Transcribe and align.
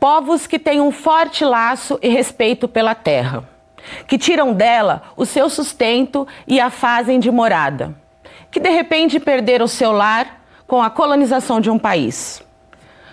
Povos 0.00 0.46
que 0.46 0.58
têm 0.58 0.80
um 0.80 0.90
forte 0.90 1.44
laço 1.44 1.98
e 2.00 2.08
respeito 2.08 2.66
pela 2.66 2.94
terra, 2.94 3.44
que 4.06 4.16
tiram 4.16 4.54
dela 4.54 5.02
o 5.14 5.26
seu 5.26 5.50
sustento 5.50 6.26
e 6.46 6.58
a 6.58 6.70
fazem 6.70 7.20
de 7.20 7.30
morada, 7.30 7.94
que 8.50 8.58
de 8.58 8.70
repente 8.70 9.20
perderam 9.20 9.68
seu 9.68 9.92
lar 9.92 10.40
com 10.66 10.82
a 10.82 10.88
colonização 10.88 11.60
de 11.60 11.70
um 11.70 11.78
país. 11.78 12.42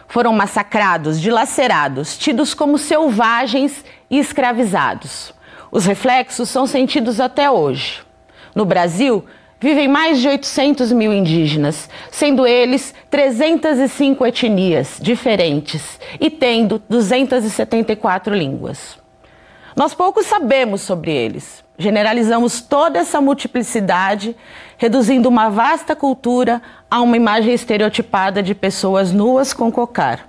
Foram 0.07 0.31
massacrados, 0.31 1.19
dilacerados, 1.19 2.17
tidos 2.17 2.53
como 2.53 2.77
selvagens 2.77 3.83
e 4.09 4.17
escravizados. 4.17 5.33
Os 5.69 5.85
reflexos 5.85 6.47
são 6.47 6.65
sentidos 6.65 7.19
até 7.19 7.51
hoje. 7.51 8.01
No 8.55 8.63
Brasil, 8.63 9.25
vivem 9.59 9.87
mais 9.87 10.19
de 10.19 10.27
800 10.27 10.91
mil 10.91 11.13
indígenas, 11.13 11.89
sendo 12.11 12.45
eles 12.45 12.93
305 13.09 14.25
etnias 14.25 14.97
diferentes 15.01 15.99
e 16.19 16.29
tendo 16.29 16.81
274 16.87 18.35
línguas. 18.35 18.97
Nós 19.75 19.93
pouco 19.93 20.23
sabemos 20.23 20.81
sobre 20.81 21.11
eles. 21.11 21.63
Generalizamos 21.77 22.61
toda 22.61 22.97
essa 22.97 23.21
multiplicidade, 23.21 24.35
reduzindo 24.77 25.29
uma 25.29 25.49
vasta 25.49 25.95
cultura 25.95 26.59
a 26.89 26.99
uma 27.01 27.15
imagem 27.15 27.53
estereotipada 27.53 28.41
de 28.41 28.55
pessoas 28.55 29.11
nuas 29.11 29.53
com 29.53 29.71
cocar, 29.71 30.27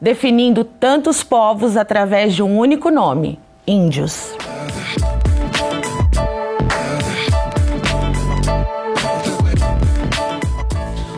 definindo 0.00 0.64
tantos 0.64 1.22
povos 1.22 1.76
através 1.76 2.34
de 2.34 2.42
um 2.42 2.58
único 2.58 2.90
nome: 2.90 3.38
índios. 3.64 4.34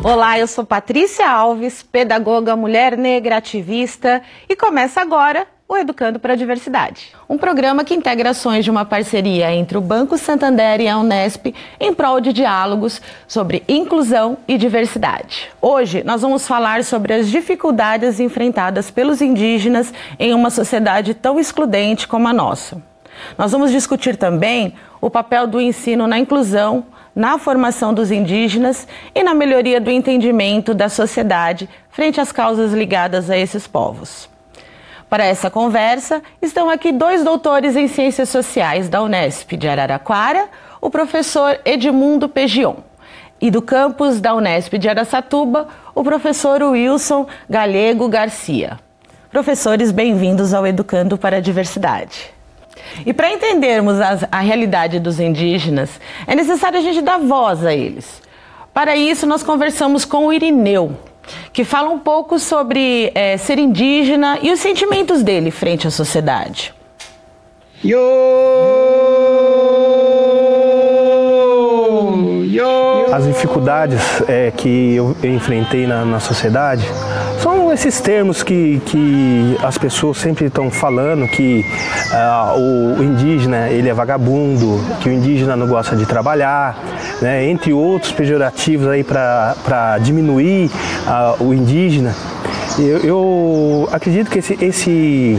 Olá, 0.04 0.36
eu 0.36 0.48
sou 0.48 0.64
Patrícia 0.64 1.30
Alves, 1.30 1.80
pedagoga, 1.80 2.56
mulher 2.56 2.98
negra, 2.98 3.36
ativista, 3.36 4.20
e 4.48 4.56
começa 4.56 5.00
agora 5.00 5.46
o 5.68 5.76
Educando 5.76 6.18
para 6.18 6.32
a 6.32 6.36
Diversidade. 6.36 7.12
Um 7.28 7.38
programa 7.38 7.84
que 7.84 7.94
integra 7.94 8.30
ações 8.30 8.64
de 8.64 8.70
uma 8.70 8.84
parceria 8.84 9.54
entre 9.54 9.78
o 9.78 9.80
Banco 9.80 10.18
Santander 10.18 10.80
e 10.80 10.88
a 10.88 10.98
Unesp 10.98 11.54
em 11.78 11.94
prol 11.94 12.20
de 12.20 12.32
diálogos 12.32 13.00
sobre 13.28 13.62
inclusão 13.68 14.38
e 14.48 14.58
diversidade. 14.58 15.48
Hoje 15.60 16.02
nós 16.02 16.20
vamos 16.20 16.48
falar 16.48 16.82
sobre 16.82 17.14
as 17.14 17.30
dificuldades 17.30 18.18
enfrentadas 18.18 18.90
pelos 18.90 19.22
indígenas 19.22 19.94
em 20.18 20.34
uma 20.34 20.50
sociedade 20.50 21.14
tão 21.14 21.38
excludente 21.38 22.08
como 22.08 22.26
a 22.26 22.32
nossa. 22.32 22.82
Nós 23.38 23.52
vamos 23.52 23.70
discutir 23.70 24.16
também 24.16 24.74
o 25.00 25.08
papel 25.08 25.46
do 25.46 25.60
ensino 25.60 26.08
na 26.08 26.18
inclusão, 26.18 26.86
na 27.14 27.38
formação 27.38 27.92
dos 27.92 28.10
indígenas 28.10 28.86
e 29.14 29.22
na 29.22 29.34
melhoria 29.34 29.80
do 29.80 29.90
entendimento 29.90 30.74
da 30.74 30.88
sociedade 30.88 31.68
frente 31.90 32.20
às 32.20 32.32
causas 32.32 32.72
ligadas 32.72 33.30
a 33.30 33.36
esses 33.36 33.66
povos. 33.66 34.28
Para 35.08 35.24
essa 35.26 35.50
conversa, 35.50 36.22
estão 36.40 36.70
aqui 36.70 36.90
dois 36.90 37.22
doutores 37.22 37.76
em 37.76 37.86
Ciências 37.86 38.30
Sociais 38.30 38.88
da 38.88 39.02
Unesp 39.02 39.52
de 39.52 39.68
Araraquara, 39.68 40.48
o 40.80 40.88
professor 40.88 41.60
Edmundo 41.66 42.30
Pegion, 42.30 42.76
e 43.38 43.50
do 43.50 43.60
campus 43.60 44.20
da 44.20 44.34
Unesp 44.34 44.78
de 44.78 44.88
Aracatuba, 44.88 45.68
o 45.94 46.02
professor 46.02 46.62
Wilson 46.62 47.26
Galego 47.48 48.08
Garcia. 48.08 48.78
Professores, 49.30 49.90
bem-vindos 49.90 50.54
ao 50.54 50.66
Educando 50.66 51.18
para 51.18 51.36
a 51.36 51.40
Diversidade. 51.40 52.32
E 53.04 53.12
para 53.12 53.32
entendermos 53.32 54.00
a, 54.00 54.18
a 54.30 54.40
realidade 54.40 54.98
dos 54.98 55.18
indígenas, 55.20 56.00
é 56.26 56.34
necessário 56.34 56.78
a 56.78 56.82
gente 56.82 57.00
dar 57.02 57.18
voz 57.18 57.64
a 57.64 57.74
eles. 57.74 58.22
Para 58.72 58.96
isso, 58.96 59.26
nós 59.26 59.42
conversamos 59.42 60.04
com 60.04 60.26
o 60.26 60.32
Irineu, 60.32 60.96
que 61.52 61.64
fala 61.64 61.90
um 61.90 61.98
pouco 61.98 62.38
sobre 62.38 63.12
é, 63.14 63.36
ser 63.36 63.58
indígena 63.58 64.38
e 64.42 64.50
os 64.50 64.60
sentimentos 64.60 65.22
dele 65.22 65.50
frente 65.50 65.86
à 65.86 65.90
sociedade. 65.90 66.74
Yo! 67.84 67.98
As 73.12 73.26
dificuldades 73.26 74.00
é, 74.26 74.50
que 74.50 74.94
eu 74.94 75.14
enfrentei 75.22 75.86
na, 75.86 76.02
na 76.02 76.18
sociedade 76.18 76.82
são 77.42 77.70
esses 77.70 78.00
termos 78.00 78.42
que, 78.42 78.80
que 78.86 79.54
as 79.62 79.76
pessoas 79.76 80.16
sempre 80.16 80.46
estão 80.46 80.70
falando, 80.70 81.28
que 81.28 81.62
uh, 82.10 82.58
o 82.98 83.04
indígena 83.04 83.68
ele 83.68 83.90
é 83.90 83.92
vagabundo, 83.92 84.80
que 85.00 85.10
o 85.10 85.12
indígena 85.12 85.54
não 85.56 85.66
gosta 85.66 85.94
de 85.94 86.06
trabalhar, 86.06 86.78
né, 87.20 87.44
entre 87.44 87.70
outros 87.72 88.12
pejorativos 88.12 88.88
aí 88.88 89.04
para 89.04 89.98
diminuir 90.00 90.70
uh, 91.06 91.44
o 91.44 91.52
indígena. 91.52 92.14
Eu, 92.78 92.98
eu 93.00 93.88
acredito 93.92 94.30
que 94.30 94.38
esse, 94.38 94.56
esse, 94.64 95.38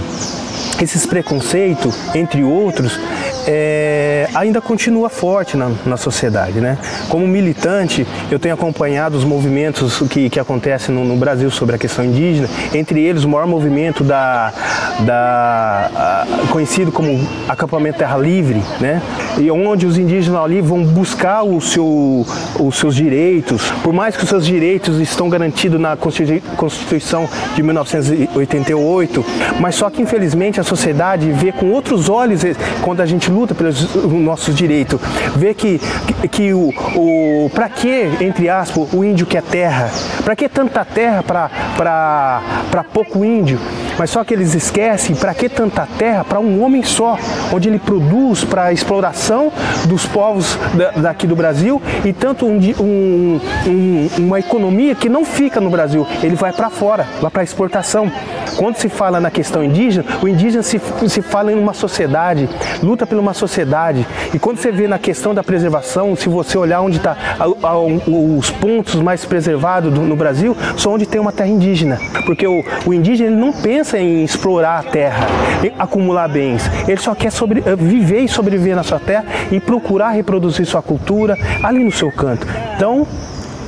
esses 0.79 1.07
preconceitos, 1.07 1.95
entre 2.13 2.43
outros, 2.43 2.99
é, 3.47 4.27
ainda 4.33 4.61
continua 4.61 5.09
forte 5.09 5.57
na, 5.57 5.71
na, 5.85 5.97
sociedade. 5.97 6.59
Né? 6.59 6.77
Como 7.09 7.27
militante, 7.27 8.05
eu 8.31 8.39
tenho 8.39 8.55
acompanhado 8.55 9.17
os 9.17 9.23
movimentos 9.23 9.99
que, 10.09 10.29
que 10.29 10.39
acontecem 10.39 10.93
no, 10.93 11.03
no, 11.03 11.15
Brasil 11.15 11.49
sobre 11.51 11.75
a 11.75 11.77
questão 11.77 12.03
indígena, 12.03 12.49
entre 12.73 13.01
eles 13.01 13.23
o 13.23 13.29
maior 13.29 13.47
movimento 13.47 14.03
da, 14.03 14.53
da 15.01 15.89
conhecido 16.53 16.91
como 16.91 17.19
acampamento 17.49 17.97
Terra 17.97 18.15
Livre, 18.15 18.61
né? 18.79 19.01
e 19.39 19.49
onde 19.49 19.87
os 19.87 19.97
indígenas 19.97 20.39
ali 20.39 20.61
vão 20.61 20.83
buscar 20.83 21.41
o 21.41 21.59
seu, 21.59 22.23
os 22.59 22.77
seus 22.77 22.95
direitos, 22.95 23.71
por 23.83 23.91
mais 23.91 24.15
que 24.15 24.23
os 24.23 24.29
seus 24.29 24.45
direitos 24.45 24.99
estão 24.99 25.27
garantidos 25.29 25.81
na 25.81 25.97
Constituição 25.97 27.27
de 27.55 27.63
1988, 27.63 29.25
mas 29.59 29.73
só 29.73 29.89
que 29.89 30.03
infelizmente 30.03 30.59
a 30.59 30.63
sociedade 30.63 31.31
vê 31.31 31.51
com 31.51 31.71
outros 31.71 32.07
olhos 32.07 32.43
eh, 32.43 32.55
quando 32.83 33.01
a 33.01 33.05
gente 33.07 33.31
luta 33.31 33.55
pelos 33.55 33.95
nossos 34.05 34.53
direitos, 34.53 35.01
vê 35.35 35.55
que, 35.55 35.81
que, 36.21 36.27
que 36.27 36.53
o, 36.53 36.69
o 36.95 37.49
para 37.51 37.67
que, 37.67 38.11
entre 38.21 38.47
aspas, 38.47 38.93
o 38.93 39.03
índio 39.03 39.25
quer 39.25 39.41
terra? 39.41 39.89
Para 40.23 40.35
que 40.35 40.47
tanta 40.47 40.85
terra 40.85 41.23
para 41.23 42.83
pouco 42.93 43.25
índio? 43.25 43.59
Mas 43.97 44.09
só 44.09 44.23
que 44.23 44.33
eles 44.33 44.55
esquecem 44.55 45.15
para 45.15 45.33
que 45.33 45.47
tanta 45.47 45.87
terra 45.97 46.23
para 46.23 46.39
um 46.39 46.63
homem 46.63 46.81
só, 46.83 47.17
onde 47.51 47.69
ele 47.69 47.79
produz 47.79 48.43
para 48.43 48.65
a 48.65 48.73
exploração 48.73 49.51
dos 49.85 50.05
povos 50.05 50.57
da, 50.73 50.91
daqui 50.91 51.27
do 51.27 51.35
Brasil 51.35 51.81
e 52.03 52.11
tanto 52.11 52.45
um, 52.45 52.57
um, 52.79 53.39
um, 53.67 54.09
uma 54.17 54.39
economia 54.39 54.95
que 54.95 55.09
não 55.09 55.25
fica 55.25 55.59
no 55.59 55.69
Brasil, 55.69 56.07
ele 56.21 56.35
vai 56.35 56.51
para 56.51 56.69
fora, 56.69 57.05
vai 57.21 57.29
para 57.29 57.43
exportação. 57.43 58.11
Quando 58.57 58.77
se 58.77 58.87
fala 58.89 59.19
na 59.19 59.31
questão 59.31 59.63
indígena, 59.63 60.05
o 60.21 60.27
indígena 60.27 60.63
se, 60.63 60.79
se 61.07 61.21
fala 61.21 61.51
em 61.51 61.55
uma 61.55 61.73
sociedade, 61.73 62.47
luta 62.81 63.05
por 63.05 63.17
uma 63.17 63.33
sociedade. 63.33 64.05
E 64.33 64.39
quando 64.39 64.57
você 64.57 64.71
vê 64.71 64.87
na 64.87 64.99
questão 64.99 65.33
da 65.33 65.43
preservação, 65.43 66.15
se 66.15 66.29
você 66.29 66.57
olhar 66.57 66.81
onde 66.81 66.97
está 66.97 67.17
os 68.07 68.49
pontos 68.51 68.95
mais 68.95 69.25
preservados 69.25 69.91
do, 69.91 70.12
no 70.13 70.17
Brasil, 70.17 70.55
são 70.77 70.93
onde 70.93 71.05
tem 71.05 71.19
uma 71.19 71.31
terra 71.31 71.49
indígena. 71.49 71.99
Porque 72.25 72.47
o, 72.47 72.63
o 72.85 72.93
indígena 72.93 73.31
ele 73.31 73.39
não 73.39 73.51
pensa 73.51 73.97
em 73.99 74.23
explorar 74.23 74.79
a 74.79 74.83
terra, 74.83 75.27
acumular 75.77 76.27
bens. 76.27 76.69
Ele 76.87 76.99
só 76.99 77.13
quer 77.13 77.31
sobre, 77.31 77.63
eh, 77.65 77.75
viver 77.75 78.19
e 78.21 78.27
sobreviver 78.27 78.75
na 78.75 78.83
sua 78.83 78.99
terra 78.99 79.25
e 79.51 79.59
procurar 79.59 80.11
reproduzir 80.11 80.65
sua 80.65 80.81
cultura 80.81 81.37
ali 81.61 81.83
no 81.83 81.91
seu 81.91 82.11
canto. 82.11 82.47
Então, 82.75 83.07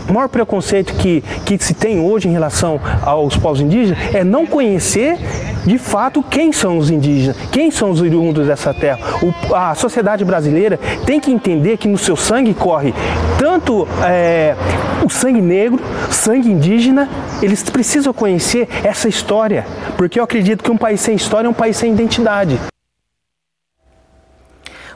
o 0.07 0.13
maior 0.13 0.29
preconceito 0.29 0.93
que, 0.95 1.23
que 1.45 1.57
se 1.63 1.73
tem 1.73 1.99
hoje 1.99 2.27
em 2.27 2.31
relação 2.31 2.79
aos 3.01 3.35
povos 3.37 3.61
indígenas 3.61 3.97
é 4.13 4.23
não 4.23 4.45
conhecer 4.45 5.17
de 5.65 5.77
fato 5.77 6.23
quem 6.23 6.51
são 6.51 6.77
os 6.77 6.89
indígenas, 6.91 7.35
quem 7.51 7.71
são 7.71 7.89
os 7.89 8.01
oriundos 8.01 8.47
dessa 8.47 8.73
terra. 8.73 8.99
O, 9.21 9.55
a 9.55 9.73
sociedade 9.73 10.23
brasileira 10.23 10.79
tem 11.05 11.19
que 11.19 11.31
entender 11.31 11.77
que 11.77 11.87
no 11.87 11.97
seu 11.97 12.15
sangue 12.15 12.53
corre 12.53 12.93
tanto 13.37 13.87
é, 14.03 14.55
o 15.03 15.09
sangue 15.09 15.41
negro, 15.41 15.81
sangue 16.09 16.49
indígena, 16.49 17.09
eles 17.41 17.63
precisam 17.63 18.13
conhecer 18.13 18.67
essa 18.83 19.07
história, 19.07 19.65
porque 19.97 20.19
eu 20.19 20.23
acredito 20.23 20.63
que 20.63 20.71
um 20.71 20.77
país 20.77 21.01
sem 21.01 21.15
história 21.15 21.47
é 21.47 21.49
um 21.49 21.53
país 21.53 21.77
sem 21.77 21.91
identidade. 21.91 22.59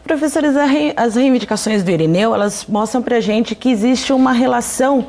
Professores, 0.10 0.56
as 0.98 1.14
reivindicações 1.14 1.84
do 1.84 1.92
Irineu, 1.92 2.34
elas 2.34 2.66
mostram 2.68 3.00
para 3.00 3.18
a 3.18 3.20
gente 3.20 3.54
que 3.54 3.70
existe 3.70 4.12
uma 4.12 4.32
relação 4.32 5.06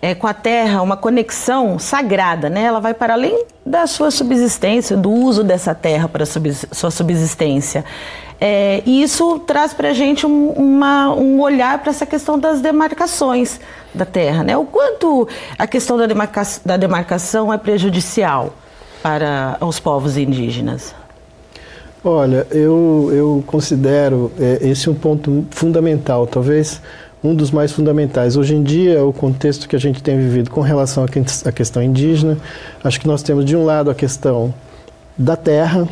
é, 0.00 0.14
com 0.14 0.28
a 0.28 0.32
terra, 0.32 0.80
uma 0.80 0.96
conexão 0.96 1.76
sagrada, 1.76 2.48
né? 2.48 2.62
Ela 2.62 2.78
vai 2.78 2.94
para 2.94 3.14
além 3.14 3.46
da 3.66 3.84
sua 3.88 4.12
subsistência, 4.12 4.96
do 4.96 5.10
uso 5.10 5.42
dessa 5.42 5.74
terra 5.74 6.08
para 6.08 6.24
sua 6.24 6.92
subsistência. 6.92 7.84
É, 8.40 8.80
e 8.86 9.02
isso 9.02 9.40
traz 9.40 9.74
para 9.74 9.88
a 9.88 9.92
gente 9.92 10.24
um, 10.24 10.50
uma, 10.50 11.12
um 11.12 11.40
olhar 11.40 11.80
para 11.80 11.90
essa 11.90 12.06
questão 12.06 12.38
das 12.38 12.60
demarcações 12.60 13.58
da 13.92 14.04
terra, 14.04 14.44
né? 14.44 14.56
O 14.56 14.64
quanto 14.64 15.26
a 15.58 15.66
questão 15.66 15.96
da, 15.98 16.06
da 16.64 16.76
demarcação 16.76 17.52
é 17.52 17.58
prejudicial 17.58 18.54
para 19.02 19.58
os 19.60 19.80
povos 19.80 20.16
indígenas? 20.16 20.94
Olha, 22.06 22.46
eu, 22.50 23.08
eu 23.14 23.44
considero 23.46 24.30
é, 24.38 24.58
esse 24.60 24.90
um 24.90 24.94
ponto 24.94 25.46
fundamental, 25.48 26.26
talvez 26.26 26.82
um 27.22 27.34
dos 27.34 27.50
mais 27.50 27.72
fundamentais. 27.72 28.36
Hoje 28.36 28.54
em 28.54 28.62
dia, 28.62 29.02
o 29.02 29.10
contexto 29.10 29.66
que 29.66 29.74
a 29.74 29.78
gente 29.78 30.02
tem 30.02 30.18
vivido 30.18 30.50
com 30.50 30.60
relação 30.60 31.06
à 31.46 31.50
questão 31.50 31.82
indígena, 31.82 32.36
acho 32.84 33.00
que 33.00 33.06
nós 33.06 33.22
temos 33.22 33.46
de 33.46 33.56
um 33.56 33.64
lado 33.64 33.90
a 33.90 33.94
questão 33.94 34.52
da 35.16 35.34
terra 35.34 35.88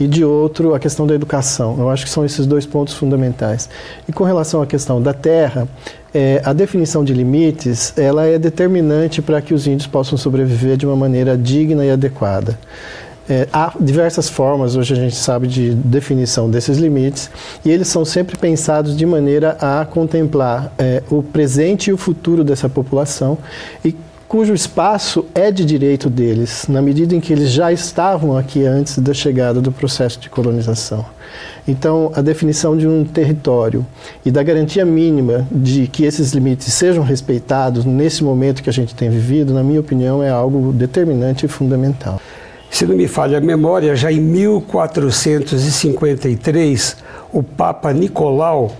e 0.00 0.06
de 0.06 0.24
outro 0.24 0.74
a 0.74 0.78
questão 0.78 1.06
da 1.06 1.14
educação. 1.14 1.76
Eu 1.78 1.90
acho 1.90 2.06
que 2.06 2.10
são 2.10 2.24
esses 2.24 2.46
dois 2.46 2.64
pontos 2.64 2.94
fundamentais. 2.94 3.68
E 4.08 4.12
com 4.12 4.24
relação 4.24 4.62
à 4.62 4.66
questão 4.66 5.02
da 5.02 5.12
terra, 5.12 5.68
é, 6.14 6.40
a 6.42 6.54
definição 6.54 7.04
de 7.04 7.12
limites 7.12 7.92
ela 7.98 8.24
é 8.24 8.38
determinante 8.38 9.20
para 9.20 9.42
que 9.42 9.52
os 9.52 9.66
índios 9.66 9.86
possam 9.86 10.16
sobreviver 10.16 10.78
de 10.78 10.86
uma 10.86 10.96
maneira 10.96 11.36
digna 11.36 11.84
e 11.84 11.90
adequada. 11.90 12.58
É, 13.28 13.46
há 13.52 13.72
diversas 13.78 14.28
formas, 14.28 14.74
hoje 14.74 14.94
a 14.94 14.96
gente 14.96 15.16
sabe, 15.16 15.46
de 15.46 15.74
definição 15.74 16.50
desses 16.50 16.78
limites, 16.78 17.30
e 17.64 17.70
eles 17.70 17.88
são 17.88 18.04
sempre 18.04 18.38
pensados 18.38 18.96
de 18.96 19.04
maneira 19.04 19.56
a 19.60 19.84
contemplar 19.84 20.72
é, 20.78 21.02
o 21.10 21.22
presente 21.22 21.90
e 21.90 21.92
o 21.92 21.98
futuro 21.98 22.42
dessa 22.42 22.68
população 22.68 23.36
e 23.84 23.94
cujo 24.26 24.52
espaço 24.52 25.24
é 25.34 25.50
de 25.50 25.64
direito 25.64 26.10
deles, 26.10 26.66
na 26.68 26.82
medida 26.82 27.14
em 27.14 27.20
que 27.20 27.32
eles 27.32 27.50
já 27.50 27.72
estavam 27.72 28.36
aqui 28.36 28.64
antes 28.64 28.98
da 28.98 29.14
chegada 29.14 29.58
do 29.58 29.72
processo 29.72 30.20
de 30.20 30.28
colonização. 30.28 31.04
Então, 31.66 32.12
a 32.14 32.20
definição 32.20 32.76
de 32.76 32.86
um 32.86 33.04
território 33.04 33.86
e 34.24 34.30
da 34.30 34.42
garantia 34.42 34.84
mínima 34.84 35.46
de 35.50 35.86
que 35.86 36.04
esses 36.04 36.32
limites 36.32 36.72
sejam 36.72 37.02
respeitados 37.02 37.86
nesse 37.86 38.22
momento 38.22 38.62
que 38.62 38.70
a 38.70 38.72
gente 38.72 38.94
tem 38.94 39.08
vivido, 39.08 39.54
na 39.54 39.62
minha 39.62 39.80
opinião, 39.80 40.22
é 40.22 40.28
algo 40.28 40.72
determinante 40.72 41.46
e 41.46 41.48
fundamental. 41.48 42.20
Se 42.70 42.86
não 42.86 42.96
me 42.96 43.08
falha 43.08 43.38
a 43.38 43.40
memória, 43.40 43.96
já 43.96 44.12
em 44.12 44.20
1453, 44.20 46.96
o 47.32 47.42
Papa 47.42 47.92
Nicolau, 47.92 48.70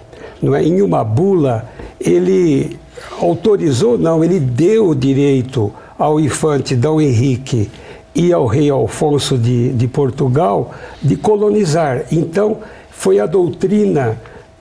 não 0.40 0.54
é, 0.54 0.62
em 0.62 0.80
uma 0.82 1.02
bula, 1.02 1.68
ele 2.00 2.78
autorizou, 3.20 3.98
não, 3.98 4.22
ele 4.22 4.38
deu 4.38 4.88
o 4.88 4.94
direito 4.94 5.72
ao 5.98 6.20
infante 6.20 6.76
Dom 6.76 7.00
Henrique 7.00 7.68
e 8.14 8.32
ao 8.32 8.46
rei 8.46 8.70
Alfonso 8.70 9.36
de, 9.36 9.72
de 9.72 9.88
Portugal 9.88 10.72
de 11.02 11.16
colonizar. 11.16 12.04
Então, 12.12 12.58
foi 12.90 13.18
a 13.20 13.26
doutrina 13.26 14.16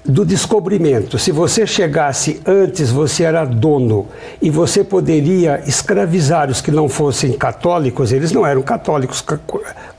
do 0.07 0.23
descobrimento. 0.23 1.19
Se 1.19 1.31
você 1.31 1.67
chegasse 1.67 2.39
antes, 2.45 2.89
você 2.89 3.23
era 3.23 3.43
dono 3.43 4.07
e 4.41 4.49
você 4.49 4.83
poderia 4.83 5.61
escravizar 5.67 6.49
os 6.49 6.61
que 6.61 6.71
não 6.71 6.87
fossem 6.87 7.33
católicos, 7.33 8.13
eles 8.13 8.31
não 8.31 8.45
eram 8.45 8.61
católicos, 8.61 9.23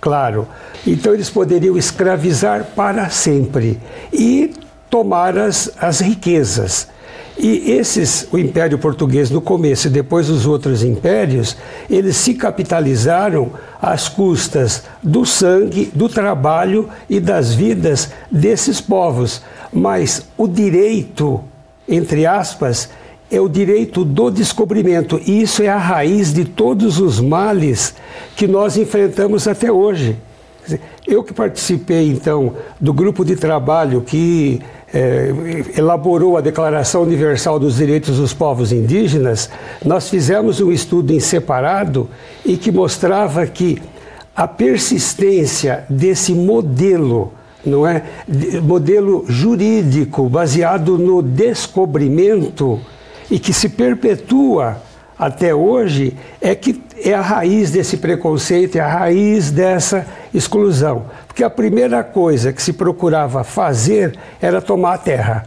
claro. 0.00 0.49
Então 0.87 1.12
eles 1.12 1.28
poderiam 1.28 1.76
escravizar 1.76 2.64
para 2.75 3.10
sempre 3.10 3.78
e 4.10 4.55
tomar 4.88 5.37
as, 5.37 5.70
as 5.78 6.00
riquezas. 6.00 6.88
E 7.38 7.70
esses, 7.70 8.26
o 8.32 8.38
Império 8.38 8.78
Português 8.78 9.31
no 9.31 9.40
começo 9.40 9.87
e 9.87 9.90
depois 9.90 10.28
os 10.28 10.44
outros 10.44 10.82
impérios, 10.82 11.56
eles 11.88 12.16
se 12.16 12.34
capitalizaram 12.34 13.52
às 13.81 14.08
custas 14.08 14.82
do 15.00 15.25
sangue, 15.25 15.88
do 15.94 16.08
trabalho 16.08 16.88
e 17.08 17.20
das 17.20 17.55
vidas 17.55 18.10
desses 18.28 18.81
povos. 18.81 19.40
Mas 19.73 20.26
o 20.37 20.47
direito, 20.47 21.43
entre 21.88 22.26
aspas, 22.26 22.88
é 23.31 23.41
o 23.41 23.49
direito 23.49 24.05
do 24.05 24.31
descobrimento. 24.31 25.20
E 25.26 25.43
isso 25.43 25.62
é 25.62 25.69
a 25.69 25.79
raiz 25.79 26.32
de 26.32 26.44
todos 26.44 26.99
os 26.99 27.20
males 27.20 27.94
que 28.37 28.47
nós 28.47 28.76
enfrentamos 28.76 29.47
até 29.47 29.70
hoje. 29.70 30.17
Eu 31.06 31.23
que 31.23 31.32
participei, 31.32 32.11
então, 32.11 32.55
do 32.79 32.93
grupo 32.93 33.25
de 33.25 33.37
trabalho 33.37 34.03
que 34.03 34.61
é, 34.93 35.32
elaborou 35.76 36.37
a 36.37 36.41
Declaração 36.41 37.03
Universal 37.03 37.59
dos 37.59 37.76
Direitos 37.76 38.19
dos 38.19 38.35
Povos 38.35 38.73
Indígenas, 38.73 39.49
nós 39.85 40.09
fizemos 40.09 40.61
um 40.61 40.70
estudo 40.70 41.12
em 41.12 41.20
separado 41.20 42.09
e 42.44 42.56
que 42.56 42.70
mostrava 42.70 43.47
que 43.47 43.81
a 44.37 44.47
persistência 44.47 45.85
desse 45.88 46.32
modelo, 46.32 47.32
não 47.64 47.87
é, 47.87 48.02
modelo 48.62 49.25
jurídico 49.28 50.28
baseado 50.28 50.99
no 50.99 51.22
descobrimento 51.22 52.81
e 53.31 53.38
que 53.38 53.52
se 53.52 53.69
perpetua 53.69 54.81
até 55.19 55.55
hoje 55.55 56.16
é 56.40 56.55
que 56.55 56.81
é 57.02 57.12
a 57.12 57.20
raiz 57.20 57.70
desse 57.70 57.96
preconceito, 57.96 58.76
é 58.76 58.81
a 58.81 58.88
raiz 58.88 59.50
dessa 59.50 60.06
exclusão. 60.32 61.06
Porque 61.26 61.43
a 61.43 61.50
primeira 61.50 62.02
coisa 62.05 62.52
que 62.52 62.62
se 62.62 62.72
procurava 62.72 63.43
fazer 63.43 64.16
era 64.40 64.62
tomar 64.62 64.94
a 64.94 64.99
terra, 64.99 65.44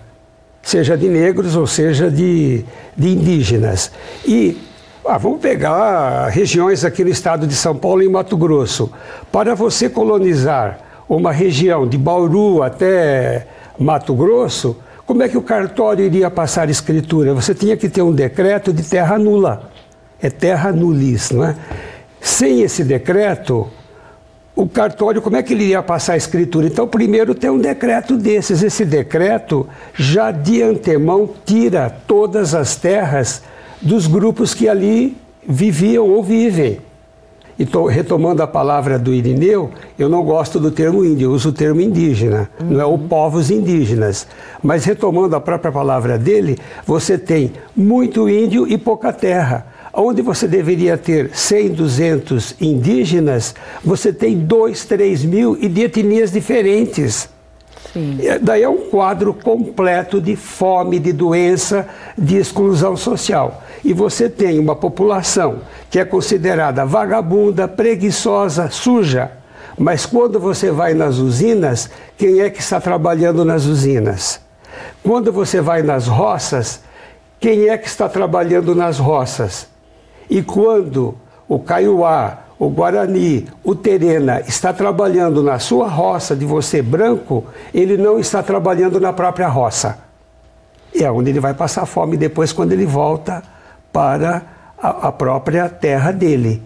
seja 0.62 0.98
de 0.98 1.08
negros 1.08 1.56
ou 1.56 1.66
seja 1.66 2.12
de, 2.12 2.66
de 2.96 3.10
indígenas. 3.10 3.92
E 4.26 4.58
ah, 5.06 5.18
vamos 5.18 5.42
pegar 5.42 6.28
regiões 6.28 6.86
aqui 6.86 7.04
no 7.04 7.10
estado 7.10 7.48
de 7.48 7.56
São 7.56 7.76
Paulo 7.76 8.04
e 8.04 8.10
Mato 8.10 8.38
Grosso. 8.38 8.92
Para 9.32 9.56
você 9.56 9.90
colonizar 9.90 10.91
uma 11.16 11.32
região 11.32 11.86
de 11.86 11.98
Bauru 11.98 12.64
até 12.64 13.46
Mato 13.78 14.14
Grosso, 14.14 14.78
como 15.06 15.22
é 15.22 15.28
que 15.28 15.38
o 15.38 15.42
cartório 15.42 16.06
iria 16.06 16.32
passar 16.32 16.70
escritura? 16.70 17.34
Você 17.34 17.54
tinha 17.54 17.76
que 17.76 17.90
ter 17.90 18.02
um 18.02 18.14
decreto 18.14 18.72
de 18.72 18.82
terra 18.82 19.18
nula. 19.18 19.70
É 20.22 20.30
terra 20.30 20.72
nulis, 20.72 21.32
não 21.32 21.44
é? 21.44 21.56
Sem 22.22 22.62
esse 22.62 22.84
decreto, 22.84 23.68
o 24.56 24.70
cartório, 24.70 25.22
como 25.22 25.36
é 25.36 25.44
que 25.44 25.54
ele 25.54 25.64
iria 25.64 25.84
passar 25.84 26.14
a 26.14 26.18
escritura? 26.18 26.68
Então, 26.68 26.88
primeiro 26.88 27.36
tem 27.36 27.50
um 27.50 27.60
decreto 27.60 28.16
desses. 28.16 28.64
Esse 28.64 28.86
decreto 28.86 29.68
já 29.94 30.32
de 30.32 30.62
antemão 30.62 31.30
tira 31.46 31.90
todas 32.08 32.56
as 32.56 32.78
terras 32.78 33.42
dos 33.82 34.08
grupos 34.08 34.54
que 34.54 34.70
ali 34.70 35.18
viviam 35.46 36.08
ou 36.08 36.24
vivem. 36.24 36.80
E 37.62 37.66
tô 37.66 37.86
retomando 37.86 38.42
a 38.42 38.48
palavra 38.48 38.98
do 38.98 39.14
Irineu, 39.14 39.70
eu 40.00 40.10
não 40.10 40.24
gosto 40.24 40.60
do 40.60 40.72
termo 40.72 41.06
índio, 41.06 41.28
eu 41.28 41.32
uso 41.32 41.50
o 41.50 41.54
termo 41.54 41.80
indígena, 41.80 42.50
uhum. 42.60 42.72
não 42.72 42.82
é 42.82 42.86
o 42.86 42.98
povos 42.98 43.52
indígenas. 43.52 44.26
Mas 44.64 44.84
retomando 44.84 45.36
a 45.36 45.40
própria 45.40 45.72
palavra 45.72 46.18
dele, 46.18 46.58
você 46.88 47.20
tem 47.20 47.52
muito 47.76 48.28
índio 48.28 48.68
e 48.68 48.80
pouca 48.80 49.14
terra. 49.14 49.68
Onde 49.94 50.24
você 50.24 50.48
deveria 50.48 50.98
ter 50.98 51.30
100, 51.36 51.70
200 51.74 52.56
indígenas, 52.60 53.54
você 53.86 54.12
tem 54.12 54.40
2, 54.40 54.84
3 54.86 55.24
mil 55.26 55.56
e 55.62 55.70
de 55.70 55.84
etnias 55.84 56.32
diferentes. 56.32 57.30
Sim. 57.94 58.20
Daí 58.42 58.64
é 58.64 58.70
um 58.70 58.90
quadro 58.90 59.34
completo 59.34 60.22
de 60.22 60.36
fome, 60.36 61.00
de 61.00 61.12
doença, 61.12 61.88
de 62.18 62.38
exclusão 62.38 62.96
social. 62.96 63.64
E 63.84 63.94
você 63.94 64.30
tem 64.30 64.60
uma 64.60 64.76
população 64.76 65.60
que 65.90 66.00
é 66.00 66.06
considerada 66.06 66.86
vagabunda, 66.86 67.68
preguiçosa, 67.68 68.70
suja. 68.70 69.32
Mas 69.78 70.06
quando 70.06 70.40
você 70.40 70.72
vai 70.72 70.94
nas 70.94 71.18
usinas, 71.18 71.90
quem 72.18 72.40
é 72.42 72.50
que 72.50 72.62
está 72.62 72.80
trabalhando 72.80 73.44
nas 73.44 73.66
usinas? 73.66 74.40
Quando 75.04 75.32
você 75.32 75.60
vai 75.60 75.82
nas 75.82 76.08
roças, 76.08 76.82
quem 77.40 77.70
é 77.70 77.78
que 77.78 77.88
está 77.88 78.08
trabalhando 78.08 78.76
nas 78.76 79.00
roças? 79.00 79.68
E 80.30 80.42
quando 80.42 81.16
o 81.48 81.60
Caiuá, 81.60 82.40
o 82.62 82.70
Guarani, 82.70 83.48
o 83.64 83.74
Terena 83.74 84.40
está 84.42 84.72
trabalhando 84.72 85.42
na 85.42 85.58
sua 85.58 85.88
roça 85.88 86.36
de 86.36 86.46
você 86.46 86.80
branco, 86.80 87.44
ele 87.74 87.98
não 87.98 88.20
está 88.20 88.44
trabalhando 88.44 89.00
na 89.00 89.12
própria 89.12 89.48
roça. 89.48 89.98
É 90.94 91.10
onde 91.10 91.32
ele 91.32 91.40
vai 91.40 91.56
passar 91.56 91.88
fome 91.88 92.16
depois 92.16 92.54
quando 92.54 92.72
ele 92.74 92.86
volta 92.86 93.42
para 93.92 94.44
a, 94.78 95.08
a 95.08 95.12
própria 95.12 95.68
terra 95.70 96.12
dele. 96.12 96.62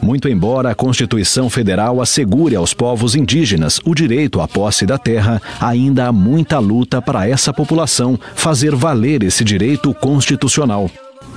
Muito 0.00 0.30
embora 0.30 0.70
a 0.70 0.74
Constituição 0.74 1.50
Federal 1.50 2.00
assegure 2.00 2.56
aos 2.56 2.72
povos 2.72 3.14
indígenas 3.14 3.78
o 3.84 3.94
direito 3.94 4.40
à 4.40 4.48
posse 4.48 4.86
da 4.86 4.96
terra, 4.96 5.42
ainda 5.60 6.06
há 6.06 6.12
muita 6.12 6.58
luta 6.58 7.02
para 7.02 7.28
essa 7.28 7.52
população 7.52 8.18
fazer 8.34 8.74
valer 8.74 9.24
esse 9.24 9.44
direito 9.44 9.92
constitucional. 9.92 10.90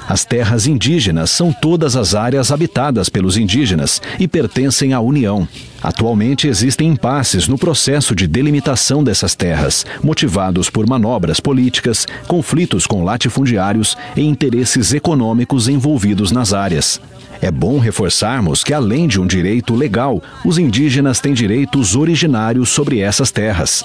As 0.08 0.24
terras 0.24 0.66
indígenas 0.66 1.30
são 1.30 1.52
todas 1.52 1.98
as 1.98 2.16
áreas 2.16 2.50
habitadas 2.50 3.10
pelos 3.10 3.36
indígenas 3.36 4.02
e 4.18 4.28
pertencem 4.28 4.94
à 4.94 5.02
União. 5.02 5.46
Atualmente 5.84 6.48
existem 6.48 6.88
impasses 6.88 7.48
no 7.48 7.58
processo 7.58 8.16
de 8.16 8.26
delimitação 8.26 9.04
dessas 9.04 9.36
terras, 9.36 9.86
motivados 10.02 10.70
por 10.70 10.88
manobras 10.88 11.42
políticas, 11.42 12.08
conflitos 12.26 12.88
com 12.88 13.04
latifundiários 13.04 13.98
e 14.16 14.22
interesses 14.22 14.94
econômicos 14.94 15.68
envolvidos 15.68 16.32
nas 16.32 16.54
áreas. 16.54 17.02
É 17.42 17.52
bom 17.52 17.78
reforçarmos 17.78 18.64
que, 18.64 18.74
além 18.74 19.08
de 19.08 19.20
um 19.20 19.28
direito 19.28 19.76
legal, 19.76 20.24
os 20.44 20.58
indígenas 20.58 21.20
têm 21.20 21.34
direitos 21.34 21.96
originários 21.96 22.70
sobre 22.70 23.00
essas 23.00 23.30
terras. 23.30 23.84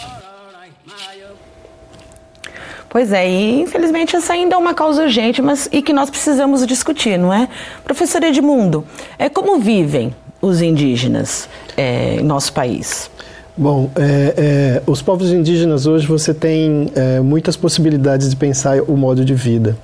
Pois 2.92 3.10
é, 3.10 3.26
e 3.26 3.62
infelizmente 3.62 4.14
essa 4.14 4.34
ainda 4.34 4.54
é 4.54 4.58
uma 4.58 4.74
causa 4.74 5.04
urgente, 5.04 5.40
mas 5.40 5.66
e 5.72 5.80
que 5.80 5.94
nós 5.94 6.10
precisamos 6.10 6.66
discutir, 6.66 7.18
não 7.18 7.32
é? 7.32 7.48
Professor 7.82 8.22
Edmundo, 8.22 8.86
é 9.18 9.30
como 9.30 9.58
vivem 9.58 10.14
os 10.42 10.60
indígenas 10.60 11.48
é, 11.74 12.16
em 12.16 12.22
nosso 12.22 12.52
país? 12.52 13.10
Bom, 13.54 13.90
é, 13.96 14.34
é, 14.38 14.82
os 14.86 15.02
povos 15.02 15.30
indígenas 15.30 15.86
hoje 15.86 16.06
você 16.06 16.32
tem 16.32 16.90
é, 16.94 17.20
muitas 17.20 17.54
possibilidades 17.54 18.30
de 18.30 18.34
pensar 18.34 18.80
o 18.80 18.96
modo 18.96 19.26
de 19.26 19.34
vida. 19.34 19.76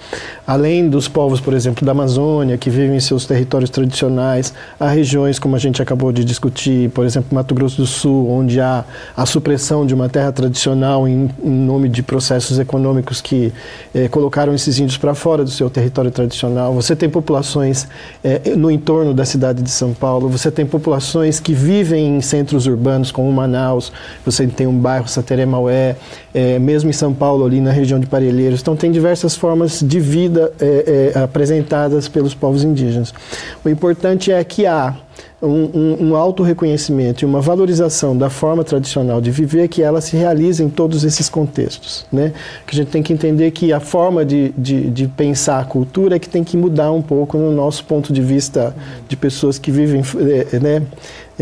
Além 0.46 0.88
dos 0.88 1.06
povos, 1.06 1.38
por 1.38 1.52
exemplo, 1.52 1.84
da 1.84 1.92
Amazônia, 1.92 2.56
que 2.56 2.70
vivem 2.70 2.96
em 2.96 3.00
seus 3.00 3.26
territórios 3.26 3.68
tradicionais, 3.68 4.54
há 4.80 4.88
regiões, 4.88 5.38
como 5.38 5.54
a 5.54 5.58
gente 5.58 5.82
acabou 5.82 6.10
de 6.10 6.24
discutir, 6.24 6.88
por 6.92 7.04
exemplo, 7.04 7.28
Mato 7.34 7.54
Grosso 7.54 7.76
do 7.76 7.86
Sul, 7.86 8.30
onde 8.30 8.58
há 8.58 8.86
a 9.14 9.26
supressão 9.26 9.84
de 9.84 9.92
uma 9.92 10.08
terra 10.08 10.32
tradicional 10.32 11.06
em, 11.06 11.28
em 11.44 11.50
nome 11.50 11.90
de 11.90 12.02
processos 12.02 12.58
econômicos 12.58 13.20
que 13.20 13.52
é, 13.94 14.08
colocaram 14.08 14.54
esses 14.54 14.78
índios 14.78 14.96
para 14.96 15.14
fora 15.14 15.44
do 15.44 15.50
seu 15.50 15.68
território 15.68 16.10
tradicional. 16.10 16.72
Você 16.72 16.96
tem 16.96 17.10
populações 17.10 17.86
é, 18.24 18.56
no 18.56 18.70
entorno 18.70 19.12
da 19.12 19.26
cidade 19.26 19.62
de 19.62 19.70
São 19.70 19.92
Paulo, 19.92 20.26
você 20.30 20.50
tem 20.50 20.64
populações 20.64 21.38
que 21.38 21.52
vivem 21.52 22.16
em 22.16 22.20
centros 22.22 22.66
urbanos, 22.66 23.12
como 23.12 23.30
Manaus 23.30 23.57
Manaus, 23.58 23.92
você 24.24 24.46
tem 24.46 24.66
um 24.66 24.78
bairro 24.78 25.08
Sateré-Maué, 25.08 25.96
é, 26.32 26.58
mesmo 26.58 26.88
em 26.88 26.92
São 26.92 27.12
Paulo, 27.12 27.44
ali 27.44 27.60
na 27.60 27.72
região 27.72 27.98
de 27.98 28.06
Parelheiros. 28.06 28.60
Então, 28.60 28.76
tem 28.76 28.90
diversas 28.92 29.36
formas 29.36 29.80
de 29.80 29.98
vida 29.98 30.52
é, 30.60 31.12
é, 31.14 31.18
apresentadas 31.18 32.08
pelos 32.08 32.34
povos 32.34 32.62
indígenas. 32.62 33.12
O 33.64 33.68
importante 33.68 34.30
é 34.30 34.42
que 34.44 34.66
há 34.66 34.94
um, 35.40 35.48
um, 35.48 36.08
um 36.08 36.16
auto-reconhecimento 36.16 37.24
e 37.24 37.26
uma 37.26 37.40
valorização 37.40 38.16
da 38.16 38.28
forma 38.28 38.64
tradicional 38.64 39.20
de 39.20 39.30
viver 39.30 39.68
que 39.68 39.82
ela 39.82 40.00
se 40.00 40.16
realiza 40.16 40.64
em 40.64 40.68
todos 40.68 41.04
esses 41.04 41.28
contextos. 41.28 42.06
Né? 42.12 42.32
Que 42.66 42.74
a 42.74 42.76
gente 42.76 42.88
tem 42.88 43.02
que 43.02 43.12
entender 43.12 43.50
que 43.52 43.72
a 43.72 43.78
forma 43.78 44.24
de, 44.24 44.50
de, 44.56 44.90
de, 44.90 45.06
pensar 45.08 45.60
a 45.60 45.64
cultura 45.64 46.16
é 46.16 46.18
que 46.18 46.28
tem 46.28 46.42
que 46.42 46.56
mudar 46.56 46.90
um 46.90 47.02
pouco 47.02 47.38
no 47.38 47.52
nosso 47.52 47.84
ponto 47.84 48.12
de 48.12 48.20
vista 48.20 48.74
de 49.08 49.16
pessoas 49.16 49.58
que 49.58 49.70
vivem 49.70 50.02
é, 50.52 50.58
né, 50.58 50.82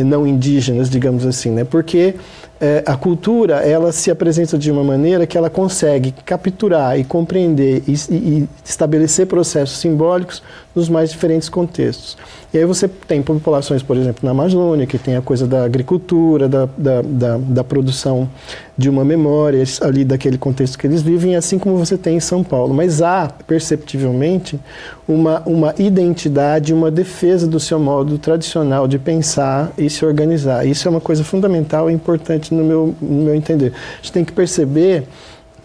não 0.05 0.27
indígenas, 0.27 0.91
digamos 0.91 1.27
assim, 1.27 1.51
né? 1.51 1.65
porque 1.65 2.15
é, 2.61 2.83
a 2.87 2.97
cultura 2.97 3.57
ela 3.57 3.93
se 3.93 4.11
apresenta 4.11 4.57
de 4.57 4.71
uma 4.71 4.83
maneira 4.83 5.27
que 5.27 5.37
ela 5.37 5.51
consegue 5.51 6.13
capturar 6.25 6.99
e 6.99 7.05
compreender 7.05 7.83
e, 7.87 7.95
e, 8.11 8.49
estabelecer 8.65 9.27
processos 9.27 9.79
simbólicos 9.79 10.43
nos 10.77 10.91
mais 10.91 11.11
diferentes 11.11 11.49
contextos. 11.49 12.19
E 12.53 12.59
aí 12.59 12.65
você 12.67 12.87
tem 12.87 13.23
populações, 13.23 13.83
por 13.83 13.97
exemplo, 13.97 14.21
na 14.23 14.33
Amazônia, 14.33 14.87
que 14.87 14.99
tem 14.99 15.17
a 15.17 15.23
coisa 15.23 15.47
da 15.47 15.65
agricultura, 15.65 16.49
da, 16.49 16.69
da, 16.77 17.03
da, 17.03 17.39
da 17.39 17.65
produção 17.65 18.29
de 18.77 18.91
uma 18.91 19.03
memória 19.03 19.65
ali 19.81 20.05
daquele 20.05 20.37
contexto 20.37 20.79
que 20.79 20.87
eles 20.87 21.01
vivem, 21.01 21.35
assim 21.35 21.59
como 21.59 21.79
você 21.79 21.97
tem 21.97 22.19
em 22.19 22.21
São 22.21 22.45
Paulo. 22.45 22.75
Mas 22.75 23.01
há, 23.01 23.33
perceptivelmente, 23.47 24.61
uma, 25.09 25.43
uma 25.47 25.75
identidade, 25.79 26.75
uma 26.75 26.91
defesa 26.91 27.47
do 27.47 27.59
seu 27.59 27.79
modo 27.79 28.19
tradicional 28.19 28.87
de 28.87 28.99
pensar 28.99 29.73
e 29.79 29.89
se 29.89 30.05
organizar. 30.05 30.67
Isso 30.67 30.87
é 30.87 30.91
uma 30.91 31.01
coisa 31.01 31.25
fundamental 31.25 31.91
e 31.91 31.95
importante 31.95 32.53
no 32.53 32.63
meu, 32.63 32.95
no 33.01 33.25
meu 33.25 33.35
entender. 33.35 33.73
A 33.75 33.97
gente 34.03 34.13
tem 34.13 34.25
que 34.25 34.33
perceber 34.33 35.05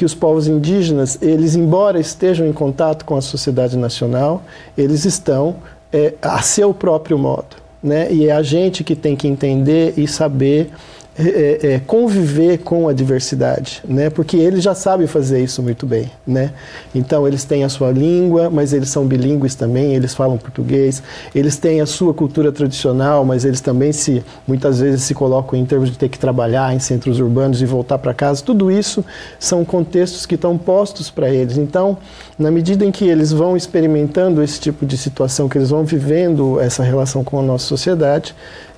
que 0.02 0.06
os 0.06 0.16
povos 0.16 0.48
indígenas, 0.48 1.20
eles, 1.22 1.56
embora 1.56 2.00
estejam 2.00 2.48
em 2.48 2.52
contato 2.52 3.06
com 3.06 3.16
a 3.16 3.22
sociedade 3.22 3.78
nacional, 3.78 4.42
eles 4.76 5.06
estão 5.06 5.58
é, 5.94 6.16
a 6.20 6.42
seu 6.42 6.74
próprio 6.74 7.20
modo. 7.20 7.58
Né? 7.84 8.12
E 8.12 8.28
é 8.28 8.32
a 8.32 8.42
gente 8.42 8.84
que 8.84 8.96
tem 8.96 9.16
que 9.16 9.28
entender 9.28 9.94
e 9.98 10.08
saber 10.08 10.72
é, 11.18 11.74
é, 11.74 11.82
conviver 11.86 12.60
com 12.60 12.88
a 12.88 12.94
diversidade, 12.94 13.84
né? 13.86 14.10
Porque 14.10 14.38
eles 14.38 14.64
já 14.64 14.74
sabem 14.74 15.06
fazer 15.08 15.44
isso 15.44 15.62
muito 15.62 15.86
bem, 15.86 16.10
né? 16.26 16.52
Então 16.96 17.28
eles 17.28 17.44
têm 17.44 17.66
a 17.66 17.70
sua 17.70 17.92
língua, 17.92 18.50
mas 18.50 18.72
eles 18.72 18.90
são 18.90 19.06
bilíngues 19.06 19.54
também, 19.54 19.94
eles 19.94 20.16
falam 20.16 20.38
português. 20.38 21.04
Eles 21.36 21.58
têm 21.58 21.82
a 21.82 21.86
sua 21.86 22.14
cultura 22.14 22.50
tradicional, 22.52 23.26
mas 23.26 23.44
eles 23.44 23.60
também 23.60 23.92
se 23.92 24.24
muitas 24.48 24.80
vezes 24.80 25.04
se 25.04 25.14
colocam 25.14 25.60
em 25.60 25.66
termos 25.66 25.92
de 25.92 25.98
ter 25.98 26.08
que 26.08 26.18
trabalhar 26.18 26.74
em 26.74 26.80
centros 26.80 27.20
urbanos 27.20 27.62
e 27.62 27.66
voltar 27.66 27.98
para 27.98 28.14
casa. 28.14 28.42
Tudo 28.42 28.72
isso 28.72 29.04
são 29.38 29.66
contextos 29.66 30.26
que 30.26 30.36
estão 30.36 30.58
postos 30.58 31.12
para 31.12 31.30
eles. 31.30 31.58
Então, 31.58 31.98
na 32.40 32.50
medida 32.50 32.86
em 32.86 32.92
que 32.92 33.06
eles 33.06 33.34
vão 33.34 33.58
experimentando 33.58 34.42
esse 34.42 34.62
tipo 34.62 34.86
de 34.86 34.98
situação, 34.98 35.50
que 35.50 35.58
eles 35.58 35.72
vão 35.72 35.84
vivendo 35.84 36.58
essa 36.60 36.84
relação 36.84 37.22
com 37.22 37.38
a 37.38 37.44
nossa 37.44 37.66
sociedade, 37.66 38.34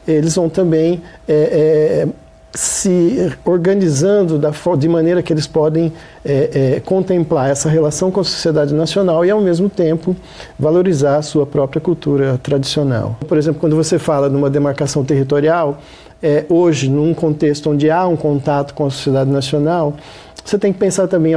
eles 0.08 0.36
vão 0.36 0.50
também 0.50 1.02
é, 1.28 1.34
é, 1.34 2.08
se 2.54 3.32
organizando 3.44 4.38
da, 4.38 4.52
de 4.78 4.88
maneira 4.88 5.24
que 5.24 5.34
eles 5.34 5.48
podem 5.48 5.92
é, 6.24 6.76
é, 6.76 6.80
contemplar 6.80 7.50
essa 7.50 7.68
relação 7.68 8.12
com 8.12 8.20
a 8.20 8.24
sociedade 8.24 8.74
nacional 8.74 9.26
e, 9.26 9.32
ao 9.32 9.42
mesmo 9.42 9.70
tempo, 9.70 10.16
valorizar 10.58 11.18
a 11.18 11.22
sua 11.24 11.48
própria 11.48 11.82
cultura 11.82 12.40
tradicional. 12.44 13.18
Por 13.28 13.38
exemplo, 13.38 13.60
quando 13.60 13.76
você 13.76 13.98
fala 13.98 14.30
numa 14.30 14.50
demarcação 14.50 15.04
territorial, 15.04 15.80
é, 16.22 16.46
hoje, 16.48 16.90
num 16.90 17.14
contexto 17.14 17.72
onde 17.72 17.90
há 17.90 18.08
um 18.08 18.16
contato 18.16 18.74
com 18.74 18.86
a 18.86 18.90
sociedade 18.90 19.30
nacional, 19.30 19.96
você 20.44 20.58
tem 20.58 20.74
que 20.74 20.80
pensar 20.80 21.08
também 21.08 21.34
em 21.34 21.36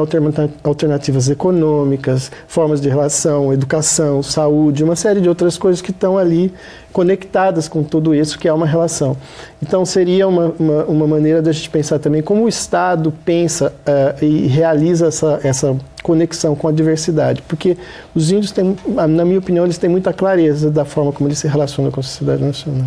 alternativas 0.65 1.29
econômicas, 1.29 2.31
formas 2.49 2.81
de 2.81 2.89
relação, 2.89 3.53
educação, 3.53 4.23
saúde, 4.23 4.83
uma 4.83 4.97
série 4.97 5.21
de 5.21 5.29
outras 5.29 5.57
coisas 5.57 5.81
que 5.81 5.93
estão 5.93 6.19
ali 6.19 6.53
conectadas 6.93 7.69
com 7.69 7.85
tudo 7.85 8.15
isso 8.15 8.39
que 8.39 8.49
é 8.49 8.53
uma 8.53 8.67
relação. 8.67 9.17
Então, 9.63 9.85
seria 9.85 10.27
uma, 10.27 10.53
uma, 10.59 10.85
uma 10.85 11.07
maneira 11.07 11.41
da 11.41 11.53
gente 11.53 11.71
pensar 11.71 11.99
também 11.99 12.21
como 12.21 12.45
o 12.45 12.49
Estado 12.49 13.13
pensa 13.25 13.73
uh, 13.87 14.25
e 14.25 14.47
realiza 14.47 15.07
essa, 15.07 15.41
essa 15.45 15.77
conexão 16.03 16.57
com 16.57 16.67
a 16.67 16.73
diversidade, 16.73 17.43
porque 17.43 17.77
os 18.15 18.31
índios 18.31 18.51
têm, 18.51 18.77
na 18.87 19.25
minha 19.25 19.39
opinião, 19.39 19.65
eles 19.65 19.79
têm 19.79 19.91
muita 19.91 20.13
clareza 20.13 20.71
da 20.71 20.85
forma 20.85 21.13
como 21.13 21.29
eles 21.29 21.39
se 21.39 21.47
relacionam 21.47 21.91
com 21.91 22.01
a 22.01 22.03
sociedade 22.03 22.43
nacional. 22.43 22.87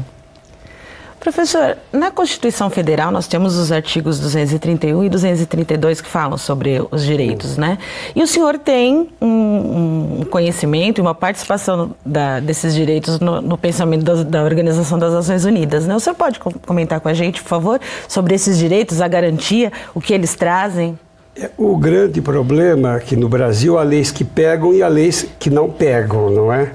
Professor, 1.19 1.77
na 1.91 2.11
Constituição 2.11 2.69
Federal 2.69 3.11
nós 3.11 3.27
temos 3.27 3.57
os 3.57 3.73
artigos 3.73 4.19
231 4.19 5.03
e 5.03 5.09
232 5.09 5.99
que 5.99 6.07
falam 6.07 6.37
sobre 6.37 6.81
os 6.89 7.03
direitos, 7.03 7.57
né? 7.57 7.77
E 8.15 8.23
o 8.23 8.27
senhor 8.27 8.57
tem 8.57 9.09
um, 9.21 10.19
um 10.21 10.25
conhecimento 10.29 10.99
e 10.99 11.01
uma 11.01 11.13
participação 11.13 11.93
da, 12.05 12.39
desses 12.39 12.73
direitos 12.73 13.19
no, 13.19 13.41
no 13.41 13.57
pensamento 13.57 14.03
da, 14.03 14.23
da, 14.23 14.43
Organização 14.43 14.97
das 14.97 15.13
Nações 15.13 15.43
Unidas, 15.43 15.85
né? 15.85 15.93
O 15.93 15.99
senhor 15.99 16.15
pode 16.15 16.39
comentar 16.39 17.01
com 17.01 17.09
a 17.09 17.13
gente, 17.13 17.43
por 17.43 17.49
favor, 17.49 17.81
sobre 18.07 18.33
esses 18.33 18.57
direitos, 18.57 19.01
a 19.01 19.07
garantia, 19.07 19.73
o 19.93 19.99
que 19.99 20.13
eles 20.13 20.35
trazem? 20.35 20.97
É, 21.35 21.49
o 21.57 21.75
grande 21.75 22.21
problema 22.21 22.95
é 22.95 22.99
que 22.99 23.17
no 23.17 23.27
Brasil 23.27 23.77
há 23.77 23.83
leis 23.83 24.09
que 24.09 24.23
pegam 24.23 24.73
e 24.73 24.81
há 24.81 24.87
leis 24.87 25.27
que 25.37 25.49
não 25.49 25.69
pegam, 25.69 26.29
não 26.29 26.53
é? 26.53 26.71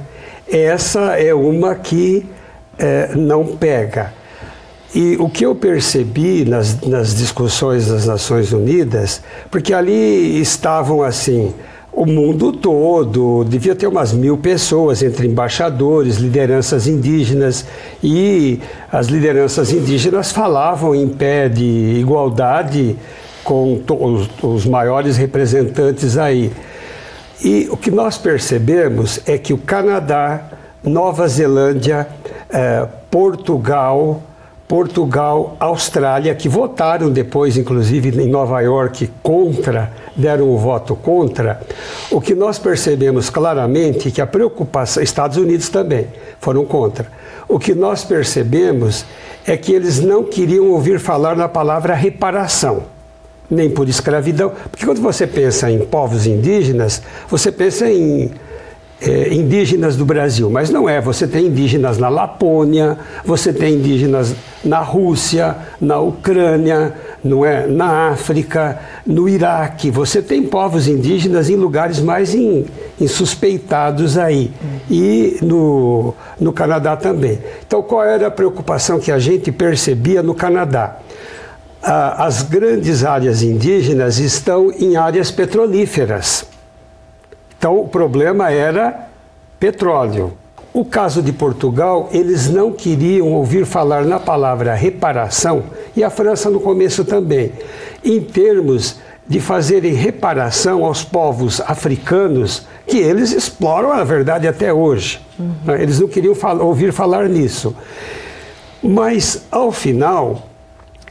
Essa 0.46 1.18
é 1.18 1.32
uma 1.32 1.74
que 1.74 2.26
é, 2.78 3.14
não 3.14 3.46
pega. 3.56 4.12
E 4.94 5.16
o 5.18 5.28
que 5.28 5.44
eu 5.44 5.56
percebi 5.56 6.44
nas, 6.44 6.80
nas 6.82 7.16
discussões 7.16 7.88
das 7.88 8.06
Nações 8.06 8.52
Unidas, 8.52 9.20
porque 9.50 9.74
ali 9.74 10.40
estavam 10.40 11.02
assim, 11.02 11.52
o 11.92 12.06
mundo 12.06 12.52
todo, 12.52 13.44
devia 13.44 13.74
ter 13.74 13.88
umas 13.88 14.12
mil 14.12 14.36
pessoas, 14.36 15.02
entre 15.02 15.26
embaixadores, 15.26 16.16
lideranças 16.16 16.86
indígenas, 16.86 17.66
e 18.02 18.60
as 18.90 19.08
lideranças 19.08 19.72
indígenas 19.72 20.30
falavam 20.30 20.94
em 20.94 21.08
pé 21.08 21.48
de 21.48 21.96
igualdade 21.98 22.96
com 23.42 23.80
os, 23.88 24.28
os 24.42 24.64
maiores 24.64 25.16
representantes 25.16 26.16
aí. 26.16 26.52
E 27.42 27.68
o 27.70 27.76
que 27.76 27.90
nós 27.90 28.16
percebemos 28.16 29.20
é 29.26 29.36
que 29.38 29.52
o 29.52 29.58
Canadá, 29.58 30.50
Nova 30.82 31.26
Zelândia, 31.26 32.06
eh, 32.48 32.86
Portugal, 33.10 34.22
Portugal, 34.66 35.56
Austrália, 35.60 36.34
que 36.34 36.48
votaram 36.48 37.10
depois, 37.10 37.56
inclusive 37.56 38.08
em 38.20 38.28
Nova 38.28 38.60
York, 38.60 39.10
contra, 39.22 39.92
deram 40.16 40.48
o 40.48 40.56
voto 40.56 40.96
contra, 40.96 41.60
o 42.10 42.20
que 42.20 42.34
nós 42.34 42.58
percebemos 42.58 43.28
claramente 43.28 44.10
que 44.10 44.22
a 44.22 44.26
preocupação, 44.26 45.02
Estados 45.02 45.36
Unidos 45.36 45.68
também 45.68 46.06
foram 46.40 46.64
contra. 46.64 47.06
O 47.46 47.58
que 47.58 47.74
nós 47.74 48.04
percebemos 48.04 49.04
é 49.46 49.56
que 49.56 49.72
eles 49.72 50.00
não 50.00 50.24
queriam 50.24 50.70
ouvir 50.70 50.98
falar 50.98 51.36
na 51.36 51.48
palavra 51.48 51.94
reparação, 51.94 52.84
nem 53.50 53.68
por 53.68 53.86
escravidão, 53.86 54.50
porque 54.70 54.86
quando 54.86 55.02
você 55.02 55.26
pensa 55.26 55.70
em 55.70 55.80
povos 55.80 56.26
indígenas, 56.26 57.02
você 57.28 57.52
pensa 57.52 57.90
em 57.90 58.30
é, 59.00 59.34
indígenas 59.34 59.96
do 59.96 60.04
Brasil, 60.04 60.48
mas 60.48 60.70
não 60.70 60.88
é. 60.88 61.00
Você 61.00 61.26
tem 61.26 61.46
indígenas 61.46 61.98
na 61.98 62.08
Lapônia, 62.08 62.98
você 63.24 63.52
tem 63.52 63.74
indígenas 63.74 64.34
na 64.64 64.80
Rússia, 64.80 65.56
na 65.80 65.98
Ucrânia, 65.98 66.94
não 67.22 67.44
é? 67.44 67.66
Na 67.66 68.08
África, 68.08 68.78
no 69.06 69.28
Iraque. 69.28 69.90
Você 69.90 70.22
tem 70.22 70.42
povos 70.44 70.88
indígenas 70.88 71.50
em 71.50 71.56
lugares 71.56 72.00
mais 72.00 72.34
in, 72.34 72.64
insuspeitados 73.00 74.16
aí. 74.16 74.50
E 74.90 75.38
no, 75.42 76.14
no 76.40 76.52
Canadá 76.52 76.96
também. 76.96 77.38
Então, 77.66 77.82
qual 77.82 78.04
era 78.04 78.28
a 78.28 78.30
preocupação 78.30 78.98
que 78.98 79.12
a 79.12 79.18
gente 79.18 79.52
percebia 79.52 80.22
no 80.22 80.34
Canadá? 80.34 80.98
as 81.86 82.40
grandes 82.40 83.04
áreas 83.04 83.42
indígenas 83.42 84.18
estão 84.18 84.72
em 84.72 84.96
áreas 84.96 85.30
petrolíferas. 85.30 86.46
Então 87.64 87.80
o 87.80 87.88
problema 87.88 88.50
era 88.50 89.08
petróleo. 89.58 90.34
O 90.70 90.84
caso 90.84 91.22
de 91.22 91.32
Portugal, 91.32 92.10
eles 92.12 92.50
não 92.50 92.70
queriam 92.70 93.32
ouvir 93.32 93.64
falar 93.64 94.04
na 94.04 94.20
palavra 94.20 94.74
reparação, 94.74 95.62
e 95.96 96.04
a 96.04 96.10
França 96.10 96.50
no 96.50 96.60
começo 96.60 97.06
também, 97.06 97.52
em 98.04 98.20
termos 98.20 98.98
de 99.26 99.40
fazerem 99.40 99.94
reparação 99.94 100.84
aos 100.84 101.02
povos 101.02 101.58
africanos 101.62 102.66
que 102.86 102.98
eles 102.98 103.32
exploram, 103.32 103.96
na 103.96 104.04
verdade, 104.04 104.46
até 104.46 104.70
hoje. 104.70 105.22
Uhum. 105.38 105.74
Eles 105.74 105.98
não 105.98 106.06
queriam 106.06 106.36
ouvir 106.60 106.92
falar 106.92 107.30
nisso. 107.30 107.74
Mas, 108.82 109.46
ao 109.50 109.72
final, 109.72 110.50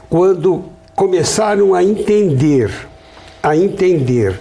quando 0.08 0.66
começaram 0.94 1.74
a 1.74 1.84
entender, 1.84 2.72
a 3.42 3.58
entender 3.58 4.40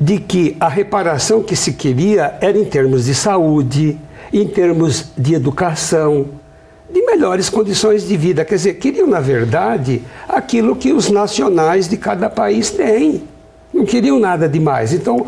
de 0.00 0.18
que 0.18 0.56
a 0.58 0.68
reparação 0.68 1.42
que 1.42 1.54
se 1.54 1.74
queria 1.74 2.38
era 2.40 2.56
em 2.56 2.64
termos 2.64 3.04
de 3.04 3.14
saúde, 3.14 3.98
em 4.32 4.48
termos 4.48 5.10
de 5.16 5.34
educação, 5.34 6.26
de 6.90 7.02
melhores 7.02 7.50
condições 7.50 8.08
de 8.08 8.16
vida. 8.16 8.44
Quer 8.44 8.54
dizer, 8.54 8.74
queriam, 8.74 9.06
na 9.06 9.20
verdade, 9.20 10.02
aquilo 10.26 10.74
que 10.74 10.92
os 10.92 11.10
nacionais 11.10 11.86
de 11.86 11.98
cada 11.98 12.30
país 12.30 12.70
têm. 12.70 13.24
Não 13.72 13.84
queriam 13.84 14.18
nada 14.18 14.48
demais. 14.48 14.92
Então, 14.92 15.26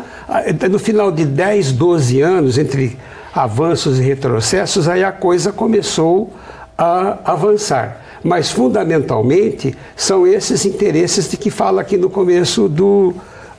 no 0.69 0.79
final 0.79 1.11
de 1.11 1.23
10, 1.23 1.73
12 1.73 2.21
anos, 2.21 2.57
entre 2.57 2.97
avanços 3.33 3.99
e 3.99 4.01
retrocessos, 4.01 4.89
aí 4.89 5.03
a 5.03 5.11
coisa 5.11 5.51
começou 5.51 6.33
a 6.77 7.19
avançar. 7.23 8.01
Mas, 8.23 8.51
fundamentalmente, 8.51 9.77
são 9.95 10.25
esses 10.25 10.65
interesses 10.65 11.29
de 11.29 11.37
que 11.37 11.49
fala 11.49 11.81
aqui 11.81 11.97
no 11.97 12.09
começo 12.09 12.67
do, 12.67 13.13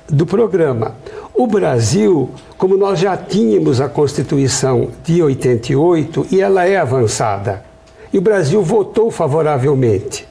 do 0.08 0.26
programa. 0.26 0.94
O 1.32 1.46
Brasil, 1.46 2.30
como 2.56 2.76
nós 2.76 2.98
já 2.98 3.16
tínhamos 3.16 3.80
a 3.80 3.88
Constituição 3.88 4.90
de 5.04 5.22
88 5.22 6.26
e 6.30 6.40
ela 6.40 6.66
é 6.66 6.76
avançada, 6.76 7.64
e 8.12 8.18
o 8.18 8.22
Brasil 8.22 8.62
votou 8.62 9.10
favoravelmente. 9.10 10.28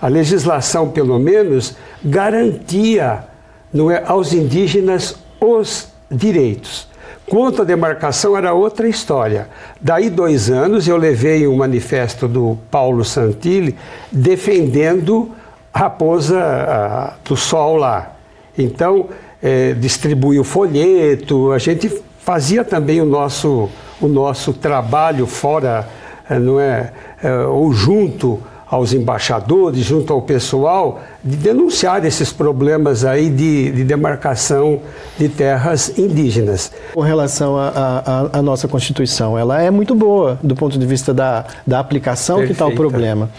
A 0.00 0.08
legislação, 0.08 0.90
pelo 0.90 1.18
menos, 1.18 1.74
garantia 2.04 3.24
não 3.72 3.90
é, 3.90 4.02
aos 4.06 4.32
indígenas 4.32 5.16
os 5.40 5.88
direitos. 6.10 6.86
Quanto 7.26 7.62
à 7.62 7.64
demarcação, 7.64 8.36
era 8.36 8.52
outra 8.52 8.86
história. 8.86 9.48
Daí 9.80 10.10
dois 10.10 10.50
anos 10.50 10.86
eu 10.86 10.96
levei 10.96 11.46
um 11.48 11.56
manifesto 11.56 12.28
do 12.28 12.58
Paulo 12.70 13.04
Santilli 13.04 13.74
defendendo 14.12 15.30
a 15.72 15.78
raposa 15.78 16.38
a, 16.38 17.14
do 17.26 17.36
sol 17.36 17.76
lá. 17.76 18.13
Então, 18.56 19.06
é, 19.42 19.74
distribuiu 19.74 20.42
folheto, 20.44 21.52
a 21.52 21.58
gente 21.58 21.90
fazia 22.18 22.64
também 22.64 23.00
o 23.00 23.04
nosso, 23.04 23.68
o 24.00 24.08
nosso 24.08 24.52
trabalho 24.52 25.26
fora, 25.26 25.86
é, 26.28 26.38
não 26.38 26.58
é, 26.58 26.92
é, 27.22 27.36
ou 27.40 27.72
junto 27.72 28.40
aos 28.66 28.92
embaixadores, 28.92 29.84
junto 29.84 30.12
ao 30.12 30.22
pessoal, 30.22 31.00
de 31.22 31.36
denunciar 31.36 32.04
esses 32.04 32.32
problemas 32.32 33.04
aí 33.04 33.30
de, 33.30 33.70
de 33.70 33.84
demarcação 33.84 34.80
de 35.18 35.28
terras 35.28 35.96
indígenas. 35.98 36.72
Com 36.92 37.02
relação 37.02 37.56
à 37.56 38.42
nossa 38.42 38.66
Constituição, 38.66 39.38
ela 39.38 39.62
é 39.62 39.70
muito 39.70 39.94
boa 39.94 40.38
do 40.42 40.56
ponto 40.56 40.78
de 40.78 40.86
vista 40.86 41.14
da, 41.14 41.44
da 41.66 41.78
aplicação 41.78 42.38
Perfeita. 42.38 42.64
que 42.64 42.64
está 42.64 42.66
o 42.66 42.74
problema. 42.74 43.30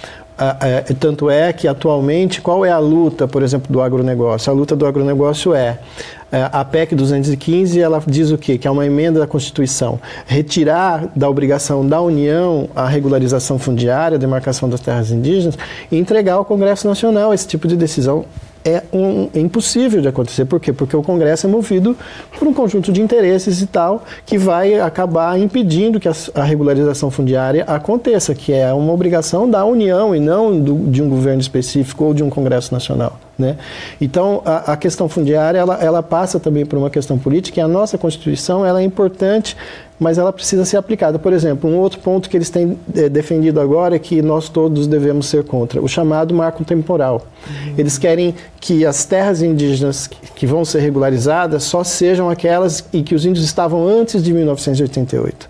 Tanto 0.99 1.29
é 1.29 1.53
que 1.53 1.67
atualmente 1.67 2.41
qual 2.41 2.65
é 2.65 2.71
a 2.71 2.79
luta, 2.79 3.27
por 3.27 3.41
exemplo, 3.41 3.71
do 3.71 3.81
agronegócio? 3.81 4.51
A 4.51 4.55
luta 4.55 4.75
do 4.75 4.85
agronegócio 4.85 5.53
é 5.53 5.79
é, 6.35 6.49
a 6.51 6.65
PEC 6.65 6.95
215 6.95 7.79
ela 7.79 8.03
diz 8.05 8.29
o 8.29 8.37
quê? 8.37 8.57
Que 8.57 8.67
é 8.67 8.71
uma 8.71 8.85
emenda 8.85 9.19
da 9.19 9.27
Constituição. 9.27 9.99
Retirar 10.25 11.07
da 11.15 11.29
obrigação 11.29 11.87
da 11.87 12.01
União 12.01 12.67
a 12.75 12.87
regularização 12.87 13.57
fundiária, 13.57 14.17
a 14.17 14.19
demarcação 14.19 14.67
das 14.67 14.81
terras 14.81 15.11
indígenas 15.11 15.57
e 15.89 15.97
entregar 15.97 16.33
ao 16.33 16.43
Congresso 16.43 16.87
Nacional 16.87 17.33
esse 17.33 17.47
tipo 17.47 17.67
de 17.67 17.77
decisão 17.77 18.25
é, 18.65 18.83
um, 18.91 19.29
é 19.33 19.39
impossível 19.39 20.01
de 20.01 20.07
acontecer. 20.07 20.45
Por 20.45 20.59
quê? 20.59 20.73
Porque 20.73 20.97
o 20.97 21.03
Congresso 21.03 21.45
é 21.45 21.49
movido 21.49 21.95
por 22.37 22.47
um 22.47 22.53
conjunto 22.53 22.91
de 22.91 23.01
interesses 23.01 23.61
e 23.61 23.67
tal 23.67 24.03
que 24.25 24.37
vai 24.37 24.79
acabar 24.79 25.39
impedindo 25.39 25.99
que 25.99 26.07
a, 26.07 26.13
a 26.33 26.43
regularização 26.43 27.11
fundiária 27.11 27.63
aconteça, 27.65 28.33
que 28.33 28.51
é 28.51 28.73
uma 28.73 28.91
obrigação 28.91 29.49
da 29.49 29.63
União 29.63 30.15
e 30.15 30.19
não 30.19 30.59
do, 30.59 30.75
de 30.89 31.01
um 31.01 31.07
governo 31.07 31.41
específico 31.41 32.05
ou 32.05 32.13
de 32.13 32.23
um 32.23 32.29
Congresso 32.29 32.73
Nacional. 32.73 33.19
Né? 33.37 33.57
Então, 33.99 34.41
a, 34.45 34.71
a, 34.73 34.77
questão 34.77 35.09
fundiária 35.09 35.57
ela, 35.57 35.75
ela 35.83 36.01
passa 36.01 36.39
também 36.39 36.65
por 36.65 36.79
uma 36.79 36.89
questão 36.89 37.17
política 37.17 37.59
e 37.59 37.63
a 37.63 37.67
nossa 37.67 37.97
Constituição 37.97 38.65
ela 38.65 38.79
é 38.79 38.83
importante 38.83 39.57
mas 39.99 40.17
ela 40.17 40.31
precisa 40.33 40.65
ser 40.65 40.77
aplicada. 40.77 41.17
Por 41.17 41.31
exemplo, 41.31 41.69
um 41.69 41.77
outro 41.77 41.99
ponto 41.99 42.29
que 42.29 42.35
eles 42.35 42.49
têm 42.49 42.77
é, 42.93 43.07
defendido 43.07 43.59
agora 43.61 43.95
é 43.95 43.99
que 43.99 44.21
nós 44.21 44.49
todos 44.49 44.87
devemos 44.87 45.27
ser 45.27 45.43
contra, 45.43 45.81
o 45.81 45.87
chamado 45.87 46.33
marco 46.33 46.63
temporal. 46.65 47.25
Uhum. 47.47 47.75
Eles 47.77 47.97
querem 47.97 48.35
que 48.59 48.85
as 48.85 49.05
terras 49.05 49.41
indígenas 49.41 50.07
que 50.07 50.45
vão 50.45 50.65
ser 50.65 50.79
regularizadas 50.79 51.63
só 51.63 51.83
sejam 51.83 52.29
aquelas 52.29 52.83
em 52.93 53.03
que 53.03 53.15
os 53.15 53.25
índios 53.25 53.45
estavam 53.45 53.87
antes 53.87 54.21
de 54.21 54.33
1988. 54.33 55.49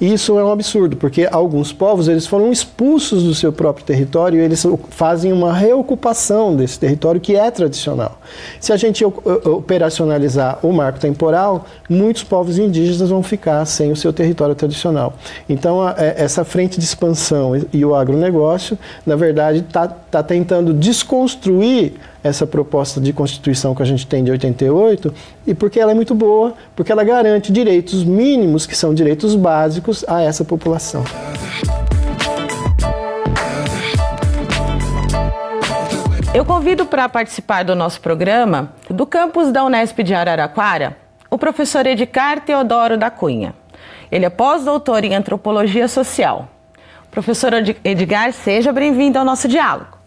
Isso 0.00 0.38
é 0.38 0.44
um 0.44 0.50
absurdo, 0.50 0.96
porque 0.96 1.28
alguns 1.30 1.74
povos 1.74 2.08
eles 2.08 2.26
foram 2.26 2.50
expulsos 2.50 3.22
do 3.22 3.34
seu 3.34 3.52
próprio 3.52 3.84
território 3.84 4.40
e 4.40 4.42
eles 4.42 4.64
fazem 4.88 5.30
uma 5.30 5.52
reocupação 5.52 6.56
desse 6.56 6.78
território 6.78 7.20
que 7.20 7.36
é 7.36 7.50
tradicional. 7.50 8.18
Se 8.58 8.72
a 8.72 8.78
gente 8.78 9.04
operacionalizar 9.04 10.58
o 10.62 10.72
marco 10.72 10.98
temporal, 10.98 11.66
muitos 11.88 12.24
povos 12.24 12.56
indígenas 12.56 13.10
vão 13.10 13.22
ficar 13.22 13.66
sem 13.66 13.92
o 13.92 13.96
seu 13.96 14.10
território 14.10 14.54
tradicional. 14.54 15.12
Então, 15.46 15.82
a, 15.82 15.94
é, 15.98 16.14
essa 16.16 16.44
frente 16.46 16.78
de 16.78 16.84
expansão 16.84 17.52
e 17.70 17.84
o 17.84 17.94
agronegócio, 17.94 18.78
na 19.04 19.16
verdade, 19.16 19.58
está 19.58 19.86
tá 19.86 20.22
tentando 20.22 20.72
desconstruir 20.72 21.92
essa 22.22 22.46
proposta 22.46 23.00
de 23.00 23.12
Constituição 23.12 23.74
que 23.74 23.82
a 23.82 23.86
gente 23.86 24.06
tem 24.06 24.22
de 24.22 24.30
88 24.30 25.12
e 25.46 25.54
porque 25.54 25.80
ela 25.80 25.92
é 25.92 25.94
muito 25.94 26.14
boa, 26.14 26.54
porque 26.76 26.92
ela 26.92 27.02
garante 27.04 27.52
direitos 27.52 28.04
mínimos, 28.04 28.66
que 28.66 28.76
são 28.76 28.94
direitos 28.94 29.34
básicos, 29.34 30.04
a 30.06 30.20
essa 30.22 30.44
população. 30.44 31.04
Eu 36.32 36.44
convido 36.44 36.86
para 36.86 37.08
participar 37.08 37.64
do 37.64 37.74
nosso 37.74 38.00
programa, 38.00 38.72
do 38.88 39.04
campus 39.04 39.50
da 39.50 39.64
Unesp 39.64 39.98
de 40.02 40.14
Araraquara, 40.14 40.96
o 41.28 41.36
professor 41.36 41.86
Edgar 41.86 42.40
Teodoro 42.40 42.96
da 42.96 43.10
Cunha. 43.10 43.54
Ele 44.12 44.24
é 44.24 44.30
pós-doutor 44.30 45.04
em 45.04 45.14
antropologia 45.14 45.88
social. 45.88 46.48
Professor 47.10 47.52
Edgar, 47.84 48.32
seja 48.32 48.72
bem-vindo 48.72 49.18
ao 49.18 49.24
nosso 49.24 49.48
diálogo. 49.48 49.99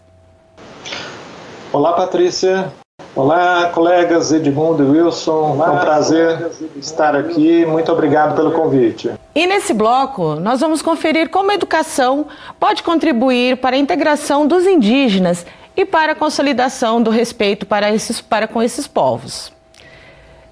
Olá, 1.73 1.93
Patrícia. 1.93 2.71
Olá, 3.15 3.71
colegas 3.73 4.31
Edmundo 4.31 4.83
e 4.83 4.91
Wilson. 4.91 5.53
Olá, 5.53 5.69
é 5.69 5.71
um 5.71 5.79
prazer 5.79 6.51
estar 6.75 7.15
aqui. 7.15 7.65
Muito 7.65 7.91
obrigado 7.91 8.35
pelo 8.35 8.51
convite. 8.51 9.09
E 9.33 9.47
nesse 9.47 9.73
bloco, 9.73 10.35
nós 10.35 10.59
vamos 10.59 10.83
conferir 10.83 11.29
como 11.29 11.49
a 11.49 11.55
educação 11.55 12.27
pode 12.59 12.83
contribuir 12.83 13.57
para 13.57 13.75
a 13.75 13.79
integração 13.79 14.45
dos 14.45 14.67
indígenas 14.67 15.47
e 15.75 15.83
para 15.83 16.11
a 16.11 16.15
consolidação 16.15 17.01
do 17.01 17.09
respeito 17.09 17.65
para, 17.65 17.91
esses, 17.91 18.21
para 18.21 18.47
com 18.47 18.61
esses 18.61 18.85
povos. 18.85 19.51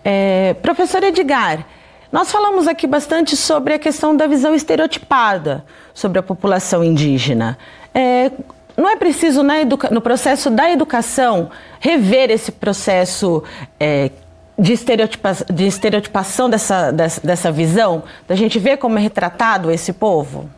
É, 0.03 0.55
professor 0.55 1.03
Edgar, 1.03 1.67
nós 2.12 2.31
falamos 2.31 2.67
aqui 2.67 2.88
bastante 2.88 3.38
sobre 3.38 3.75
a 3.75 3.79
questão 3.79 4.15
da 4.17 4.25
visão 4.25 4.55
estereotipada 4.55 5.63
sobre 5.93 6.17
a 6.17 6.23
população 6.23 6.84
indígena. 6.84 7.60
É, 7.93 8.31
não 8.77 8.89
é 8.89 8.95
preciso 8.95 9.43
no 9.91 10.01
processo 10.01 10.49
da 10.49 10.71
educação 10.71 11.49
rever 11.79 12.31
esse 12.31 12.51
processo 12.51 13.43
é, 13.79 14.12
de, 14.57 14.73
estereotipa, 14.73 15.36
de 15.51 15.65
estereotipação 15.65 16.49
dessa, 16.49 16.91
dessa, 16.91 17.21
dessa 17.21 17.51
visão, 17.51 18.03
da 18.27 18.36
gente 18.36 18.60
ver 18.60 18.77
como 18.77 18.97
é 18.97 19.01
retratado 19.01 19.71
esse 19.71 19.93
povo? 19.93 20.49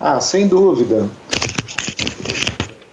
Ah, 0.00 0.20
sem 0.20 0.46
dúvida. 0.48 1.08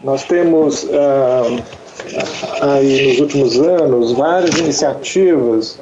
Nós 0.04 0.24
temos 0.24 0.88
ah, 0.92 2.74
aí 2.74 3.08
nos 3.10 3.20
últimos 3.20 3.60
anos 3.60 4.12
várias 4.12 4.58
iniciativas 4.58 5.80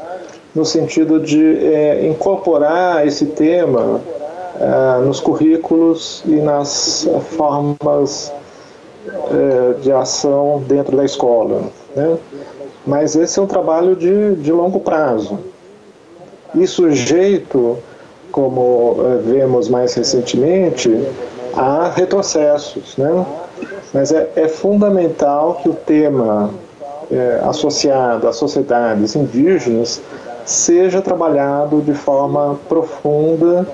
no 0.54 0.64
sentido 0.64 1.20
de 1.20 1.66
é, 1.66 2.08
incorporar 2.08 3.08
esse 3.08 3.26
tema 3.26 4.00
ah, 4.60 5.02
nos 5.04 5.20
currículos 5.20 6.24
e 6.26 6.36
nas 6.36 7.08
formas 7.36 8.32
é, 9.08 9.74
de 9.82 9.92
ação 9.92 10.64
dentro 10.68 10.96
da 10.96 11.04
escola. 11.04 11.64
Né? 11.96 12.18
Mas 12.86 13.16
esse 13.16 13.40
é 13.40 13.42
um 13.42 13.48
trabalho 13.48 13.96
de, 13.96 14.36
de 14.36 14.52
longo 14.52 14.80
prazo. 14.80 15.40
E 16.56 16.68
sujeito, 16.68 17.78
como 18.32 18.98
é, 19.00 19.18
vemos 19.18 19.70
mais 19.70 19.94
recentemente, 19.94 20.90
a 21.56 21.90
retrocessos. 21.90 22.98
Né? 22.98 23.26
Mas 23.94 24.12
é, 24.12 24.30
é 24.36 24.48
fundamental 24.48 25.60
que 25.62 25.70
o 25.70 25.74
tema 25.74 26.50
é, 27.12 27.42
associado 27.44 28.28
às 28.28 28.36
sociedades 28.36 29.16
indígenas 29.16 30.02
seja 30.46 31.02
trabalhado 31.02 31.82
de 31.82 31.94
forma 31.94 32.60
profunda 32.68 33.66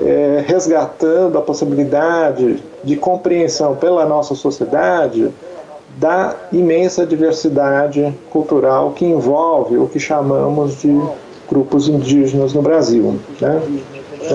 é, 0.00 0.44
resgatando 0.46 1.36
a 1.38 1.42
possibilidade 1.42 2.62
de 2.84 2.96
compreensão 2.96 3.74
pela 3.76 4.06
nossa 4.06 4.34
sociedade 4.34 5.30
da 5.96 6.36
imensa 6.52 7.04
diversidade 7.04 8.14
cultural 8.30 8.92
que 8.92 9.04
envolve 9.04 9.76
o 9.76 9.88
que 9.88 9.98
chamamos 9.98 10.80
de 10.80 11.00
grupos 11.48 11.88
indígenas 11.88 12.52
no 12.52 12.62
Brasil. 12.62 13.18
Né? 13.40 13.60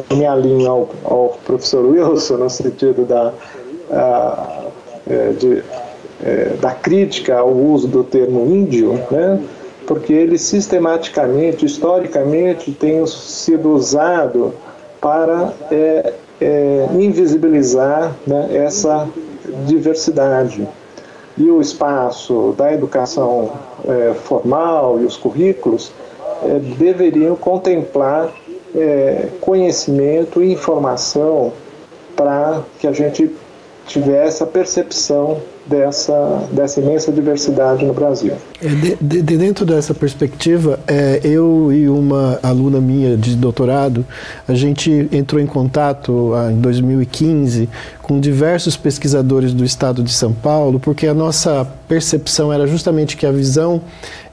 Eu 0.10 0.17
me 0.17 0.25
alinho 0.25 0.69
ao, 0.69 0.89
ao 1.06 1.38
professor 1.45 1.86
Wilson 1.86 2.38
no 2.38 2.49
sentido 2.49 3.06
da, 3.06 3.32
é, 5.10 5.29
de, 5.32 5.63
é, 6.23 6.45
da 6.60 6.71
crítica 6.71 7.38
ao 7.38 7.51
uso 7.51 7.88
do 7.88 8.03
termo 8.03 8.45
índio, 8.53 8.99
né? 9.12 9.39
porque 9.86 10.12
ele 10.12 10.38
sistematicamente, 10.38 11.65
historicamente, 11.65 12.71
tem 12.71 13.06
sido 13.06 13.73
usado 13.73 14.53
para 14.99 15.53
é, 15.69 16.13
é, 16.39 16.88
invisibilizar 16.93 18.15
né, 18.26 18.50
essa 18.54 19.08
diversidade. 19.65 20.67
E 21.38 21.50
o 21.50 21.60
espaço 21.60 22.54
da 22.58 22.72
educação 22.72 23.52
é, 23.88 24.13
formal 24.13 25.00
e 25.02 25.06
os 25.06 25.17
currículos 25.17 25.91
é, 26.43 26.60
deveriam 26.78 27.36
contemplar 27.36 28.32
é, 28.76 29.30
conhecimento 29.41 30.43
e 30.43 30.52
informação 30.52 31.54
para 32.15 32.62
que 32.80 32.88
a 32.88 32.91
gente 32.91 33.32
tivesse 33.88 34.43
a 34.43 34.46
percepção 34.46 35.41
dessa, 35.65 36.47
dessa 36.52 36.80
imensa 36.80 37.12
diversidade 37.12 37.86
no 37.86 37.93
Brasil. 37.93 38.34
É, 38.62 38.67
de, 38.67 38.95
de, 38.99 39.21
de 39.21 39.38
dentro 39.38 39.65
dessa 39.65 39.93
perspectiva, 39.93 40.80
é, 40.88 41.21
eu 41.23 41.71
e 41.71 41.88
uma 41.88 42.39
aluna 42.43 42.82
minha 42.82 43.15
de 43.15 43.36
doutorado, 43.36 44.06
a 44.47 44.54
gente 44.54 45.08
entrou 45.12 45.41
em 45.41 45.45
contato 45.45 46.34
ah, 46.36 46.52
em 46.52 46.60
2015 46.60 47.69
com 48.02 48.19
diversos 48.19 48.76
pesquisadores 48.76 49.54
do 49.54 49.63
estado 49.63 50.04
de 50.04 50.12
São 50.12 50.34
Paulo, 50.34 50.80
porque 50.80 51.08
a 51.08 51.13
nossa 51.13 51.65
percepção 51.88 52.52
era 52.52 52.67
justamente 52.67 53.15
que 53.15 53.26
a 53.26 53.32
visão 53.32 53.82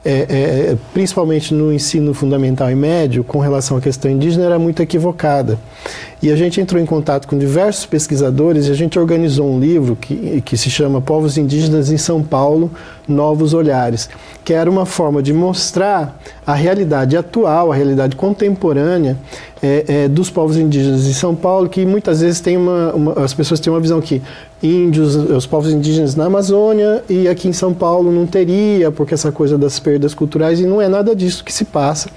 é, 0.03 0.71
é, 0.71 0.77
principalmente 0.93 1.53
no 1.53 1.71
ensino 1.71 2.13
fundamental 2.13 2.71
e 2.71 2.75
médio, 2.75 3.23
com 3.23 3.39
relação 3.39 3.77
à 3.77 3.81
questão 3.81 4.09
indígena, 4.09 4.45
era 4.45 4.57
muito 4.57 4.81
equivocada. 4.81 5.59
E 6.21 6.31
a 6.31 6.35
gente 6.35 6.59
entrou 6.59 6.81
em 6.81 6.85
contato 6.85 7.27
com 7.27 7.37
diversos 7.37 7.85
pesquisadores 7.85 8.67
e 8.67 8.71
a 8.71 8.73
gente 8.73 8.97
organizou 8.97 9.47
um 9.47 9.59
livro 9.59 9.95
que, 9.95 10.41
que 10.41 10.57
se 10.57 10.69
chama 10.69 11.01
Povos 11.01 11.37
Indígenas 11.37 11.91
em 11.91 11.97
São 11.97 12.23
Paulo, 12.23 12.71
Novos 13.07 13.53
Olhares, 13.53 14.09
que 14.43 14.53
era 14.53 14.69
uma 14.69 14.85
forma 14.85 15.21
de 15.21 15.33
mostrar 15.33 16.19
a 16.45 16.53
realidade 16.53 17.15
atual, 17.15 17.71
a 17.71 17.75
realidade 17.75 18.15
contemporânea 18.15 19.17
é, 19.61 19.85
é, 19.87 20.07
dos 20.07 20.29
povos 20.29 20.57
indígenas 20.57 21.03
de 21.03 21.13
São 21.13 21.35
Paulo, 21.35 21.69
que 21.69 21.85
muitas 21.85 22.21
vezes 22.21 22.39
tem 22.39 22.57
uma, 22.57 22.93
uma, 22.93 23.23
as 23.23 23.33
pessoas 23.33 23.59
têm 23.59 23.71
uma 23.71 23.79
visão 23.79 24.01
que 24.01 24.21
índios, 24.61 25.15
os 25.15 25.45
povos 25.45 25.71
indígenas 25.71 26.15
na 26.15 26.25
Amazônia 26.25 27.03
e 27.09 27.27
aqui 27.27 27.47
em 27.47 27.53
São 27.53 27.73
Paulo 27.73 28.11
não 28.11 28.27
teria, 28.27 28.91
porque 28.91 29.13
essa 29.13 29.31
coisa 29.31 29.57
das 29.57 29.79
perdas 29.79 30.13
culturais, 30.13 30.59
e 30.59 30.65
não 30.65 30.81
é 30.81 30.87
nada 30.87 31.15
disso 31.15 31.43
que 31.43 31.51
se 31.51 31.65
passa. 31.65 32.09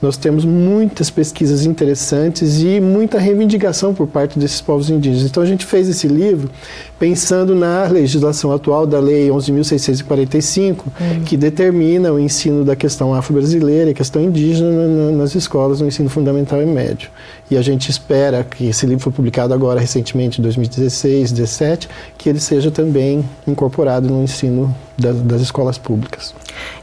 Nós 0.00 0.16
temos 0.16 0.44
muitas 0.44 1.10
pesquisas 1.10 1.64
interessantes 1.64 2.60
e 2.60 2.80
muita 2.80 3.18
reivindicação 3.18 3.92
por 3.92 4.06
parte 4.06 4.38
desses 4.38 4.60
povos 4.60 4.90
indígenas. 4.90 5.28
Então 5.28 5.42
a 5.42 5.46
gente 5.46 5.66
fez 5.66 5.88
esse 5.88 6.06
livro 6.06 6.50
pensando 6.98 7.54
na 7.54 7.84
legislação 7.84 8.52
atual 8.52 8.86
da 8.86 8.98
Lei 8.98 9.28
11.645, 9.28 10.80
hum. 10.86 11.22
que 11.24 11.36
determina 11.36 12.12
o 12.12 12.18
ensino 12.18 12.64
da 12.64 12.74
questão 12.74 13.14
afro-brasileira 13.14 13.90
e 13.90 13.94
questão 13.94 14.22
indígena 14.22 15.10
nas 15.12 15.34
escolas, 15.34 15.80
no 15.80 15.86
ensino 15.86 16.08
fundamental 16.08 16.60
e 16.60 16.66
médio. 16.66 17.10
E 17.50 17.56
a 17.56 17.62
gente 17.62 17.90
espera 17.90 18.44
que 18.44 18.68
esse 18.68 18.84
livro 18.84 19.04
foi 19.04 19.12
publicado 19.12 19.54
agora 19.54 19.80
recentemente, 19.80 20.40
em 20.40 20.42
2016, 20.42 21.32
2017, 21.32 21.88
que 22.16 22.28
ele 22.28 22.40
seja 22.40 22.70
também 22.70 23.24
incorporado 23.46 24.08
no 24.08 24.22
ensino 24.22 24.74
das, 24.96 25.16
das 25.22 25.40
escolas 25.40 25.78
públicas. 25.78 26.34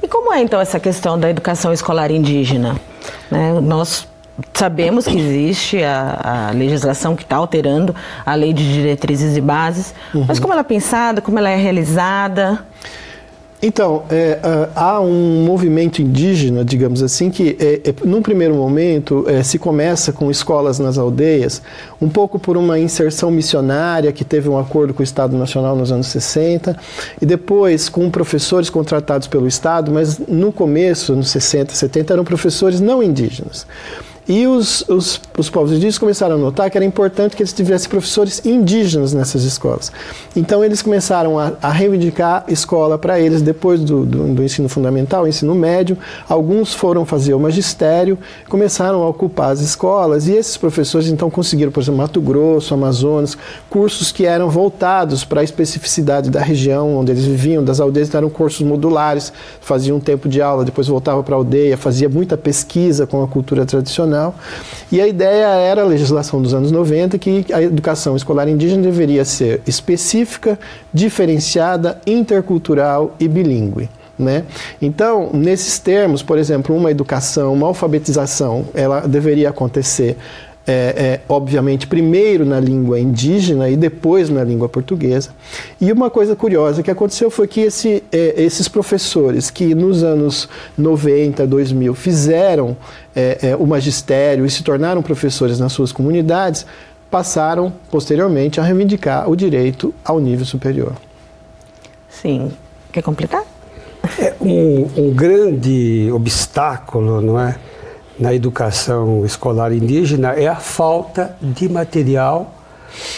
E 0.01 0.07
como 0.07 0.33
é 0.33 0.41
então 0.41 0.59
essa 0.59 0.79
questão 0.79 1.19
da 1.19 1.29
educação 1.29 1.73
escolar 1.73 2.09
indígena? 2.09 2.79
Né? 3.29 3.59
Nós 3.61 4.07
sabemos 4.53 5.05
que 5.05 5.17
existe 5.17 5.83
a, 5.83 6.49
a 6.49 6.51
legislação 6.51 7.15
que 7.15 7.23
está 7.23 7.37
alterando 7.37 7.95
a 8.25 8.35
lei 8.35 8.53
de 8.53 8.73
diretrizes 8.73 9.37
e 9.37 9.41
bases, 9.41 9.93
uhum. 10.13 10.25
mas 10.27 10.39
como 10.39 10.53
ela 10.53 10.61
é 10.61 10.65
pensada, 10.65 11.21
como 11.21 11.39
ela 11.39 11.49
é 11.49 11.55
realizada? 11.55 12.65
Então, 13.61 14.03
é, 14.11 14.37
há 14.75 14.99
um 14.99 15.43
movimento 15.43 16.01
indígena, 16.01 16.63
digamos 16.63 17.01
assim, 17.01 17.31
que 17.31 17.57
é, 17.59 17.89
é, 17.89 17.95
num 18.03 18.21
primeiro 18.21 18.53
momento 18.53 19.25
é, 19.27 19.41
se 19.41 19.57
começa 19.57 20.11
com 20.11 20.29
escolas 20.29 20.77
nas 20.77 20.97
aldeias, 20.97 21.61
um 21.99 22.07
pouco 22.07 22.37
por 22.37 22.57
uma 22.57 22.77
inserção 22.77 23.31
missionária 23.31 24.11
que 24.11 24.23
teve 24.23 24.49
um 24.49 24.59
acordo 24.59 24.93
com 24.93 24.99
o 24.99 25.03
Estado 25.03 25.35
Nacional 25.37 25.75
nos 25.75 25.91
anos 25.91 26.07
60, 26.07 26.77
e 27.19 27.25
depois 27.25 27.89
com 27.89 28.07
professores 28.11 28.69
contratados 28.69 29.27
pelo 29.27 29.47
Estado, 29.47 29.91
mas 29.91 30.19
no 30.19 30.51
começo, 30.51 31.15
nos 31.15 31.29
60, 31.29 31.73
70, 31.73 32.13
eram 32.13 32.23
professores 32.23 32.79
não 32.79 33.01
indígenas. 33.01 33.65
E 34.27 34.47
os, 34.47 34.83
os, 34.89 35.21
os, 35.37 35.49
povos 35.51 35.71
indígenas 35.71 35.99
começaram 35.99 36.35
a 36.35 36.37
notar 36.37 36.71
que 36.71 36.77
era 36.77 36.85
importante 36.85 37.35
que 37.35 37.43
eles 37.43 37.53
tivessem 37.53 37.87
professores 37.87 38.43
indígenas 38.43 39.13
nessas 39.13 39.43
escolas. 39.43 39.91
Então 40.35 40.65
eles 40.65 40.81
começaram 40.81 41.37
a, 41.37 41.51
a 41.61 41.69
reivindicar 41.69 42.43
escola 42.47 42.97
para 42.97 43.19
eles 43.19 43.43
depois 43.43 43.81
do, 43.81 44.03
do, 44.03 44.33
do, 44.33 44.43
ensino 44.43 44.67
fundamental, 44.67 45.27
ensino 45.27 45.53
médio. 45.53 45.95
Alguns 46.27 46.73
foram 46.73 47.05
fazer 47.05 47.35
o 47.35 47.39
magistério, 47.39 48.17
começaram 48.49 49.03
a 49.03 49.09
ocupar 49.09 49.51
as 49.51 49.59
escolas 49.59 50.27
e 50.27 50.31
esses 50.31 50.57
professores 50.57 51.07
então 51.07 51.29
conseguiram, 51.29 51.71
por 51.71 51.81
exemplo, 51.81 52.01
Mato 52.01 52.19
Grosso, 52.19 52.73
Amazonas, 52.73 53.37
cursos 53.69 54.11
que 54.11 54.25
eram 54.25 54.49
voltados 54.49 55.23
para 55.23 55.41
a 55.41 55.43
especificidade 55.43 56.31
da 56.31 56.41
região 56.41 56.95
onde 56.97 57.11
eles 57.11 57.25
viviam, 57.25 57.63
das 57.63 57.79
aldeias, 57.79 58.07
então 58.07 58.17
eram 58.17 58.29
cursos 58.31 58.65
modulares, 58.65 59.31
faziam 59.61 59.97
um 59.97 59.99
tempo 59.99 60.27
de 60.27 60.41
aula, 60.41 60.65
depois 60.65 60.87
voltava 60.87 61.21
para 61.21 61.35
a 61.35 61.37
aldeia, 61.37 61.77
fazia 61.77 62.09
muita 62.09 62.35
pesquisa 62.35 63.05
com 63.05 63.23
a 63.23 63.27
cultura 63.27 63.67
tradicional 63.67 64.14
e 64.91 65.01
a 65.01 65.07
ideia 65.07 65.45
era 65.45 65.81
a 65.81 65.85
legislação 65.85 66.41
dos 66.41 66.53
anos 66.53 66.71
90 66.71 67.17
que 67.17 67.45
a 67.53 67.61
educação 67.61 68.15
escolar 68.15 68.47
indígena 68.47 68.83
deveria 68.83 69.25
ser 69.25 69.61
específica, 69.67 70.57
diferenciada, 70.93 71.99
intercultural 72.05 73.15
e 73.19 73.27
bilíngue. 73.27 73.89
Né? 74.17 74.43
Então, 74.81 75.29
nesses 75.33 75.77
termos, 75.77 76.23
por 76.23 76.37
exemplo, 76.37 76.75
uma 76.75 76.89
educação, 76.89 77.53
uma 77.53 77.67
alfabetização, 77.67 78.65
ela 78.73 79.01
deveria 79.01 79.49
acontecer 79.49 80.15
é, 80.67 80.71
é, 80.73 81.21
obviamente, 81.29 81.85
primeiro 81.85 82.45
na 82.45 82.59
língua 82.59 82.99
indígena 82.99 83.69
e 83.69 83.75
depois 83.75 84.29
na 84.29 84.43
língua 84.43 84.67
portuguesa. 84.67 85.29
E 85.79 85.91
uma 85.91 86.09
coisa 86.09 86.35
curiosa 86.35 86.81
que 86.81 86.89
aconteceu 86.89 87.29
foi 87.29 87.47
que 87.47 87.61
esse, 87.61 88.03
é, 88.11 88.33
esses 88.41 88.67
professores 88.67 89.51
que 89.51 89.75
nos 89.75 90.03
anos 90.03 90.49
90, 90.77 91.45
2000 91.45 91.93
fizeram 91.93 92.75
é, 93.15 93.49
é, 93.49 93.55
o 93.55 93.65
magistério 93.65 94.45
e 94.45 94.49
se 94.49 94.63
tornaram 94.63 95.03
professores 95.03 95.59
nas 95.59 95.71
suas 95.71 95.91
comunidades, 95.91 96.65
passaram 97.11 97.71
posteriormente 97.91 98.59
a 98.59 98.63
reivindicar 98.63 99.29
o 99.29 99.35
direito 99.35 99.93
ao 100.03 100.19
nível 100.19 100.45
superior. 100.45 100.93
Sim. 102.09 102.51
Quer 102.91 103.03
completar? 103.03 103.43
É 104.19 104.33
um, 104.41 104.87
um 104.97 105.13
grande 105.13 106.09
obstáculo, 106.11 107.21
não 107.21 107.39
é? 107.39 107.55
Na 108.19 108.33
educação 108.33 109.25
escolar 109.25 109.71
indígena 109.71 110.29
é 110.29 110.47
a 110.47 110.55
falta 110.55 111.35
de 111.41 111.67
material 111.69 112.55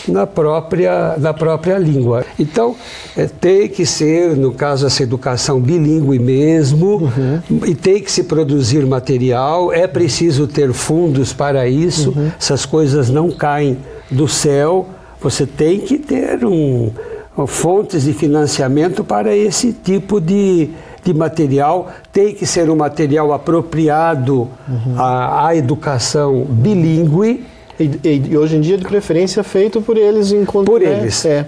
na 0.08 0.26
própria, 0.26 1.16
na 1.18 1.34
própria 1.34 1.78
língua. 1.78 2.26
Então, 2.40 2.76
é, 3.16 3.26
tem 3.26 3.68
que 3.68 3.86
ser, 3.86 4.36
no 4.36 4.52
caso, 4.52 4.88
essa 4.88 5.04
educação 5.04 5.60
bilíngue 5.60 6.20
mesmo, 6.20 6.98
uhum. 6.98 7.42
e 7.66 7.76
tem 7.76 8.02
que 8.02 8.12
se 8.12 8.24
produzir 8.24 8.86
material, 8.86 9.72
é 9.72 9.88
preciso 9.88 10.48
ter 10.48 10.74
fundos 10.74 11.34
para 11.34 11.68
isso, 11.68 12.12
uhum. 12.12 12.32
essas 12.40 12.66
coisas 12.66 13.10
não 13.10 13.30
caem 13.32 13.78
do 14.10 14.28
céu, 14.28 14.88
você 15.22 15.46
tem 15.46 15.80
que 15.80 15.98
ter 15.98 16.46
um, 16.46 16.92
fontes 17.46 18.04
de 18.04 18.14
financiamento 18.14 19.04
para 19.04 19.36
esse 19.36 19.74
tipo 19.74 20.22
de, 20.22 20.70
de 21.14 21.14
material, 21.14 21.90
tem 22.12 22.34
que 22.34 22.46
ser 22.46 22.70
um 22.70 22.76
material 22.76 23.32
apropriado 23.34 24.50
uhum. 24.68 24.96
à, 24.98 25.48
à, 25.48 25.56
educação 25.56 26.46
bilíngue. 26.50 27.46
E, 27.80 28.30
e, 28.32 28.38
hoje 28.38 28.58
em 28.58 28.62
dia, 28.62 28.78
de 28.78 28.86
preferência, 28.86 29.44
feito 29.44 29.82
por 29.82 29.98
eles 29.98 30.32
em 30.32 30.44
Por 30.46 30.82
né? 30.82 31.00
eles. 31.00 31.26
É. 31.26 31.46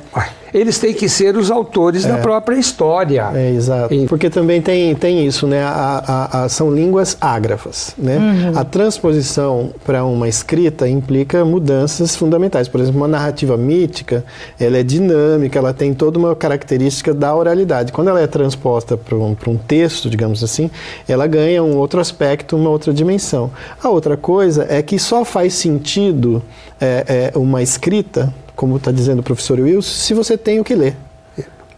eles 0.53 0.79
têm 0.79 0.93
que 0.93 1.07
ser 1.07 1.35
os 1.35 1.51
autores 1.51 2.05
é. 2.05 2.09
da 2.09 2.17
própria 2.17 2.57
história. 2.57 3.29
É, 3.33 3.51
exato. 3.51 3.93
E... 3.93 4.05
Porque 4.05 4.29
também 4.29 4.61
tem, 4.61 4.95
tem 4.95 5.25
isso, 5.25 5.47
né? 5.47 5.63
A, 5.63 6.03
a, 6.31 6.43
a, 6.43 6.49
são 6.49 6.73
línguas 6.73 7.17
ágrafas, 7.19 7.93
né? 7.97 8.17
Uhum. 8.17 8.59
A 8.59 8.63
transposição 8.63 9.71
para 9.85 10.03
uma 10.03 10.27
escrita 10.27 10.87
implica 10.87 11.43
mudanças 11.45 12.15
fundamentais. 12.15 12.67
Por 12.67 12.79
exemplo, 12.81 12.99
uma 12.99 13.07
narrativa 13.07 13.57
mítica, 13.57 14.23
ela 14.59 14.77
é 14.77 14.83
dinâmica, 14.83 15.59
ela 15.59 15.73
tem 15.73 15.93
toda 15.93 16.17
uma 16.17 16.35
característica 16.35 17.13
da 17.13 17.33
oralidade. 17.35 17.91
Quando 17.91 18.09
ela 18.09 18.21
é 18.21 18.27
transposta 18.27 18.97
para 18.97 19.15
um, 19.15 19.35
um 19.47 19.57
texto, 19.57 20.09
digamos 20.09 20.43
assim, 20.43 20.69
ela 21.07 21.27
ganha 21.27 21.63
um 21.63 21.77
outro 21.77 21.99
aspecto, 21.99 22.55
uma 22.55 22.69
outra 22.69 22.93
dimensão. 22.93 23.51
A 23.81 23.89
outra 23.89 24.17
coisa 24.17 24.65
é 24.69 24.81
que 24.81 24.99
só 24.99 25.23
faz 25.25 25.53
sentido 25.53 26.41
é, 26.79 27.31
é, 27.33 27.37
uma 27.37 27.61
escrita 27.61 28.33
como 28.59 28.75
está 28.75 28.91
dizendo 28.91 29.19
o 29.19 29.23
professor 29.23 29.57
Wilson, 29.57 29.89
se 29.89 30.13
você 30.13 30.37
tem 30.37 30.59
o 30.59 30.65
que 30.65 30.75
ler. 30.75 30.93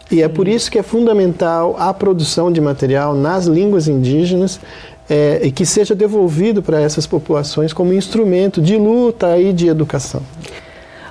E 0.09 0.23
é 0.23 0.27
por 0.27 0.47
isso 0.47 0.71
que 0.71 0.79
é 0.79 0.83
fundamental 0.83 1.75
a 1.77 1.93
produção 1.93 2.51
de 2.51 2.59
material 2.59 3.13
nas 3.13 3.45
línguas 3.45 3.87
indígenas 3.87 4.59
é, 5.07 5.41
e 5.43 5.51
que 5.51 5.63
seja 5.63 5.93
devolvido 5.93 6.63
para 6.63 6.81
essas 6.81 7.05
populações 7.05 7.71
como 7.71 7.93
instrumento 7.93 8.59
de 8.59 8.77
luta 8.77 9.37
e 9.37 9.53
de 9.53 9.67
educação. 9.67 10.23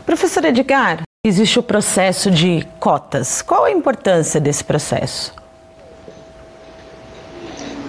Professor 0.04 0.44
Edgar, 0.44 1.02
existe 1.24 1.60
o 1.60 1.62
processo 1.62 2.32
de 2.32 2.66
cotas. 2.80 3.40
Qual 3.40 3.64
a 3.64 3.70
importância 3.70 4.40
desse 4.40 4.64
processo? 4.64 5.32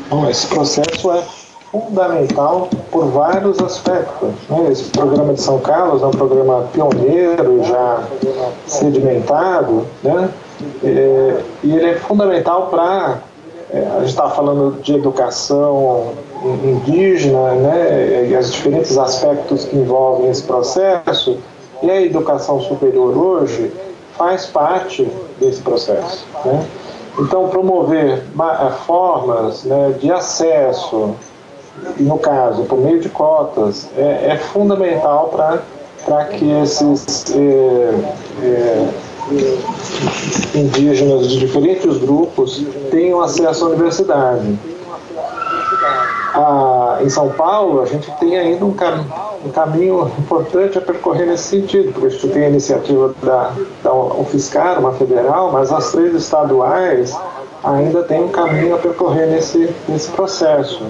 Bom, 0.07 0.29
esse 0.29 0.45
processo 0.45 1.11
é 1.11 1.25
fundamental 1.71 2.69
por 2.91 3.05
vários 3.05 3.59
aspectos. 3.59 4.29
Né? 4.49 4.71
Esse 4.71 4.89
programa 4.89 5.33
de 5.33 5.41
São 5.41 5.59
Carlos 5.59 6.01
é 6.03 6.05
um 6.05 6.11
programa 6.11 6.67
pioneiro, 6.73 7.63
já 7.63 8.03
sedimentado, 8.67 9.85
né? 10.03 10.29
É, 10.83 11.41
e 11.63 11.75
ele 11.75 11.91
é 11.91 11.95
fundamental 11.95 12.67
para. 12.67 13.19
É, 13.73 13.87
a 13.95 13.99
gente 13.99 14.09
está 14.09 14.29
falando 14.29 14.81
de 14.81 14.95
educação 14.95 16.11
indígena, 16.63 17.53
né? 17.53 18.27
E 18.29 18.35
os 18.35 18.51
diferentes 18.51 18.97
aspectos 18.97 19.65
que 19.65 19.77
envolvem 19.77 20.29
esse 20.29 20.43
processo, 20.43 21.39
e 21.81 21.89
a 21.89 22.01
educação 22.01 22.59
superior 22.61 23.17
hoje 23.17 23.71
faz 24.17 24.45
parte 24.45 25.09
desse 25.39 25.61
processo. 25.61 26.25
Né? 26.45 26.65
Então, 27.19 27.49
promover 27.49 28.23
formas 28.85 29.63
né, 29.63 29.95
de 29.99 30.11
acesso, 30.11 31.15
no 31.99 32.17
caso, 32.17 32.63
por 32.63 32.79
meio 32.79 32.99
de 32.99 33.09
cotas, 33.09 33.89
é, 33.97 34.31
é 34.31 34.37
fundamental 34.37 35.29
para 36.05 36.25
que 36.25 36.51
esses 36.61 37.25
é, 37.35 37.93
é, 38.43 38.89
indígenas 40.55 41.29
de 41.29 41.39
diferentes 41.39 41.97
grupos 41.97 42.63
tenham 42.89 43.21
acesso 43.21 43.65
à 43.65 43.69
universidade. 43.69 44.59
Ah, 46.33 46.99
em 47.01 47.09
São 47.09 47.29
Paulo, 47.29 47.81
a 47.81 47.85
gente 47.85 48.09
tem 48.19 48.37
ainda 48.37 48.65
um, 48.65 48.71
cam 48.71 49.05
um, 49.45 49.49
caminho 49.49 50.09
importante 50.17 50.77
a 50.77 50.81
percorrer 50.81 51.27
nesse 51.27 51.43
sentido, 51.43 51.91
porque 51.91 52.07
a 52.07 52.09
gente 52.09 52.27
tem 52.29 52.45
a 52.45 52.49
iniciativa 52.49 53.13
da, 53.21 53.51
da 53.83 53.93
UFSCar, 53.93 54.79
uma 54.79 54.93
federal, 54.93 55.51
mas 55.51 55.71
as 55.71 55.91
três 55.91 56.13
estaduais 56.15 57.13
ainda 57.63 58.03
têm 58.03 58.23
um 58.23 58.29
caminho 58.29 58.75
a 58.75 58.77
percorrer 58.77 59.27
nesse, 59.27 59.73
nesse 59.89 60.09
processo. 60.11 60.85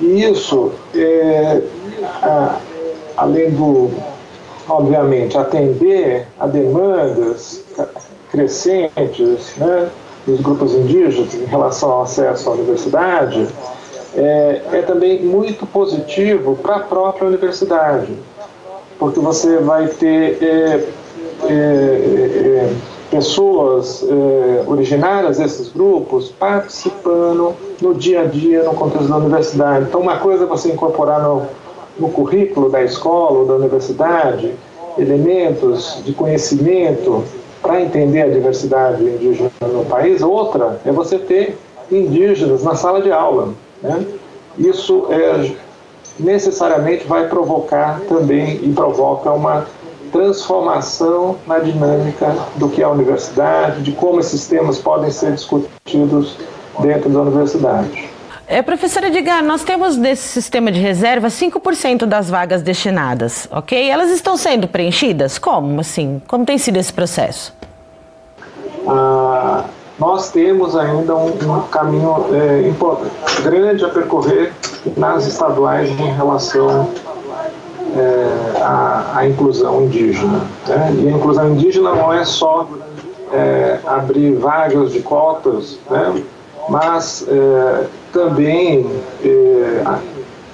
E 0.00 0.24
isso, 0.24 0.72
é, 0.94 1.60
a, 2.22 2.56
além 3.16 3.50
do, 3.50 3.90
obviamente, 4.68 5.36
atender 5.36 6.26
a 6.38 6.46
demandas 6.46 7.64
crescentes 8.30 9.56
né, 9.56 9.90
dos 10.26 10.40
grupos 10.40 10.72
indígenas 10.74 11.34
em 11.34 11.44
relação 11.44 11.90
ao 11.90 12.02
acesso 12.02 12.48
à 12.48 12.52
universidade, 12.52 13.48
é, 14.14 14.62
é 14.72 14.82
também 14.82 15.22
muito 15.22 15.66
positivo 15.66 16.56
para 16.56 16.76
a 16.76 16.80
própria 16.80 17.26
universidade, 17.26 18.12
porque 18.98 19.20
você 19.20 19.58
vai 19.58 19.88
ter 19.88 20.38
é, 20.42 20.84
é, 21.44 21.50
é 21.50 22.72
pessoas 23.10 24.04
eh, 24.08 24.64
originárias 24.66 25.38
desses 25.38 25.72
grupos 25.72 26.28
participando 26.28 27.54
no 27.80 27.94
dia 27.94 28.22
a 28.22 28.24
dia, 28.24 28.62
no 28.62 28.74
contexto 28.74 29.08
da 29.08 29.16
universidade. 29.16 29.86
Então, 29.88 30.00
uma 30.00 30.18
coisa 30.18 30.44
é 30.44 30.46
você 30.46 30.70
incorporar 30.70 31.22
no, 31.22 31.42
no 31.98 32.10
currículo 32.10 32.68
da 32.68 32.82
escola 32.82 33.38
ou 33.38 33.46
da 33.46 33.54
universidade 33.54 34.54
elementos 34.98 36.02
de 36.04 36.12
conhecimento 36.12 37.24
para 37.62 37.80
entender 37.80 38.22
a 38.22 38.28
diversidade 38.28 39.02
indígena 39.02 39.50
no 39.62 39.84
país, 39.84 40.22
outra 40.22 40.80
é 40.84 40.92
você 40.92 41.18
ter 41.18 41.56
indígenas 41.90 42.62
na 42.62 42.74
sala 42.74 43.00
de 43.00 43.10
aula. 43.10 43.54
Né? 43.82 44.04
Isso 44.58 45.06
é, 45.10 45.52
necessariamente 46.18 47.06
vai 47.06 47.28
provocar 47.28 48.00
também 48.08 48.60
e 48.62 48.72
provoca 48.72 49.30
uma 49.30 49.66
transformação 50.10 51.36
na 51.46 51.58
dinâmica 51.58 52.34
do 52.56 52.68
que 52.68 52.82
é 52.82 52.84
a 52.84 52.90
universidade, 52.90 53.82
de 53.82 53.92
como 53.92 54.20
esses 54.20 54.46
temas 54.46 54.78
podem 54.78 55.10
ser 55.10 55.32
discutidos 55.32 56.36
dentro 56.80 57.08
da 57.10 57.20
universidade. 57.20 58.08
É, 58.46 58.62
professora 58.62 59.08
Edgar, 59.08 59.44
nós 59.44 59.62
temos 59.62 59.96
nesse 59.98 60.26
sistema 60.26 60.72
de 60.72 60.80
reserva 60.80 61.28
5% 61.28 62.06
das 62.06 62.30
vagas 62.30 62.62
destinadas, 62.62 63.46
ok? 63.50 63.90
Elas 63.90 64.10
estão 64.10 64.38
sendo 64.38 64.66
preenchidas? 64.66 65.38
Como, 65.38 65.80
assim? 65.80 66.22
Como 66.26 66.46
tem 66.46 66.56
sido 66.56 66.78
esse 66.78 66.90
processo? 66.90 67.52
Ah, 68.86 69.64
nós 69.98 70.30
temos 70.30 70.74
ainda 70.76 71.14
um, 71.14 71.26
um 71.26 71.60
caminho 71.70 72.24
é, 72.32 73.42
grande 73.42 73.84
a 73.84 73.88
percorrer 73.90 74.52
nas 74.96 75.26
estaduais 75.26 75.90
em 75.90 76.12
relação 76.14 76.88
é, 77.96 78.60
a, 78.62 79.12
a, 79.16 79.28
inclusão 79.28 79.84
indígena. 79.84 80.42
Né? 80.66 80.96
E 81.02 81.08
a 81.08 81.12
inclusão 81.12 81.50
indígena 81.52 81.94
não 81.94 82.12
é 82.12 82.24
só 82.24 82.68
é, 83.32 83.78
abrir 83.86 84.34
vagas 84.34 84.92
de 84.92 85.00
cotas, 85.00 85.78
né? 85.90 86.22
mas 86.68 87.26
é, 87.28 87.86
também 88.12 88.86
é, 89.24 89.98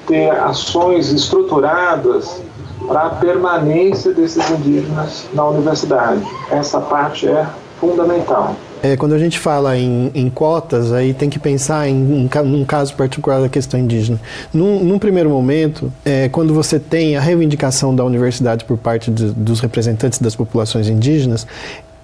ter 0.07 0.31
ações 0.31 1.11
estruturadas 1.13 2.43
para 2.87 3.07
a 3.07 3.11
permanência 3.11 4.13
desses 4.13 4.49
indígenas 4.51 5.27
na 5.33 5.49
universidade. 5.49 6.23
Essa 6.51 6.81
parte 6.81 7.27
é 7.27 7.47
fundamental. 7.81 8.55
É, 8.85 8.99
quando 8.99 9.15
a 9.15 9.19
gente 9.19 9.39
fala 9.39 9.79
em, 9.79 10.11
em, 10.15 10.29
cotas, 10.29 10.93
aí 10.93 11.15
tem 11.15 11.31
que 11.31 11.39
pensar 11.39 11.89
em 11.89 11.95
um, 11.95 12.29
num 12.45 12.65
caso 12.67 12.95
particular 12.95 13.41
da 13.41 13.49
questão 13.49 13.81
indígena. 13.81 14.21
Num, 14.53 14.85
num 14.85 14.99
primeiro 14.99 15.31
momento, 15.31 15.91
é, 16.05 16.29
quando 16.29 16.53
você 16.53 16.79
tem 16.79 17.17
a 17.17 17.21
reivindicação 17.21 17.97
da 17.97 18.05
universidade 18.05 18.63
por 18.67 18.77
parte 18.77 19.11
de, 19.11 19.31
dos 19.31 19.61
representantes 19.61 20.19
das 20.19 20.37
populações 20.37 20.87
indígenas, 20.87 21.47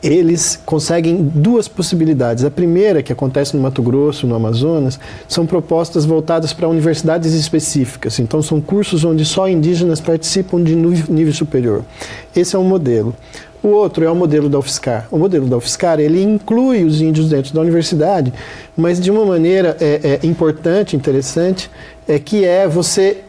eles 0.03 0.59
conseguem 0.65 1.23
duas 1.23 1.69
possibilidades. 1.69 2.45
A 2.45 2.51
primeira, 2.51 3.03
que 3.03 3.13
acontece 3.13 3.55
no 3.55 3.63
Mato 3.63 3.83
Grosso, 3.83 4.27
no 4.27 4.35
Amazonas, 4.35 4.99
são 5.29 5.45
propostas 5.45 6.07
voltadas 6.07 6.55
para 6.55 6.67
universidades 6.67 7.35
específicas. 7.35 8.19
Então, 8.19 8.41
são 8.41 8.59
cursos 8.59 9.05
onde 9.05 9.27
só 9.27 9.47
indígenas 9.47 10.01
participam 10.01 10.63
de 10.63 10.75
nível 10.75 11.35
superior. 11.35 11.85
Esse 12.35 12.57
é 12.57 12.59
um 12.59 12.65
modelo. 12.65 13.15
O 13.63 13.69
outro 13.69 14.05
é 14.05 14.11
o 14.11 14.15
modelo 14.15 14.49
da 14.49 14.59
UFSCar. 14.59 15.07
O 15.11 15.19
modelo 15.19 15.47
da 15.47 15.57
UFSCar 15.57 16.01
ele 16.01 16.23
inclui 16.23 16.85
os 16.85 17.01
índios 17.01 17.29
dentro 17.29 17.53
da 17.53 17.61
universidade, 17.61 18.33
mas 18.77 19.01
de 19.01 19.11
uma 19.11 19.25
maneira 19.25 19.77
é, 19.81 20.19
é 20.23 20.27
importante, 20.27 20.97
interessante, 20.97 21.71
é 22.09 22.19
que 22.19 22.45
é 22.45 22.67
você 22.67 23.25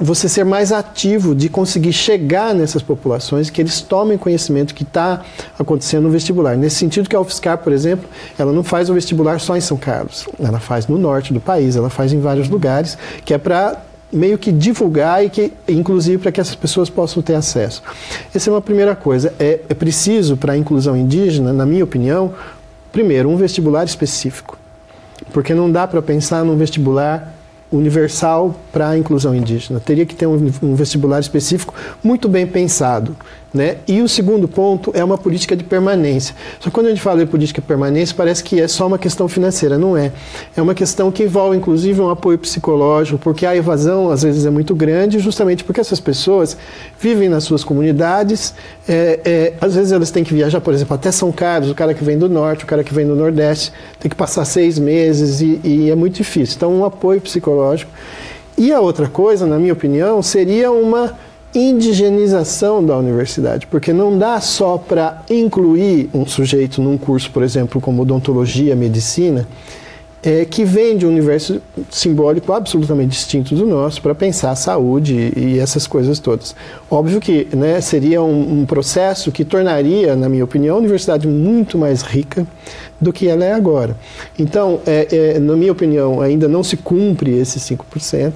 você 0.00 0.28
ser 0.28 0.44
mais 0.44 0.72
ativo 0.72 1.34
de 1.34 1.48
conseguir 1.48 1.92
chegar 1.92 2.54
nessas 2.54 2.82
populações, 2.82 3.48
que 3.48 3.62
eles 3.62 3.80
tomem 3.80 4.18
conhecimento 4.18 4.74
que 4.74 4.82
está 4.82 5.22
acontecendo 5.58 6.04
no 6.04 6.10
vestibular. 6.10 6.56
Nesse 6.56 6.76
sentido 6.76 7.08
que 7.08 7.14
a 7.14 7.20
UFSCar, 7.20 7.58
por 7.58 7.72
exemplo, 7.72 8.08
ela 8.36 8.52
não 8.52 8.64
faz 8.64 8.90
o 8.90 8.94
vestibular 8.94 9.38
só 9.38 9.56
em 9.56 9.60
São 9.60 9.76
Carlos, 9.76 10.28
ela 10.40 10.58
faz 10.58 10.88
no 10.88 10.98
norte 10.98 11.32
do 11.32 11.40
país, 11.40 11.76
ela 11.76 11.88
faz 11.88 12.12
em 12.12 12.20
vários 12.20 12.48
lugares, 12.48 12.98
que 13.24 13.32
é 13.32 13.38
para 13.38 13.80
meio 14.12 14.38
que 14.38 14.50
divulgar 14.50 15.24
e 15.24 15.30
que, 15.30 15.52
inclusive, 15.68 16.18
para 16.18 16.32
que 16.32 16.40
essas 16.40 16.54
pessoas 16.54 16.88
possam 16.88 17.22
ter 17.22 17.34
acesso. 17.34 17.82
Essa 18.34 18.50
é 18.50 18.52
uma 18.52 18.60
primeira 18.60 18.96
coisa. 18.96 19.34
É, 19.38 19.60
é 19.68 19.74
preciso, 19.74 20.36
para 20.36 20.54
a 20.54 20.56
inclusão 20.56 20.96
indígena, 20.96 21.52
na 21.52 21.66
minha 21.66 21.84
opinião, 21.84 22.32
primeiro, 22.90 23.28
um 23.28 23.36
vestibular 23.36 23.84
específico. 23.84 24.58
Porque 25.32 25.52
não 25.52 25.70
dá 25.70 25.86
para 25.86 26.00
pensar 26.00 26.44
num 26.44 26.56
vestibular 26.56 27.34
universal 27.70 28.54
para 28.72 28.88
a 28.88 28.98
inclusão 28.98 29.34
indígena. 29.34 29.78
Teria 29.78 30.06
que 30.06 30.14
ter 30.14 30.26
um, 30.26 30.50
um 30.62 30.74
vestibular 30.74 31.20
específico 31.20 31.74
muito 32.02 32.28
bem 32.28 32.46
pensado. 32.46 33.14
Né? 33.52 33.78
E 33.88 34.02
o 34.02 34.08
segundo 34.08 34.46
ponto 34.46 34.90
é 34.94 35.02
uma 35.02 35.16
política 35.16 35.56
de 35.56 35.64
permanência. 35.64 36.34
Só 36.60 36.68
que 36.68 36.70
quando 36.70 36.86
a 36.86 36.88
gente 36.90 37.00
fala 37.00 37.24
de 37.24 37.30
política 37.30 37.62
de 37.62 37.66
permanência, 37.66 38.14
parece 38.14 38.44
que 38.44 38.60
é 38.60 38.68
só 38.68 38.86
uma 38.86 38.98
questão 38.98 39.26
financeira. 39.26 39.78
Não 39.78 39.96
é. 39.96 40.12
É 40.54 40.60
uma 40.60 40.74
questão 40.74 41.10
que 41.10 41.22
envolve, 41.22 41.56
inclusive, 41.56 41.98
um 41.98 42.10
apoio 42.10 42.36
psicológico, 42.38 43.18
porque 43.18 43.46
a 43.46 43.56
evasão, 43.56 44.10
às 44.10 44.22
vezes, 44.22 44.44
é 44.44 44.50
muito 44.50 44.74
grande, 44.74 45.18
justamente 45.18 45.64
porque 45.64 45.80
essas 45.80 45.98
pessoas 45.98 46.58
vivem 47.00 47.30
nas 47.30 47.44
suas 47.44 47.64
comunidades. 47.64 48.52
É, 48.86 49.20
é, 49.24 49.54
às 49.62 49.74
vezes, 49.74 49.92
elas 49.92 50.10
têm 50.10 50.22
que 50.22 50.34
viajar, 50.34 50.60
por 50.60 50.74
exemplo, 50.74 50.94
até 50.94 51.10
São 51.10 51.32
Carlos, 51.32 51.70
o 51.70 51.74
cara 51.74 51.94
que 51.94 52.04
vem 52.04 52.18
do 52.18 52.28
norte, 52.28 52.64
o 52.64 52.66
cara 52.66 52.84
que 52.84 52.92
vem 52.92 53.06
do 53.06 53.16
nordeste, 53.16 53.72
tem 53.98 54.10
que 54.10 54.16
passar 54.16 54.44
seis 54.44 54.78
meses 54.78 55.40
e, 55.40 55.58
e 55.64 55.90
é 55.90 55.94
muito 55.94 56.16
difícil. 56.16 56.56
Então, 56.58 56.70
um 56.70 56.84
apoio 56.84 57.18
psicológico. 57.18 57.90
E 58.58 58.72
a 58.72 58.80
outra 58.80 59.08
coisa, 59.08 59.46
na 59.46 59.56
minha 59.56 59.72
opinião, 59.72 60.20
seria 60.20 60.70
uma 60.70 61.14
indigenização 61.58 62.84
da 62.84 62.96
universidade, 62.96 63.66
porque 63.66 63.92
não 63.92 64.16
dá 64.16 64.40
só 64.40 64.78
para 64.78 65.22
incluir 65.28 66.08
um 66.14 66.24
sujeito 66.26 66.80
num 66.80 66.96
curso, 66.96 67.30
por 67.30 67.42
exemplo, 67.42 67.80
como 67.80 68.02
odontologia, 68.02 68.76
medicina, 68.76 69.46
é, 70.22 70.44
que 70.44 70.64
vem 70.64 70.96
de 70.96 71.06
um 71.06 71.10
universo 71.10 71.62
simbólico 71.90 72.52
absolutamente 72.52 73.10
distinto 73.10 73.54
do 73.54 73.64
nosso 73.64 74.02
para 74.02 74.14
pensar 74.14 74.50
a 74.50 74.56
saúde 74.56 75.32
e 75.36 75.58
essas 75.58 75.86
coisas 75.86 76.18
todas. 76.18 76.56
Óbvio 76.90 77.20
que 77.20 77.46
né, 77.54 77.80
seria 77.80 78.20
um, 78.20 78.60
um, 78.60 78.66
processo 78.66 79.30
que 79.30 79.44
tornaria, 79.44 80.16
na 80.16 80.28
minha 80.28 80.44
opinião, 80.44 80.76
a 80.76 80.78
universidade 80.78 81.28
muito 81.28 81.78
mais 81.78 82.02
rica 82.02 82.46
do 83.00 83.12
que 83.12 83.28
ela 83.28 83.44
é 83.44 83.52
agora. 83.52 83.96
Então, 84.36 84.80
é, 84.86 85.34
é, 85.36 85.38
na 85.38 85.54
minha 85.54 85.70
opinião, 85.70 86.20
ainda 86.20 86.48
não 86.48 86.64
se 86.64 86.76
cumpre 86.76 87.38
esse 87.38 87.60
5%. 87.60 88.32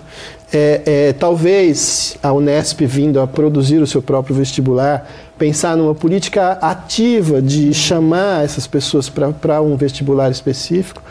É, 0.55 0.83
é, 0.85 1.13
talvez 1.15 2.19
a 2.23 2.31
Unesp 2.31 2.83
vindo 2.83 3.19
a 3.19 3.27
produzir 3.27 3.79
o 3.79 3.87
seu 3.87 4.03
próprio 4.03 4.37
vestibular, 4.37 5.09
pensar 5.39 5.77
numa 5.79 5.95
política 5.95 6.53
ativa 6.61 7.41
de 7.41 7.73
chamar 7.73 8.45
essas 8.45 8.67
pessoas 8.67 9.09
para 9.09 9.63
um 9.63 9.77
vestibular 9.77 10.31
específico 10.31 11.03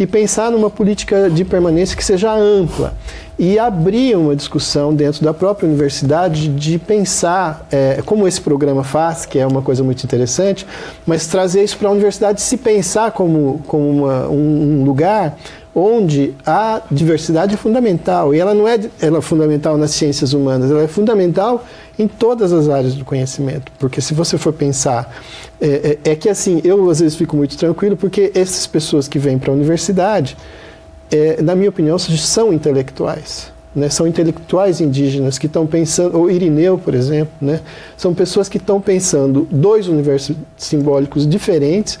e 0.00 0.06
pensar 0.06 0.50
numa 0.50 0.70
política 0.70 1.28
de 1.28 1.44
permanência 1.44 1.94
que 1.94 2.04
seja 2.04 2.32
ampla. 2.32 2.94
E 3.38 3.58
abrir 3.58 4.16
uma 4.16 4.34
discussão 4.34 4.94
dentro 4.94 5.22
da 5.22 5.34
própria 5.34 5.68
universidade 5.68 6.48
de 6.48 6.78
pensar, 6.78 7.66
é, 7.70 8.00
como 8.02 8.26
esse 8.26 8.40
programa 8.40 8.82
faz, 8.82 9.26
que 9.26 9.38
é 9.38 9.46
uma 9.46 9.60
coisa 9.60 9.84
muito 9.84 10.02
interessante, 10.04 10.66
mas 11.06 11.26
trazer 11.26 11.62
isso 11.62 11.76
para 11.76 11.90
a 11.90 11.92
universidade 11.92 12.40
se 12.40 12.56
pensar 12.56 13.10
como, 13.10 13.62
como 13.66 13.90
uma, 13.90 14.26
um, 14.28 14.80
um 14.80 14.84
lugar 14.84 15.36
onde 15.78 16.34
a 16.46 16.80
diversidade 16.90 17.52
é 17.52 17.56
fundamental. 17.58 18.34
E 18.34 18.40
ela 18.40 18.54
não 18.54 18.66
é, 18.66 18.80
ela 18.98 19.18
é 19.18 19.20
fundamental 19.20 19.76
nas 19.76 19.90
ciências 19.90 20.32
humanas, 20.32 20.70
ela 20.70 20.82
é 20.82 20.88
fundamental 20.88 21.66
em 21.98 22.08
todas 22.08 22.50
as 22.50 22.70
áreas 22.70 22.94
do 22.94 23.04
conhecimento. 23.04 23.70
Porque 23.78 24.00
se 24.00 24.14
você 24.14 24.38
for 24.38 24.54
pensar, 24.54 25.14
é, 25.60 25.98
é, 26.02 26.12
é 26.12 26.16
que 26.16 26.30
assim, 26.30 26.62
eu 26.64 26.88
às 26.88 27.00
vezes 27.00 27.14
fico 27.14 27.36
muito 27.36 27.58
tranquilo, 27.58 27.94
porque 27.94 28.32
essas 28.34 28.66
pessoas 28.66 29.06
que 29.06 29.18
vêm 29.18 29.38
para 29.38 29.50
a 29.50 29.54
universidade, 29.54 30.34
é, 31.10 31.42
na 31.42 31.54
minha 31.54 31.68
opinião, 31.68 31.98
são 31.98 32.54
intelectuais. 32.54 33.54
Né, 33.74 33.90
são 33.90 34.06
intelectuais 34.06 34.80
indígenas 34.80 35.38
que 35.38 35.44
estão 35.44 35.66
pensando, 35.66 36.16
ou 36.16 36.30
Irineu, 36.30 36.78
por 36.78 36.94
exemplo, 36.94 37.34
né, 37.38 37.60
são 37.94 38.14
pessoas 38.14 38.48
que 38.48 38.56
estão 38.56 38.80
pensando 38.80 39.46
dois 39.50 39.86
universos 39.86 40.34
simbólicos 40.56 41.28
diferentes, 41.28 41.98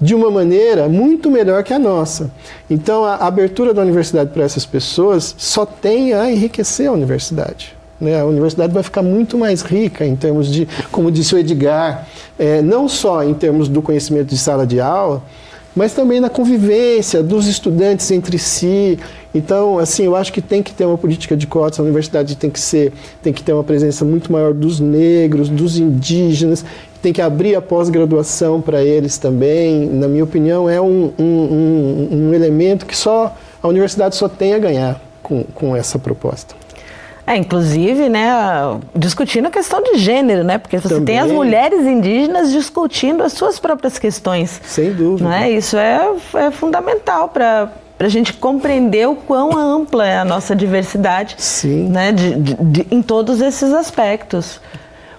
de 0.00 0.14
uma 0.14 0.30
maneira 0.30 0.88
muito 0.88 1.30
melhor 1.30 1.62
que 1.62 1.74
a 1.74 1.78
nossa. 1.78 2.30
Então, 2.68 3.04
a 3.04 3.16
abertura 3.16 3.74
da 3.74 3.82
universidade 3.82 4.30
para 4.30 4.44
essas 4.44 4.64
pessoas 4.64 5.34
só 5.36 5.66
tem 5.66 6.14
a 6.14 6.30
enriquecer 6.30 6.88
a 6.88 6.92
universidade. 6.92 7.76
Né? 8.00 8.18
A 8.18 8.24
universidade 8.24 8.72
vai 8.72 8.82
ficar 8.82 9.02
muito 9.02 9.36
mais 9.36 9.60
rica 9.60 10.06
em 10.06 10.16
termos 10.16 10.50
de, 10.50 10.66
como 10.90 11.10
disse 11.10 11.34
o 11.34 11.38
Edgar, 11.38 12.06
é, 12.38 12.62
não 12.62 12.88
só 12.88 13.22
em 13.22 13.34
termos 13.34 13.68
do 13.68 13.82
conhecimento 13.82 14.28
de 14.28 14.38
sala 14.38 14.66
de 14.66 14.80
aula, 14.80 15.22
mas 15.76 15.92
também 15.92 16.18
na 16.18 16.28
convivência 16.28 17.22
dos 17.22 17.46
estudantes 17.46 18.10
entre 18.10 18.38
si. 18.38 18.98
Então, 19.34 19.78
assim, 19.78 20.04
eu 20.04 20.16
acho 20.16 20.32
que 20.32 20.40
tem 20.40 20.62
que 20.62 20.72
ter 20.72 20.84
uma 20.84 20.98
política 20.98 21.36
de 21.36 21.46
cotas, 21.46 21.78
a 21.78 21.82
universidade 21.82 22.36
tem 22.36 22.50
que 22.50 22.58
ser, 22.58 22.92
tem 23.22 23.32
que 23.32 23.42
ter 23.42 23.52
uma 23.52 23.62
presença 23.62 24.04
muito 24.04 24.32
maior 24.32 24.52
dos 24.52 24.80
negros, 24.80 25.48
dos 25.48 25.78
indígenas, 25.78 26.64
tem 27.00 27.12
que 27.12 27.22
abrir 27.22 27.54
a 27.54 27.62
pós-graduação 27.62 28.60
para 28.60 28.82
eles 28.82 29.18
também. 29.18 29.86
Na 29.86 30.06
minha 30.06 30.24
opinião, 30.24 30.68
é 30.68 30.80
um, 30.80 31.12
um, 31.18 31.24
um, 31.24 32.08
um, 32.12 32.34
elemento 32.34 32.86
que 32.86 32.96
só 32.96 33.34
a 33.62 33.68
universidade 33.68 34.16
só 34.16 34.28
tem 34.28 34.54
a 34.54 34.58
ganhar 34.58 35.00
com, 35.22 35.44
com 35.54 35.76
essa 35.76 35.98
proposta. 35.98 36.54
É, 37.26 37.36
inclusive, 37.36 38.08
né, 38.08 38.28
discutindo 38.94 39.46
a 39.46 39.50
questão 39.50 39.82
de 39.82 39.98
gênero, 39.98 40.42
né? 40.42 40.58
Porque 40.58 40.78
você 40.78 40.88
Também. 40.88 41.04
tem 41.04 41.18
as 41.20 41.30
mulheres 41.30 41.86
indígenas 41.86 42.50
discutindo 42.50 43.22
as 43.22 43.32
suas 43.32 43.58
próprias 43.58 43.98
questões. 43.98 44.60
Sem 44.64 44.92
dúvida. 44.92 45.28
Né? 45.28 45.50
Isso 45.52 45.76
é, 45.76 46.10
é 46.34 46.50
fundamental 46.50 47.28
para 47.28 47.70
para 47.96 48.06
a 48.06 48.10
gente 48.10 48.32
compreender 48.32 49.06
o 49.06 49.14
quão 49.14 49.54
ampla 49.54 50.06
é 50.06 50.16
a 50.16 50.24
nossa 50.24 50.56
diversidade 50.56 51.34
Sim. 51.36 51.90
Né, 51.90 52.12
de, 52.12 52.34
de, 52.34 52.54
de, 52.54 52.86
em 52.90 53.02
todos 53.02 53.42
esses 53.42 53.74
aspectos. 53.74 54.58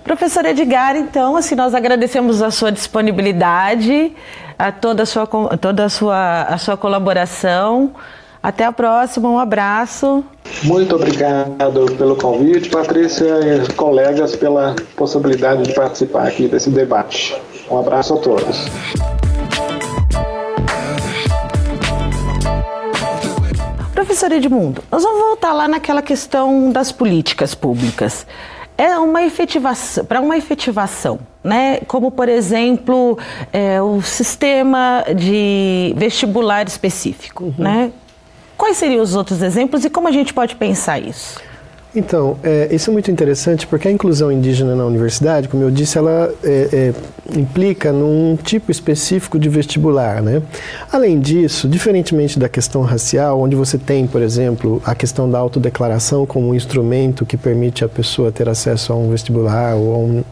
Professor 0.04 0.46
Edgar, 0.46 0.96
então, 0.96 1.36
assim, 1.36 1.56
nós 1.56 1.76
agradecemos 1.76 2.42
a 2.42 2.50
sua 2.50 2.72
disponibilidade, 2.72 4.12
a 4.58 4.72
toda 4.72 5.04
a 5.04 5.06
sua, 5.06 5.28
toda 5.28 5.86
a 5.86 5.90
sua, 5.90 6.42
a 6.44 6.58
sua 6.58 6.76
colaboração. 6.76 7.92
Até 8.42 8.66
a 8.66 8.72
próxima, 8.72 9.30
um 9.30 9.38
abraço. 9.38 10.24
Muito 10.64 10.96
obrigado 10.96 11.86
pelo 11.96 12.16
convite, 12.16 12.70
Patrícia 12.70 13.28
e 13.40 13.74
colegas, 13.74 14.36
pela 14.36 14.76
possibilidade 14.96 15.64
de 15.64 15.74
participar 15.76 16.28
aqui 16.28 16.48
desse 16.48 16.72
debate. 16.72 17.40
Um 17.70 17.78
abraço 17.78 18.16
a 18.16 18.18
todos. 18.18 18.66
Professor 23.94 24.32
Edmundo, 24.32 24.84
nós 24.92 25.04
vamos 25.04 25.20
voltar 25.20 25.54
lá 25.54 25.68
naquela 25.68 26.02
questão 26.02 26.72
das 26.72 26.92
políticas 26.92 27.54
públicas 27.54 28.26
é 28.82 28.98
uma 28.98 29.24
efetivação, 29.24 30.04
para 30.04 30.20
uma 30.20 30.36
efetivação, 30.36 31.20
né? 31.44 31.82
Como 31.88 32.10
por 32.10 32.28
exemplo 32.28 33.16
é, 33.54 33.80
o 33.80 34.02
sistema 34.02 35.06
de 35.16 35.94
vestibular 35.96 36.68
específico, 36.68 37.46
uhum. 37.46 37.54
né? 37.58 37.92
Quais 38.58 38.78
seriam 38.78 39.04
os 39.04 39.16
outros 39.16 39.44
exemplos 39.44 39.86
e 39.86 39.90
como 39.90 40.08
a 40.08 40.12
gente 40.12 40.34
pode 40.34 40.56
pensar 40.56 41.00
isso? 41.00 41.40
Então, 41.94 42.38
é, 42.42 42.70
isso 42.72 42.90
é 42.90 42.94
muito 42.94 43.12
interessante 43.12 43.68
porque 43.68 43.88
a 43.88 43.92
inclusão 43.92 44.32
indígena 44.32 44.76
na 44.76 44.86
universidade, 44.86 45.50
como 45.50 45.62
eu 45.62 45.70
disse, 45.70 45.98
ela 45.98 46.34
é, 46.42 46.70
é, 46.72 47.38
implica 47.38 47.92
num 47.92 48.38
tipo 48.42 48.72
específico 48.72 49.38
de 49.38 49.50
vestibular. 49.50 50.22
Né? 50.22 50.42
Além 50.90 51.20
disso, 51.20 51.68
diferentemente 51.68 52.40
da 52.40 52.48
questão 52.48 52.82
racial, 52.82 53.42
onde 53.42 53.58
você 53.58 53.78
tem, 53.78 54.08
por 54.08 54.22
exemplo, 54.22 54.82
a 54.86 54.96
questão 54.96 55.30
da 55.30 55.38
autodeclaração 55.38 56.26
como 56.26 56.50
um 56.50 56.56
instrumento 56.56 57.26
que 57.26 57.36
permite 57.36 57.84
a 57.84 57.90
pessoa 57.90 58.32
ter 58.32 58.48
acesso 58.48 58.94
a 58.94 58.96
um 58.96 59.10
vestibular 59.10 59.76
ou 59.76 59.94
a 59.94 59.98
um, 59.98 60.24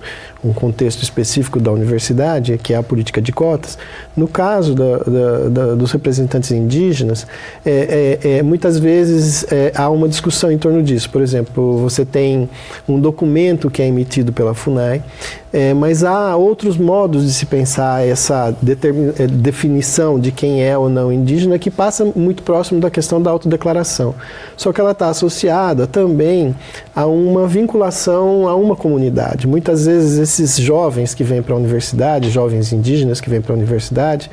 um 0.43 0.53
contexto 0.53 1.03
específico 1.03 1.59
da 1.59 1.71
universidade, 1.71 2.57
que 2.57 2.73
é 2.73 2.77
a 2.77 2.83
política 2.83 3.21
de 3.21 3.31
cotas, 3.31 3.77
no 4.15 4.27
caso 4.27 4.73
da, 4.73 4.97
da, 4.97 5.49
da, 5.49 5.75
dos 5.75 5.91
representantes 5.91 6.51
indígenas, 6.51 7.27
é, 7.65 8.19
é, 8.23 8.37
é 8.37 8.43
muitas 8.43 8.79
vezes 8.79 9.45
é, 9.51 9.71
há 9.75 9.89
uma 9.89 10.07
discussão 10.07 10.51
em 10.51 10.57
torno 10.57 10.81
disso. 10.81 11.09
Por 11.09 11.21
exemplo, 11.21 11.77
você 11.79 12.05
tem 12.05 12.49
um 12.87 12.99
documento 12.99 13.69
que 13.69 13.81
é 13.81 13.87
emitido 13.87 14.31
pela 14.31 14.53
FUNAI, 14.53 15.03
é, 15.51 15.73
mas 15.73 16.03
há 16.03 16.35
outros 16.35 16.77
modos 16.77 17.25
de 17.25 17.33
se 17.33 17.45
pensar 17.45 18.05
essa 18.05 18.55
é, 19.17 19.27
definição 19.27 20.19
de 20.19 20.31
quem 20.31 20.63
é 20.63 20.77
ou 20.77 20.89
não 20.89 21.11
indígena 21.11 21.57
que 21.57 21.71
passa 21.71 22.05
muito 22.15 22.43
próximo 22.43 22.79
da 22.79 22.91
questão 22.91 23.19
da 23.19 23.31
autodeclaração. 23.31 24.13
Só 24.55 24.71
que 24.71 24.79
ela 24.79 24.91
está 24.91 25.09
associada 25.09 25.87
também 25.87 26.55
a 26.95 27.07
uma 27.07 27.47
vinculação 27.47 28.47
a 28.47 28.55
uma 28.55 28.75
comunidade. 28.75 29.47
Muitas 29.47 29.87
vezes 29.87 30.19
esses 30.19 30.57
jovens 30.57 31.15
que 31.15 31.23
vêm 31.23 31.41
para 31.41 31.55
a 31.55 31.57
universidade, 31.57 32.29
jovens 32.29 32.71
indígenas 32.71 33.19
que 33.19 33.29
vêm 33.29 33.41
para 33.41 33.53
a 33.53 33.57
universidade, 33.57 34.29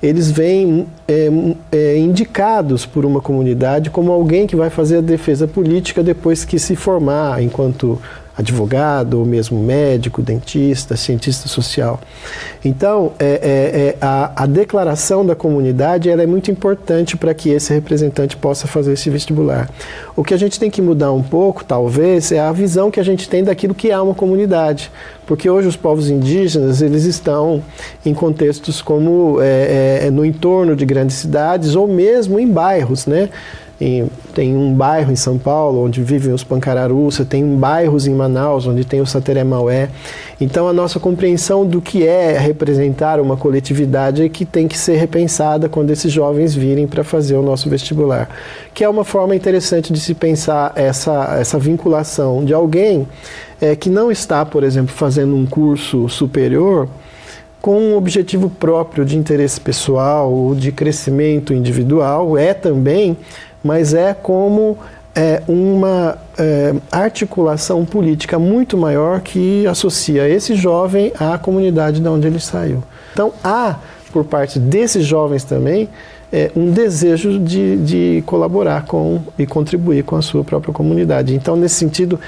eles 0.00 0.30
vêm 0.30 0.86
é, 1.08 1.28
é, 1.72 1.98
indicados 1.98 2.86
por 2.86 3.04
uma 3.04 3.20
comunidade 3.20 3.90
como 3.90 4.12
alguém 4.12 4.46
que 4.46 4.54
vai 4.54 4.70
fazer 4.70 4.98
a 4.98 5.00
defesa 5.00 5.48
política 5.48 6.02
depois 6.02 6.44
que 6.44 6.58
se 6.60 6.76
formar 6.76 7.42
enquanto 7.42 8.00
advogado, 8.40 9.18
ou 9.18 9.24
mesmo 9.24 9.62
médico, 9.62 10.20
dentista, 10.20 10.96
cientista 10.96 11.48
social. 11.48 12.00
Então, 12.64 13.12
é, 13.18 13.24
é, 13.24 13.78
é, 13.80 13.96
a, 14.00 14.44
a, 14.44 14.46
declaração 14.46 15.24
da 15.24 15.34
comunidade 15.34 16.10
ela 16.10 16.22
é 16.22 16.26
muito 16.26 16.50
importante 16.50 17.16
para 17.16 17.32
que 17.32 17.50
esse 17.50 17.72
representante 17.72 18.36
possa 18.36 18.66
fazer 18.66 18.92
esse 18.92 19.08
vestibular. 19.08 19.70
O 20.14 20.22
que 20.24 20.34
a 20.34 20.36
gente 20.36 20.58
tem 20.58 20.70
que 20.70 20.82
mudar 20.82 21.12
um 21.12 21.22
pouco, 21.22 21.64
talvez, 21.64 22.32
é 22.32 22.40
a 22.40 22.52
visão 22.52 22.90
que 22.90 23.00
a 23.00 23.04
gente 23.04 23.28
tem 23.28 23.42
daquilo 23.42 23.74
que 23.74 23.90
é 23.90 24.00
uma 24.00 24.14
comunidade. 24.14 24.90
Porque 25.26 25.48
hoje 25.48 25.68
os 25.68 25.76
povos 25.76 26.10
indígenas 26.10 26.82
eles 26.82 27.04
estão 27.04 27.62
em 28.04 28.12
contextos 28.12 28.82
como 28.82 29.38
é, 29.40 30.06
é, 30.06 30.10
no 30.10 30.24
entorno 30.24 30.74
de 30.74 30.84
grandes 30.84 31.16
cidades 31.16 31.76
ou 31.76 31.86
mesmo 31.86 32.38
em 32.40 32.48
bairros, 32.48 33.06
né? 33.06 33.28
Tem 34.34 34.54
um 34.54 34.74
bairro 34.74 35.10
em 35.10 35.16
São 35.16 35.38
Paulo 35.38 35.86
onde 35.86 36.02
vivem 36.02 36.34
os 36.34 36.44
Pancararus, 36.44 37.14
você 37.14 37.24
tem 37.24 37.42
bairros 37.56 38.06
em 38.06 38.14
Manaus 38.14 38.66
onde 38.66 38.84
tem 38.84 39.00
o 39.00 39.06
Sateré 39.06 39.42
Maué. 39.42 39.88
Então 40.38 40.68
a 40.68 40.72
nossa 40.72 41.00
compreensão 41.00 41.64
do 41.64 41.80
que 41.80 42.06
é 42.06 42.36
representar 42.38 43.18
uma 43.18 43.38
coletividade 43.38 44.22
é 44.22 44.28
que 44.28 44.44
tem 44.44 44.68
que 44.68 44.76
ser 44.76 44.96
repensada 44.96 45.66
quando 45.66 45.90
esses 45.90 46.12
jovens 46.12 46.54
virem 46.54 46.86
para 46.86 47.02
fazer 47.02 47.36
o 47.36 47.42
nosso 47.42 47.70
vestibular, 47.70 48.28
que 48.74 48.84
é 48.84 48.88
uma 48.88 49.04
forma 49.04 49.34
interessante 49.34 49.92
de 49.92 49.98
se 49.98 50.14
pensar 50.14 50.72
essa, 50.76 51.38
essa 51.40 51.58
vinculação 51.58 52.44
de 52.44 52.52
alguém 52.52 53.08
é, 53.60 53.74
que 53.74 53.88
não 53.88 54.10
está, 54.10 54.44
por 54.44 54.62
exemplo, 54.62 54.94
fazendo 54.94 55.34
um 55.34 55.46
curso 55.46 56.06
superior 56.08 56.86
com 57.60 57.78
um 57.78 57.96
objetivo 57.96 58.48
próprio 58.48 59.04
de 59.04 59.16
interesse 59.16 59.60
pessoal 59.60 60.32
ou 60.32 60.54
de 60.54 60.72
crescimento 60.72 61.52
individual, 61.52 62.38
é 62.38 62.54
também, 62.54 63.16
mas 63.62 63.94
é 63.94 64.14
como 64.14 64.78
é, 65.14 65.42
uma 65.48 66.18
é, 66.38 66.74
articulação 66.90 67.84
política 67.84 68.38
muito 68.38 68.76
maior 68.76 69.20
que 69.20 69.66
associa 69.66 70.28
esse 70.28 70.54
jovem 70.54 71.12
à 71.18 71.36
comunidade 71.36 72.00
de 72.00 72.08
onde 72.08 72.26
ele 72.26 72.40
saiu. 72.40 72.82
Então, 73.12 73.32
há, 73.42 73.76
por 74.12 74.24
parte 74.24 74.58
desses 74.58 75.04
jovens 75.04 75.44
também, 75.44 75.88
é, 76.32 76.50
um 76.54 76.70
desejo 76.70 77.38
de, 77.38 77.76
de 77.78 78.22
colaborar 78.24 78.86
com 78.86 79.20
e 79.38 79.46
contribuir 79.46 80.04
com 80.04 80.16
a 80.16 80.22
sua 80.22 80.44
própria 80.44 80.72
comunidade. 80.72 81.34
Então, 81.34 81.56
nesse 81.56 81.74
sentido, 81.74 82.20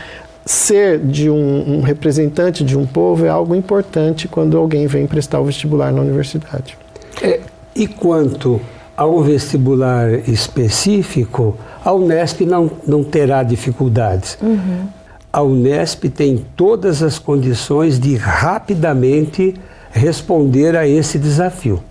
ser 0.45 0.99
de 0.99 1.31
um, 1.31 1.77
um, 1.77 1.81
representante 1.83 2.65
de 2.65 2.77
um 2.77 2.85
povo 2.85 3.25
é 3.25 3.29
algo 3.29 3.55
importante 3.55 4.27
quando 4.27 4.59
alguém 4.59 4.89
vem 4.89 5.07
prestar 5.07 5.41
o 5.41 5.45
vestibular 5.45 5.93
na 5.93 6.01
universidade. 6.01 6.77
É, 7.23 7.41
e 7.77 7.87
quanto 7.87 8.61
ao 8.97 9.23
vestibular 9.23 10.11
específico, 10.29 11.57
a 11.85 11.93
Unesp 11.93 12.43
não, 12.43 12.71
não 12.87 13.03
terá 13.03 13.43
dificuldades. 13.43 14.39
Uhum. 14.41 14.87
A 15.33 15.43
Unesp 15.43 16.05
tem 16.05 16.45
todas 16.57 17.03
as 17.03 17.19
condições 17.19 17.99
de 17.99 18.17
rapidamente 18.17 19.55
responder 19.91 20.77
a 20.77 20.87
esse 20.87 21.19
desafio. 21.19 21.83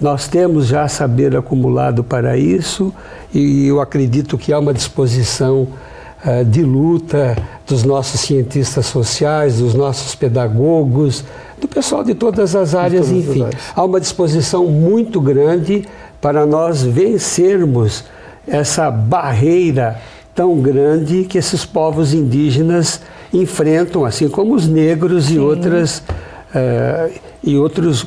Nós 0.00 0.26
temos 0.26 0.66
já 0.66 0.88
saber 0.88 1.36
acumulado 1.36 2.02
para 2.02 2.36
isso 2.36 2.92
e 3.32 3.66
eu 3.66 3.80
acredito 3.80 4.36
que 4.36 4.52
há 4.52 4.58
uma 4.58 4.74
disposição 4.74 5.68
uh, 6.24 6.44
de 6.44 6.62
luta 6.62 7.36
dos 7.66 7.84
nossos 7.84 8.20
cientistas 8.20 8.86
sociais, 8.86 9.58
dos 9.58 9.74
nossos 9.74 10.14
pedagogos, 10.14 11.24
do 11.60 11.68
pessoal 11.68 12.02
de 12.02 12.14
todas 12.14 12.56
as 12.56 12.74
áreas, 12.74 13.06
todas 13.06 13.24
enfim. 13.24 13.40
As 13.40 13.46
áreas. 13.46 13.62
Há 13.76 13.84
uma 13.84 14.00
disposição 14.00 14.66
muito 14.66 15.20
grande 15.20 15.84
para 16.22 16.46
nós 16.46 16.82
vencermos 16.82 18.04
essa 18.46 18.90
barreira 18.90 20.00
tão 20.34 20.60
grande 20.60 21.24
que 21.24 21.36
esses 21.36 21.66
povos 21.66 22.14
indígenas 22.14 23.02
enfrentam, 23.34 24.04
assim 24.04 24.28
como 24.28 24.54
os 24.54 24.66
negros 24.68 25.26
Sim. 25.26 25.34
e 25.34 25.38
outras 25.40 25.98
uh, 25.98 27.12
e 27.42 27.58
outros 27.58 28.06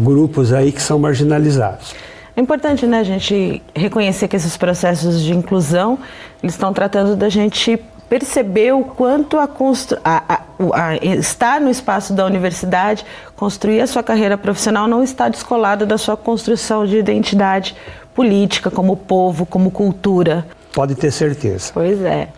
grupos 0.00 0.52
aí 0.52 0.70
que 0.70 0.80
são 0.80 0.98
marginalizados. 0.98 1.92
É 2.36 2.40
importante, 2.40 2.86
né, 2.86 3.00
a 3.00 3.04
gente 3.04 3.62
reconhecer 3.74 4.28
que 4.28 4.36
esses 4.36 4.56
processos 4.56 5.20
de 5.20 5.34
inclusão 5.34 5.98
eles 6.42 6.54
estão 6.54 6.72
tratando 6.72 7.16
da 7.16 7.28
gente 7.28 7.78
perceber 8.08 8.72
o 8.72 8.84
quanto 8.84 9.38
a, 9.38 9.48
a, 10.04 10.16
a, 10.28 10.40
a, 10.72 10.96
estar 10.96 11.60
no 11.60 11.70
espaço 11.70 12.12
da 12.12 12.24
universidade, 12.24 13.04
construir 13.34 13.80
a 13.80 13.86
sua 13.86 14.02
carreira 14.02 14.38
profissional 14.38 14.86
não 14.86 15.02
está 15.02 15.28
descolada 15.28 15.84
da 15.84 15.98
sua 15.98 16.16
construção 16.16 16.86
de 16.86 16.96
identidade 16.96 17.74
política, 18.14 18.70
como 18.70 18.96
povo, 18.96 19.44
como 19.44 19.70
cultura. 19.70 20.46
Pode 20.72 20.94
ter 20.94 21.10
certeza. 21.10 21.70
Pois 21.72 22.00
é. 22.02 22.28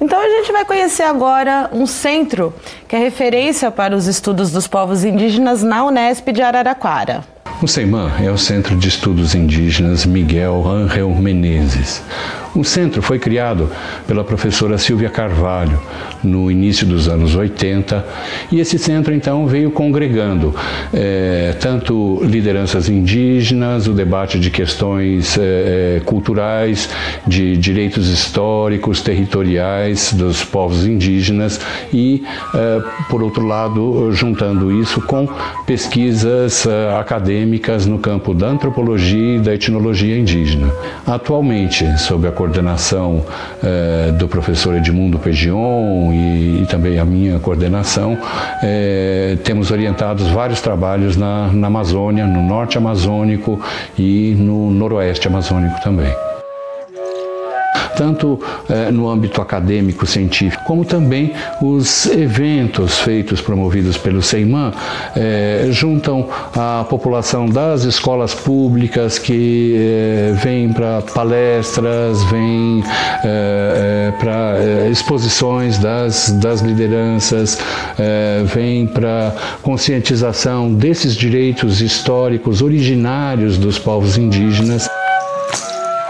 Então 0.00 0.20
a 0.20 0.28
gente 0.28 0.52
vai 0.52 0.64
conhecer 0.64 1.02
agora 1.02 1.68
um 1.72 1.86
centro 1.86 2.54
que 2.86 2.94
é 2.94 2.98
referência 2.98 3.70
para 3.70 3.96
os 3.96 4.06
estudos 4.06 4.52
dos 4.52 4.68
povos 4.68 5.04
indígenas 5.04 5.62
na 5.62 5.84
Unesp 5.84 6.28
de 6.28 6.40
Araraquara. 6.40 7.24
O 7.60 7.66
CEIMAN 7.66 8.12
é 8.22 8.30
o 8.30 8.38
Centro 8.38 8.76
de 8.76 8.86
Estudos 8.86 9.34
Indígenas 9.34 10.06
Miguel 10.06 10.64
Angel 10.64 11.10
Menezes. 11.10 12.00
O 12.58 12.64
centro 12.64 13.00
foi 13.00 13.20
criado 13.20 13.70
pela 14.04 14.24
professora 14.24 14.76
Silvia 14.78 15.08
Carvalho 15.08 15.80
no 16.24 16.50
início 16.50 16.84
dos 16.84 17.06
anos 17.06 17.36
80 17.36 18.04
e 18.50 18.58
esse 18.58 18.76
centro 18.80 19.14
então 19.14 19.46
veio 19.46 19.70
congregando 19.70 20.52
é, 20.92 21.54
tanto 21.60 22.18
lideranças 22.24 22.88
indígenas, 22.88 23.86
o 23.86 23.92
debate 23.92 24.40
de 24.40 24.50
questões 24.50 25.38
é, 25.38 26.02
culturais, 26.04 26.90
de 27.24 27.56
direitos 27.56 28.08
históricos, 28.08 29.02
territoriais 29.02 30.12
dos 30.12 30.42
povos 30.42 30.84
indígenas 30.84 31.60
e, 31.92 32.24
é, 32.52 32.82
por 33.08 33.22
outro 33.22 33.46
lado, 33.46 34.10
juntando 34.10 34.72
isso 34.72 35.00
com 35.02 35.28
pesquisas 35.64 36.66
acadêmicas 36.98 37.86
no 37.86 38.00
campo 38.00 38.34
da 38.34 38.48
antropologia 38.48 39.36
e 39.36 39.38
da 39.38 39.54
etnologia 39.54 40.18
indígena. 40.18 40.72
Atualmente, 41.06 41.86
sob 42.00 42.26
a 42.26 42.32
coordenação 42.48 43.24
eh, 43.62 44.10
do 44.12 44.26
professor 44.26 44.74
Edmundo 44.74 45.18
Pegion 45.18 46.12
e, 46.12 46.62
e, 46.62 46.66
também 46.66 46.98
a 46.98 47.04
minha 47.04 47.38
coordenação, 47.38 48.18
eh, 48.62 49.36
temos 49.44 49.70
orientados 49.70 50.26
vários 50.28 50.60
trabalhos 50.62 51.16
na, 51.16 51.48
na 51.48 51.66
Amazônia, 51.66 52.26
no 52.26 52.42
norte 52.42 52.78
amazônico 52.78 53.60
e 53.98 54.34
no 54.38 54.70
noroeste 54.70 55.28
amazônico 55.28 55.80
também 55.82 56.12
tanto 57.98 58.40
eh, 58.70 58.92
no 58.92 59.10
âmbito 59.10 59.42
acadêmico, 59.42 60.06
científico, 60.06 60.62
como 60.64 60.84
também 60.84 61.32
os 61.60 62.06
eventos 62.06 63.00
feitos, 63.00 63.40
promovidos 63.40 63.96
pelo 63.98 64.22
CEIMAN, 64.22 64.72
eh, 65.16 65.66
juntam 65.70 66.28
a 66.54 66.86
população 66.88 67.48
das 67.48 67.82
escolas 67.82 68.32
públicas 68.32 69.18
que 69.18 69.74
eh, 69.76 70.32
vem 70.40 70.72
para 70.72 71.02
palestras, 71.12 72.22
vem 72.24 72.84
para 74.20 74.88
exposições 74.90 75.78
das, 75.78 76.30
das 76.32 76.60
lideranças, 76.60 77.58
vem 78.46 78.86
para 78.86 79.34
conscientização 79.62 80.72
desses 80.72 81.16
direitos 81.16 81.80
históricos 81.80 82.62
originários 82.62 83.58
dos 83.58 83.78
povos 83.78 84.16
indígenas. 84.16 84.88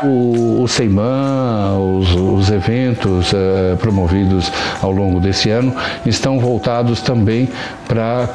O, 0.02 0.62
o 0.62 0.68
CEIMAN, 0.68 1.76
os, 1.76 2.14
os 2.14 2.50
eventos 2.50 3.32
uh, 3.32 3.76
promovidos 3.78 4.52
ao 4.80 4.92
longo 4.92 5.18
desse 5.18 5.50
ano 5.50 5.74
estão 6.06 6.38
voltados 6.38 7.00
também 7.00 7.48
para 7.88 8.28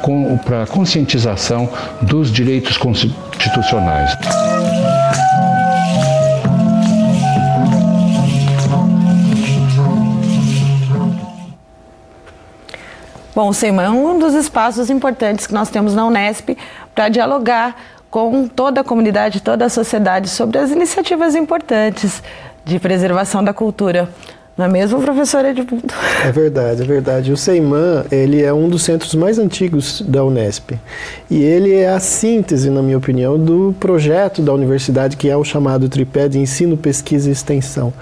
a 0.62 0.66
conscientização 0.66 1.70
dos 2.02 2.30
direitos 2.30 2.76
constitucionais. 2.76 4.14
Bom, 13.34 13.48
o 13.48 13.54
CEIMAN 13.54 13.82
é 13.82 13.90
um 13.90 14.18
dos 14.18 14.34
espaços 14.34 14.90
importantes 14.90 15.46
que 15.46 15.54
nós 15.54 15.68
temos 15.68 15.94
na 15.94 16.06
Unesp 16.06 16.56
para 16.94 17.08
dialogar 17.08 17.74
com 18.14 18.46
toda 18.46 18.82
a 18.82 18.84
comunidade, 18.84 19.42
toda 19.42 19.64
a 19.64 19.68
sociedade 19.68 20.28
sobre 20.28 20.56
as 20.56 20.70
iniciativas 20.70 21.34
importantes 21.34 22.22
de 22.64 22.78
preservação 22.78 23.42
da 23.42 23.52
cultura. 23.52 24.08
Não 24.56 24.66
é 24.66 24.68
mesmo, 24.68 25.02
professor 25.02 25.44
Edmundo? 25.44 25.92
É 26.24 26.30
verdade, 26.30 26.82
é 26.82 26.84
verdade. 26.84 27.32
O 27.32 27.36
CEIMAN, 27.36 28.04
ele 28.12 28.40
é 28.40 28.54
um 28.54 28.68
dos 28.68 28.84
centros 28.84 29.16
mais 29.16 29.36
antigos 29.36 30.00
da 30.00 30.24
Unesp. 30.24 30.74
E 31.28 31.42
ele 31.42 31.74
é 31.74 31.88
a 31.88 31.98
síntese, 31.98 32.70
na 32.70 32.80
minha 32.80 32.96
opinião, 32.96 33.36
do 33.36 33.74
projeto 33.80 34.40
da 34.40 34.52
universidade, 34.54 35.16
que 35.16 35.28
é 35.28 35.36
o 35.36 35.42
chamado 35.42 35.88
tripé 35.88 36.28
de 36.28 36.38
ensino, 36.38 36.76
pesquisa 36.76 37.28
e 37.28 37.32
extensão 37.32 37.92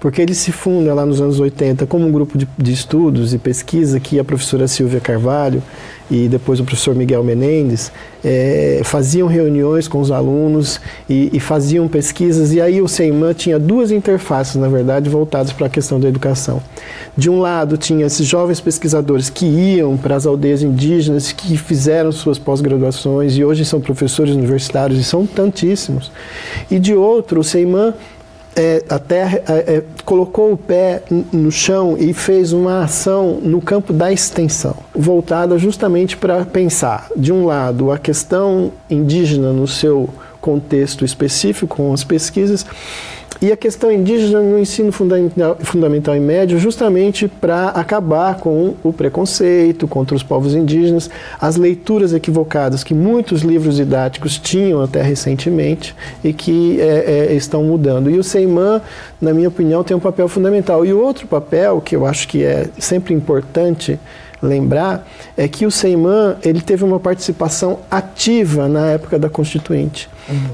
porque 0.00 0.22
ele 0.22 0.34
se 0.34 0.52
funda 0.52 0.94
lá 0.94 1.04
nos 1.04 1.20
anos 1.20 1.40
80 1.40 1.86
como 1.86 2.06
um 2.06 2.12
grupo 2.12 2.38
de, 2.38 2.48
de, 2.56 2.72
estudos 2.72 3.34
e 3.34 3.38
pesquisa 3.38 3.98
que 3.98 4.18
a 4.18 4.24
professora 4.24 4.68
Silvia 4.68 5.00
Carvalho 5.00 5.62
e 6.10 6.28
depois 6.28 6.60
o 6.60 6.64
professor 6.64 6.94
Miguel 6.94 7.22
Menendez 7.22 7.92
é, 8.24 8.80
faziam 8.84 9.28
reuniões 9.28 9.86
com 9.86 10.00
os 10.00 10.10
alunos 10.10 10.80
e, 11.08 11.30
e, 11.32 11.40
faziam 11.40 11.86
pesquisas 11.86 12.52
e 12.52 12.60
aí 12.60 12.80
o 12.80 12.88
CEIMAN 12.88 13.34
tinha 13.34 13.58
duas 13.58 13.90
interfaces, 13.90 14.56
na 14.56 14.68
verdade, 14.68 15.10
voltadas 15.10 15.52
para 15.52 15.66
a 15.66 15.70
questão 15.70 16.00
da 16.00 16.08
educação. 16.08 16.62
De 17.16 17.28
um 17.28 17.40
lado 17.40 17.76
tinha 17.76 18.06
esses 18.06 18.26
jovens 18.26 18.60
pesquisadores 18.60 19.28
que 19.28 19.44
iam 19.44 19.96
para 19.96 20.16
as 20.16 20.24
aldeias 20.24 20.62
indígenas, 20.62 21.30
que 21.30 21.56
fizeram 21.56 22.10
suas 22.10 22.38
pós-graduações 22.38 23.36
e 23.36 23.44
hoje 23.44 23.64
são 23.64 23.80
professores 23.80 24.34
universitários 24.34 24.98
e 24.98 25.04
são 25.04 25.26
tantíssimos. 25.26 26.10
E 26.70 26.78
de 26.78 26.94
outro, 26.94 27.40
o 27.40 27.44
CEIMAN 27.44 27.92
é, 28.58 28.82
até 28.88 29.44
é, 29.46 29.76
é, 29.76 29.82
colocou 30.04 30.52
o 30.52 30.56
pé 30.56 31.04
no 31.32 31.52
chão 31.52 31.96
e 31.96 32.12
fez 32.12 32.52
uma 32.52 32.82
ação 32.82 33.38
no 33.40 33.60
campo 33.60 33.92
da 33.92 34.12
extensão, 34.12 34.74
voltada 34.92 35.56
justamente 35.56 36.16
para 36.16 36.44
pensar, 36.44 37.08
de 37.16 37.32
um 37.32 37.46
lado, 37.46 37.92
a 37.92 37.98
questão 37.98 38.72
indígena 38.90 39.52
no 39.52 39.68
seu 39.68 40.10
contexto 40.40 41.04
específico, 41.04 41.76
com 41.76 41.92
as 41.92 42.02
pesquisas, 42.02 42.66
e 43.40 43.52
a 43.52 43.56
questão 43.56 43.92
indígena 43.92 44.40
no 44.40 44.58
ensino 44.58 44.90
fundamental, 44.90 45.56
fundamental 45.60 46.16
e 46.16 46.20
médio, 46.20 46.58
justamente 46.58 47.28
para 47.28 47.68
acabar 47.68 48.36
com 48.38 48.74
o 48.82 48.92
preconceito 48.92 49.86
contra 49.86 50.16
os 50.16 50.24
povos 50.24 50.54
indígenas, 50.54 51.08
as 51.40 51.54
leituras 51.54 52.12
equivocadas 52.12 52.82
que 52.82 52.92
muitos 52.92 53.42
livros 53.42 53.76
didáticos 53.76 54.38
tinham 54.38 54.82
até 54.82 55.02
recentemente 55.02 55.94
e 56.24 56.32
que 56.32 56.80
é, 56.80 57.28
é, 57.30 57.34
estão 57.34 57.62
mudando. 57.62 58.10
E 58.10 58.18
o 58.18 58.24
SEIMAN, 58.24 58.80
na 59.20 59.32
minha 59.32 59.48
opinião, 59.48 59.84
tem 59.84 59.96
um 59.96 60.00
papel 60.00 60.26
fundamental. 60.26 60.84
E 60.84 60.92
outro 60.92 61.28
papel 61.28 61.80
que 61.80 61.94
eu 61.94 62.06
acho 62.06 62.26
que 62.26 62.42
é 62.42 62.68
sempre 62.76 63.14
importante 63.14 64.00
lembrar 64.42 65.06
é 65.36 65.46
que 65.46 65.64
o 65.64 65.70
SEIMAN 65.70 66.36
ele 66.42 66.60
teve 66.60 66.82
uma 66.82 66.98
participação 66.98 67.80
ativa 67.88 68.68
na 68.68 68.90
época 68.90 69.16
da 69.16 69.28
Constituinte 69.28 70.08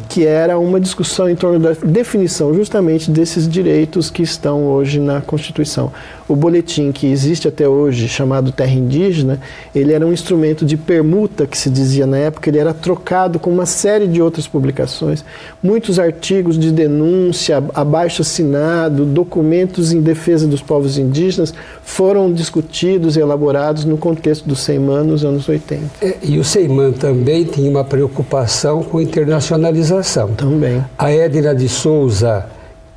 que 0.08 0.24
era 0.24 0.58
uma 0.58 0.80
discussão 0.80 1.28
em 1.28 1.34
torno 1.34 1.58
da 1.58 1.72
definição 1.72 2.54
justamente 2.54 3.10
desses 3.10 3.48
direitos 3.48 4.10
que 4.10 4.22
estão 4.22 4.64
hoje 4.64 5.00
na 5.00 5.20
Constituição. 5.20 5.92
O 6.28 6.36
boletim 6.36 6.92
que 6.92 7.06
existe 7.06 7.48
até 7.48 7.68
hoje, 7.68 8.08
chamado 8.08 8.52
Terra 8.52 8.72
Indígena, 8.72 9.40
ele 9.74 9.92
era 9.92 10.06
um 10.06 10.12
instrumento 10.12 10.64
de 10.64 10.76
permuta, 10.76 11.46
que 11.46 11.56
se 11.56 11.68
dizia 11.68 12.06
na 12.06 12.18
época, 12.18 12.48
ele 12.48 12.58
era 12.58 12.72
trocado 12.72 13.38
com 13.38 13.50
uma 13.50 13.66
série 13.66 14.06
de 14.06 14.22
outras 14.22 14.46
publicações, 14.46 15.24
muitos 15.62 15.98
artigos 15.98 16.58
de 16.58 16.70
denúncia, 16.70 17.62
abaixo 17.74 18.22
assinado, 18.22 19.04
documentos 19.04 19.92
em 19.92 20.00
defesa 20.00 20.46
dos 20.46 20.62
povos 20.62 20.98
indígenas 20.98 21.52
foram 21.82 22.32
discutidos 22.32 23.16
e 23.16 23.20
elaborados 23.20 23.84
no 23.84 23.98
contexto 23.98 24.48
do 24.48 24.56
SEIMAN 24.56 25.04
nos 25.04 25.24
anos 25.24 25.48
80. 25.48 25.84
É, 26.00 26.16
e 26.22 26.38
o 26.38 26.44
SEIMAN 26.44 26.92
também 26.92 27.44
tinha 27.44 27.70
uma 27.70 27.84
preocupação 27.84 28.82
com 28.82 29.00
internacional 29.00 29.54
internacionalização. 29.54 30.28
Também. 30.34 30.84
A 30.98 31.10
Edna 31.10 31.54
de 31.54 31.68
Souza 31.68 32.46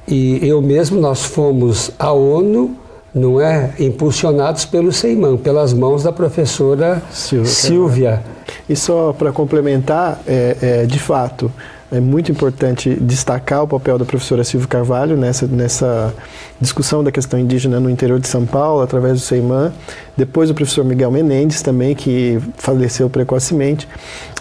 e 0.07 0.39
eu 0.47 0.61
mesmo, 0.61 1.01
nós 1.01 1.25
fomos 1.25 1.91
à 1.99 2.13
ONU, 2.13 2.75
não 3.17 3.41
é? 3.41 3.73
Impulsionados 3.79 4.65
pelo 4.65 4.91
Seiman, 4.91 5.37
pelas 5.37 5.73
mãos 5.73 6.03
da 6.03 6.11
professora 6.11 7.01
Silvia. 7.11 7.51
Silvia. 7.51 8.23
E 8.69 8.75
só 8.75 9.13
para 9.13 9.31
complementar, 9.31 10.21
é, 10.27 10.57
é, 10.61 10.85
de 10.85 10.99
fato, 10.99 11.51
é 11.91 12.01
muito 12.01 12.31
importante 12.31 12.93
destacar 12.99 13.63
o 13.63 13.67
papel 13.67 13.97
da 13.97 14.03
professora 14.03 14.43
Silvia 14.43 14.67
Carvalho 14.67 15.15
nessa, 15.15 15.47
nessa 15.47 16.13
discussão 16.59 17.01
da 17.01 17.11
questão 17.11 17.39
indígena 17.39 17.79
no 17.79 17.89
interior 17.89 18.19
de 18.19 18.27
São 18.27 18.45
Paulo, 18.45 18.81
através 18.81 19.13
do 19.13 19.19
SEIMAN. 19.19 19.71
Depois 20.15 20.49
o 20.49 20.53
professor 20.53 20.83
Miguel 20.83 21.11
Menendez 21.11 21.61
também, 21.61 21.95
que 21.95 22.39
faleceu 22.57 23.09
precocemente. 23.09 23.87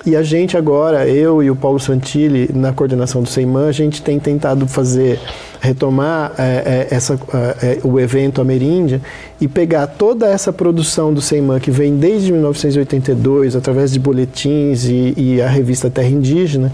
E 0.06 0.14
a 0.14 0.22
gente 0.22 0.56
agora, 0.56 1.04
eu 1.08 1.42
e 1.42 1.50
o 1.50 1.56
Paulo 1.56 1.80
Santilli, 1.80 2.48
na 2.54 2.72
coordenação 2.72 3.24
do 3.24 3.28
SEIMAN, 3.28 3.66
a 3.66 3.72
gente 3.72 4.00
tem 4.00 4.20
tentado 4.20 4.64
fazer, 4.68 5.18
retomar 5.60 6.32
é, 6.38 6.86
é, 6.90 6.94
essa, 6.94 7.18
é, 7.60 7.80
o 7.82 7.98
evento 7.98 8.40
Ameríndia 8.40 9.02
e 9.40 9.48
pegar 9.48 9.88
toda 9.88 10.28
essa 10.28 10.52
produção 10.52 11.12
do 11.12 11.20
SEIMAN, 11.20 11.58
que 11.58 11.72
vem 11.72 11.96
desde 11.96 12.30
1982, 12.30 13.56
através 13.56 13.90
de 13.90 13.98
boletins 13.98 14.84
e, 14.84 15.12
e 15.16 15.42
a 15.42 15.48
revista 15.48 15.90
Terra 15.90 16.08
Indígena, 16.08 16.72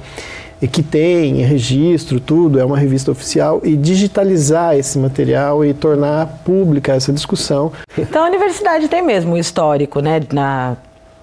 que 0.71 0.83
tem 0.83 1.37
registro, 1.37 2.21
tudo, 2.21 2.61
é 2.61 2.65
uma 2.67 2.77
revista 2.77 3.11
oficial, 3.11 3.63
e 3.65 3.79
digitalizar 3.79 4.77
esse 4.77 4.99
material 4.99 5.65
e 5.65 5.73
tornar 5.73 6.43
pública 6.45 6.93
essa 6.93 7.11
discussão. 7.15 7.73
Então 7.97 8.25
a 8.25 8.29
universidade 8.29 8.89
tem 8.89 9.01
mesmo 9.01 9.33
um 9.33 9.39
histórico, 9.39 10.01
né, 10.01 10.21
na 10.31 10.77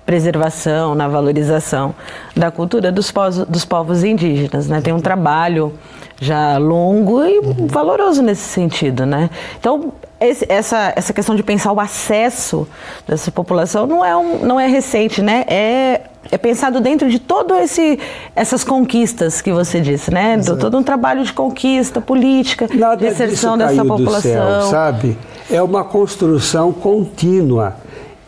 preservação, 0.10 0.96
na 0.96 1.08
valorização 1.08 1.94
da 2.36 2.50
cultura 2.50 2.92
dos 2.92 3.12
povos, 3.12 3.46
dos 3.46 3.64
povos 3.64 4.04
indígenas, 4.04 4.68
né? 4.68 4.82
Tem 4.82 4.92
um 4.92 5.00
trabalho 5.00 5.72
já 6.20 6.58
longo 6.58 7.24
e 7.24 7.40
valoroso 7.68 8.24
nesse 8.24 8.42
sentido, 8.42 9.06
né? 9.06 9.30
Então 9.60 9.94
esse, 10.20 10.48
essa, 10.50 10.94
essa 10.96 11.14
questão 11.14 11.36
de 11.36 11.44
pensar 11.44 11.72
o 11.72 11.80
acesso 11.80 12.68
dessa 13.08 13.30
população 13.32 13.86
não 13.86 14.04
é, 14.04 14.18
um, 14.18 14.40
não 14.40 14.60
é 14.60 14.66
recente, 14.66 15.22
né? 15.22 15.46
É, 15.48 16.02
é 16.32 16.38
pensado 16.40 16.82
dentro 16.82 17.08
de 17.08 17.20
todo 17.20 17.54
esse 17.54 18.00
essas 18.36 18.64
conquistas 18.64 19.44
que 19.44 19.52
você 19.52 19.80
disse, 19.80 20.12
né? 20.12 20.38
Do, 20.38 20.58
todo 20.58 20.76
um 20.76 20.84
trabalho 20.84 21.24
de 21.24 21.32
conquista 21.32 22.02
política, 22.02 22.68
Nada 22.74 22.98
de 22.98 23.14
inserção 23.14 23.56
dessa 23.56 23.86
população. 23.86 24.22
Céu, 24.22 24.62
sabe? 24.72 25.16
É 25.52 25.62
uma 25.62 25.84
construção 25.84 26.74
contínua. 26.74 27.76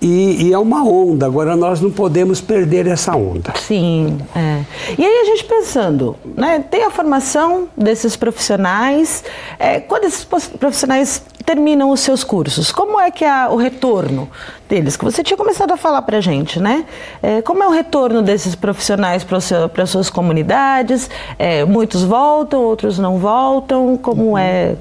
E, 0.02 0.48
e, 0.48 0.54
é 0.54 0.58
uma 0.58 0.84
onda, 0.84 1.28
agora 1.28 1.56
nós 1.56 1.80
não 1.80 1.92
podemos 1.92 2.42
perder 2.42 2.88
essa 2.88 3.16
onda. 3.16 3.54
Sim, 3.56 4.18
é. 4.36 4.64
E 4.98 5.06
aí 5.06 5.22
a 5.22 5.26
gente 5.26 5.44
pensando, 5.44 6.16
né, 6.36 6.64
tem 6.72 6.84
a 6.84 6.90
formação 6.90 7.68
desses 7.78 8.16
profissionais, 8.16 9.24
é, 9.60 9.80
quando 9.80 10.06
esses 10.06 10.26
profissionais 10.26 11.24
terminam 11.46 11.92
os 11.92 12.00
seus 12.00 12.24
cursos, 12.24 12.72
como 12.72 13.00
é 13.00 13.12
que 13.12 13.24
é 13.24 13.48
o 13.48 13.56
retorno 13.56 14.28
deles? 14.68 14.98
Que 14.98 15.04
você 15.04 15.24
tinha 15.24 15.38
começado 15.38 15.72
a 15.72 15.78
falar 15.78 16.02
para 16.02 16.18
a 16.18 16.22
gente, 16.22 16.60
né? 16.60 16.84
É, 17.22 17.44
como 17.44 17.62
é 17.62 17.68
o 17.68 17.72
retorno 17.72 18.24
desses 18.24 18.56
profissionais 18.56 19.24
para 19.24 19.38
as 19.38 19.90
suas 19.90 20.10
comunidades? 20.10 21.12
É, 21.38 21.64
muitos 21.64 22.04
voltam, 22.04 22.60
outros 22.64 22.98
não 22.98 23.20
voltam, 23.20 23.98
como 23.98 24.32
uhum. 24.32 24.38
é 24.38 24.76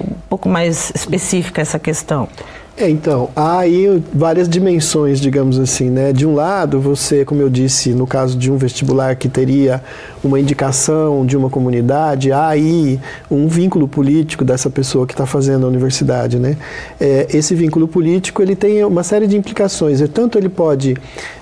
um 0.00 0.28
pouco 0.28 0.48
mais 0.48 0.90
específica 0.94 1.62
essa 1.62 1.78
questão? 1.78 2.28
É, 2.76 2.90
então, 2.90 3.30
há 3.36 3.60
aí 3.60 4.02
várias 4.12 4.48
dimensões, 4.48 5.20
digamos 5.20 5.60
assim, 5.60 5.88
né? 5.90 6.12
De 6.12 6.26
um 6.26 6.34
lado, 6.34 6.80
você, 6.80 7.24
como 7.24 7.40
eu 7.40 7.48
disse, 7.48 7.90
no 7.90 8.04
caso 8.04 8.36
de 8.36 8.50
um 8.50 8.56
vestibular 8.56 9.14
que 9.14 9.28
teria 9.28 9.80
uma 10.24 10.40
indicação 10.40 11.24
de 11.24 11.36
uma 11.36 11.48
comunidade, 11.48 12.32
há 12.32 12.48
aí 12.48 12.98
um 13.30 13.46
vínculo 13.46 13.86
político 13.86 14.44
dessa 14.44 14.68
pessoa 14.68 15.06
que 15.06 15.12
está 15.12 15.24
fazendo 15.24 15.66
a 15.66 15.68
universidade, 15.68 16.36
né? 16.36 16.56
É, 16.98 17.28
esse 17.32 17.54
vínculo 17.54 17.86
político, 17.86 18.42
ele 18.42 18.56
tem 18.56 18.84
uma 18.84 19.04
série 19.04 19.28
de 19.28 19.36
implicações. 19.36 20.00
E 20.00 20.08
tanto 20.08 20.36
ele 20.36 20.48
pode 20.48 20.96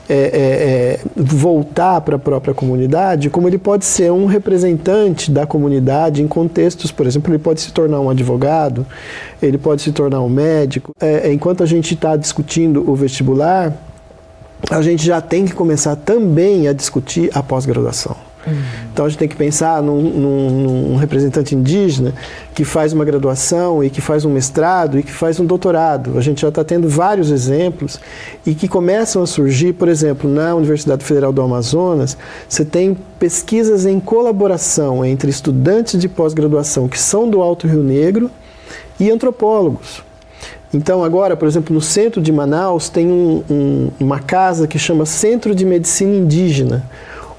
é, 0.09 0.14
é, 0.14 0.18
é, 0.18 1.00
voltar 1.16 2.00
para 2.00 2.16
a 2.16 2.18
própria 2.18 2.53
comunidade, 2.53 3.30
como 3.30 3.48
ele 3.48 3.59
pode 3.59 3.84
ser 3.84 4.11
um 4.11 4.26
representante 4.26 5.30
da 5.30 5.46
comunidade 5.46 6.22
em 6.22 6.28
contextos, 6.28 6.90
por 6.90 7.07
exemplo, 7.07 7.32
ele 7.32 7.38
pode 7.38 7.61
se 7.61 7.72
tornar 7.72 8.00
um 8.00 8.11
advogado, 8.11 8.84
ele 9.40 9.59
pode 9.59 9.82
se 9.82 9.92
tornar 9.92 10.20
um 10.20 10.28
médico. 10.28 10.92
É, 11.00 11.32
enquanto 11.32 11.62
a 11.62 11.66
gente 11.66 11.94
está 11.94 12.16
discutindo 12.16 12.88
o 12.88 12.94
vestibular, 12.94 13.72
a 14.70 14.82
gente 14.82 15.05
já 15.05 15.20
tem 15.20 15.44
que 15.44 15.55
começar 15.55 15.96
também 15.96 16.68
a 16.68 16.72
discutir 16.72 17.30
a 17.34 17.42
pós-graduação. 17.42 18.32
Então 18.93 19.07
a 19.07 19.09
gente 19.09 19.18
tem 19.18 19.28
que 19.28 19.36
pensar 19.36 19.82
num, 19.82 20.03
num, 20.03 20.51
num, 20.51 20.97
representante 20.97 21.55
indígena 21.55 22.12
que 22.55 22.64
faz 22.64 22.93
uma 22.93 23.05
graduação 23.05 23.82
e 23.82 23.90
que 23.90 24.01
faz 24.01 24.24
um 24.24 24.30
mestrado 24.30 24.99
e 24.99 25.03
que 25.03 25.12
faz 25.12 25.38
um 25.38 25.47
doutorado. 25.47 26.18
A 26.18 26.20
gente 26.20 26.43
já 26.43 26.49
está 26.49 26.64
tendo 26.64 26.88
vários 26.88 27.30
exemplos 27.30 28.01
e 28.45 28.55
que 28.55 28.66
começam 28.66 29.22
a 29.22 29.26
surgir, 29.26 29.72
por 29.74 29.88
exemplo, 29.88 30.28
na 30.28 30.55
Universidade 30.55 31.05
Federal 31.05 31.32
do 31.32 31.40
Amazonas, 31.40 32.16
você 32.49 32.64
tem 32.64 32.97
pesquisas 33.18 33.86
em 33.86 34.01
colaboração 34.01 35.05
entre 35.05 35.30
estudantes 35.30 36.01
de 36.01 36.09
pós-graduação 36.09 36.88
que 36.88 36.99
são 36.99 37.28
do 37.28 37.40
Alto 37.40 37.66
Rio 37.66 37.82
Negro 37.82 38.30
e 38.99 39.11
antropólogos. 39.11 40.03
Então, 40.74 41.05
agora, 41.05 41.36
por 41.36 41.47
exemplo, 41.47 41.74
no 41.74 41.82
centro 41.82 42.20
de 42.20 42.32
Manaus 42.32 42.88
tem 42.88 43.07
um, 43.07 43.45
um, 43.51 43.90
uma 44.01 44.18
casa 44.18 44.66
que 44.66 44.78
chama 44.78 45.05
Centro 45.05 45.55
de 45.55 45.66
Medicina 45.66 46.14
Indígena, 46.14 46.82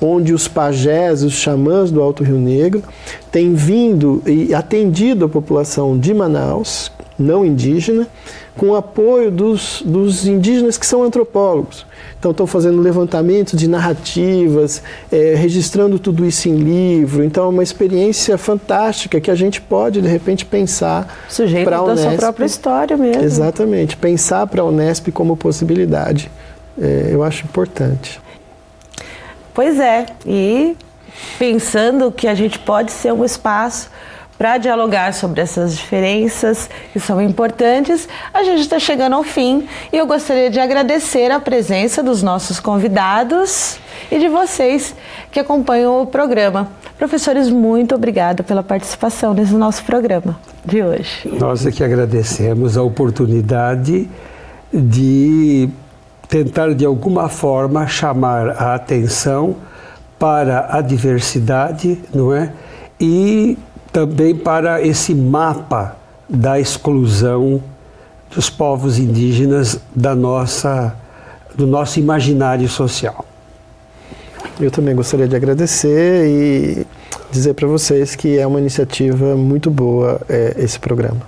onde 0.03 0.33
os 0.33 0.47
pajés, 0.47 1.23
os 1.23 1.33
xamãs 1.33 1.89
do 1.89 2.01
Alto 2.01 2.23
Rio 2.23 2.37
Negro, 2.37 2.83
têm 3.31 3.53
vindo 3.53 4.21
e 4.25 4.53
atendido 4.53 5.25
a 5.25 5.29
população 5.29 5.97
de 5.97 6.13
Manaus, 6.13 6.91
não 7.17 7.45
indígena, 7.45 8.07
com 8.57 8.69
o 8.69 8.75
apoio 8.75 9.31
dos, 9.31 9.81
dos 9.83 10.27
indígenas 10.27 10.77
que 10.77 10.85
são 10.85 11.03
antropólogos. 11.03 11.85
Então, 12.19 12.31
estão 12.31 12.45
fazendo 12.45 12.79
levantamento 12.81 13.57
de 13.57 13.67
narrativas, 13.67 14.81
é, 15.11 15.33
registrando 15.35 15.97
tudo 15.97 16.25
isso 16.25 16.47
em 16.47 16.55
livro. 16.55 17.23
Então, 17.23 17.45
é 17.45 17.47
uma 17.47 17.63
experiência 17.63 18.37
fantástica 18.37 19.19
que 19.19 19.31
a 19.31 19.35
gente 19.35 19.59
pode, 19.59 20.01
de 20.01 20.07
repente, 20.07 20.45
pensar 20.45 21.19
para 21.63 21.77
a 21.77 21.83
Unesp. 21.83 22.03
da 22.03 22.09
sua 22.09 22.17
própria 22.17 22.45
história 22.45 22.95
mesmo. 22.95 23.23
Exatamente. 23.23 23.97
Pensar 23.97 24.45
para 24.47 24.61
a 24.61 24.65
Unesp 24.65 25.11
como 25.11 25.35
possibilidade. 25.35 26.29
É, 26.79 27.09
eu 27.11 27.23
acho 27.23 27.45
importante. 27.45 28.22
Pois 29.53 29.79
é, 29.79 30.05
e 30.25 30.75
pensando 31.37 32.11
que 32.11 32.27
a 32.27 32.33
gente 32.33 32.57
pode 32.57 32.91
ser 32.91 33.13
um 33.13 33.23
espaço 33.23 33.89
para 34.37 34.57
dialogar 34.57 35.13
sobre 35.13 35.41
essas 35.41 35.77
diferenças 35.77 36.69
que 36.91 36.99
são 36.99 37.21
importantes, 37.21 38.09
a 38.33 38.43
gente 38.43 38.61
está 38.61 38.79
chegando 38.79 39.13
ao 39.13 39.23
fim 39.23 39.67
e 39.91 39.97
eu 39.97 40.07
gostaria 40.07 40.49
de 40.49 40.59
agradecer 40.59 41.31
a 41.31 41.39
presença 41.39 42.01
dos 42.01 42.23
nossos 42.23 42.59
convidados 42.59 43.77
e 44.11 44.19
de 44.19 44.27
vocês 44.27 44.95
que 45.31 45.39
acompanham 45.39 46.01
o 46.01 46.07
programa. 46.07 46.67
Professores, 46.97 47.49
muito 47.49 47.93
obrigada 47.95 48.43
pela 48.43 48.63
participação 48.63 49.33
nesse 49.33 49.53
nosso 49.53 49.83
programa 49.83 50.39
de 50.65 50.81
hoje. 50.81 51.29
Nós 51.39 51.65
é 51.65 51.71
que 51.71 51.83
agradecemos 51.83 52.75
a 52.75 52.83
oportunidade 52.83 54.09
de 54.73 55.69
tentar 56.33 56.73
de 56.73 56.83
alguma 56.83 57.29
forma 57.29 57.85
chamar 57.85 58.49
a 58.59 58.73
atenção 58.73 59.55
para 60.17 60.75
a 60.75 60.81
diversidade, 60.81 61.99
não 62.11 62.33
é? 62.33 62.51
E 62.99 63.55
também 63.91 64.35
para 64.35 64.81
esse 64.81 65.13
mapa 65.13 65.95
da 66.27 66.59
exclusão 66.59 67.61
dos 68.33 68.49
povos 68.49 68.97
indígenas 68.97 69.79
da 69.95 70.15
nossa, 70.15 70.95
do 71.53 71.67
nosso 71.67 71.99
imaginário 71.99 72.67
social. 72.67 73.23
Eu 74.59 74.71
também 74.71 74.95
gostaria 74.95 75.27
de 75.27 75.35
agradecer 75.35 76.25
e 76.27 76.87
dizer 77.31 77.53
para 77.53 77.67
vocês 77.67 78.15
que 78.15 78.39
é 78.39 78.47
uma 78.47 78.59
iniciativa 78.59 79.35
muito 79.35 79.69
boa 79.69 80.19
é, 80.27 80.55
esse 80.57 80.79
programa. 80.79 81.21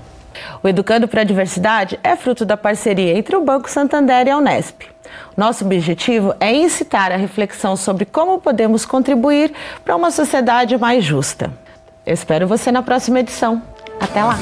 O 0.64 0.68
Educando 0.68 1.08
para 1.08 1.22
a 1.22 1.24
Diversidade 1.24 2.00
é 2.04 2.16
fruto 2.16 2.44
da 2.44 2.58
parceria 2.58 3.16
entre 3.16 3.36
o 3.36 3.42
Banco 3.46 3.70
Santander 3.70 4.26
e 4.26 4.32
a 4.32 4.38
Unesp. 4.40 4.95
Nosso 5.36 5.66
objetivo 5.66 6.34
é 6.40 6.54
incitar 6.54 7.12
a 7.12 7.16
reflexão 7.16 7.76
sobre 7.76 8.06
como 8.06 8.40
podemos 8.40 8.86
contribuir 8.86 9.54
para 9.84 9.96
uma 9.96 10.12
sociedade 10.12 10.78
mais 10.78 11.04
justa. 11.04 11.52
Eu 12.06 12.14
espero 12.14 12.48
você 12.48 12.72
na 12.72 12.84
próxima 12.84 13.20
edição. 13.20 13.62
Até 14.00 14.24
lá! 14.24 14.38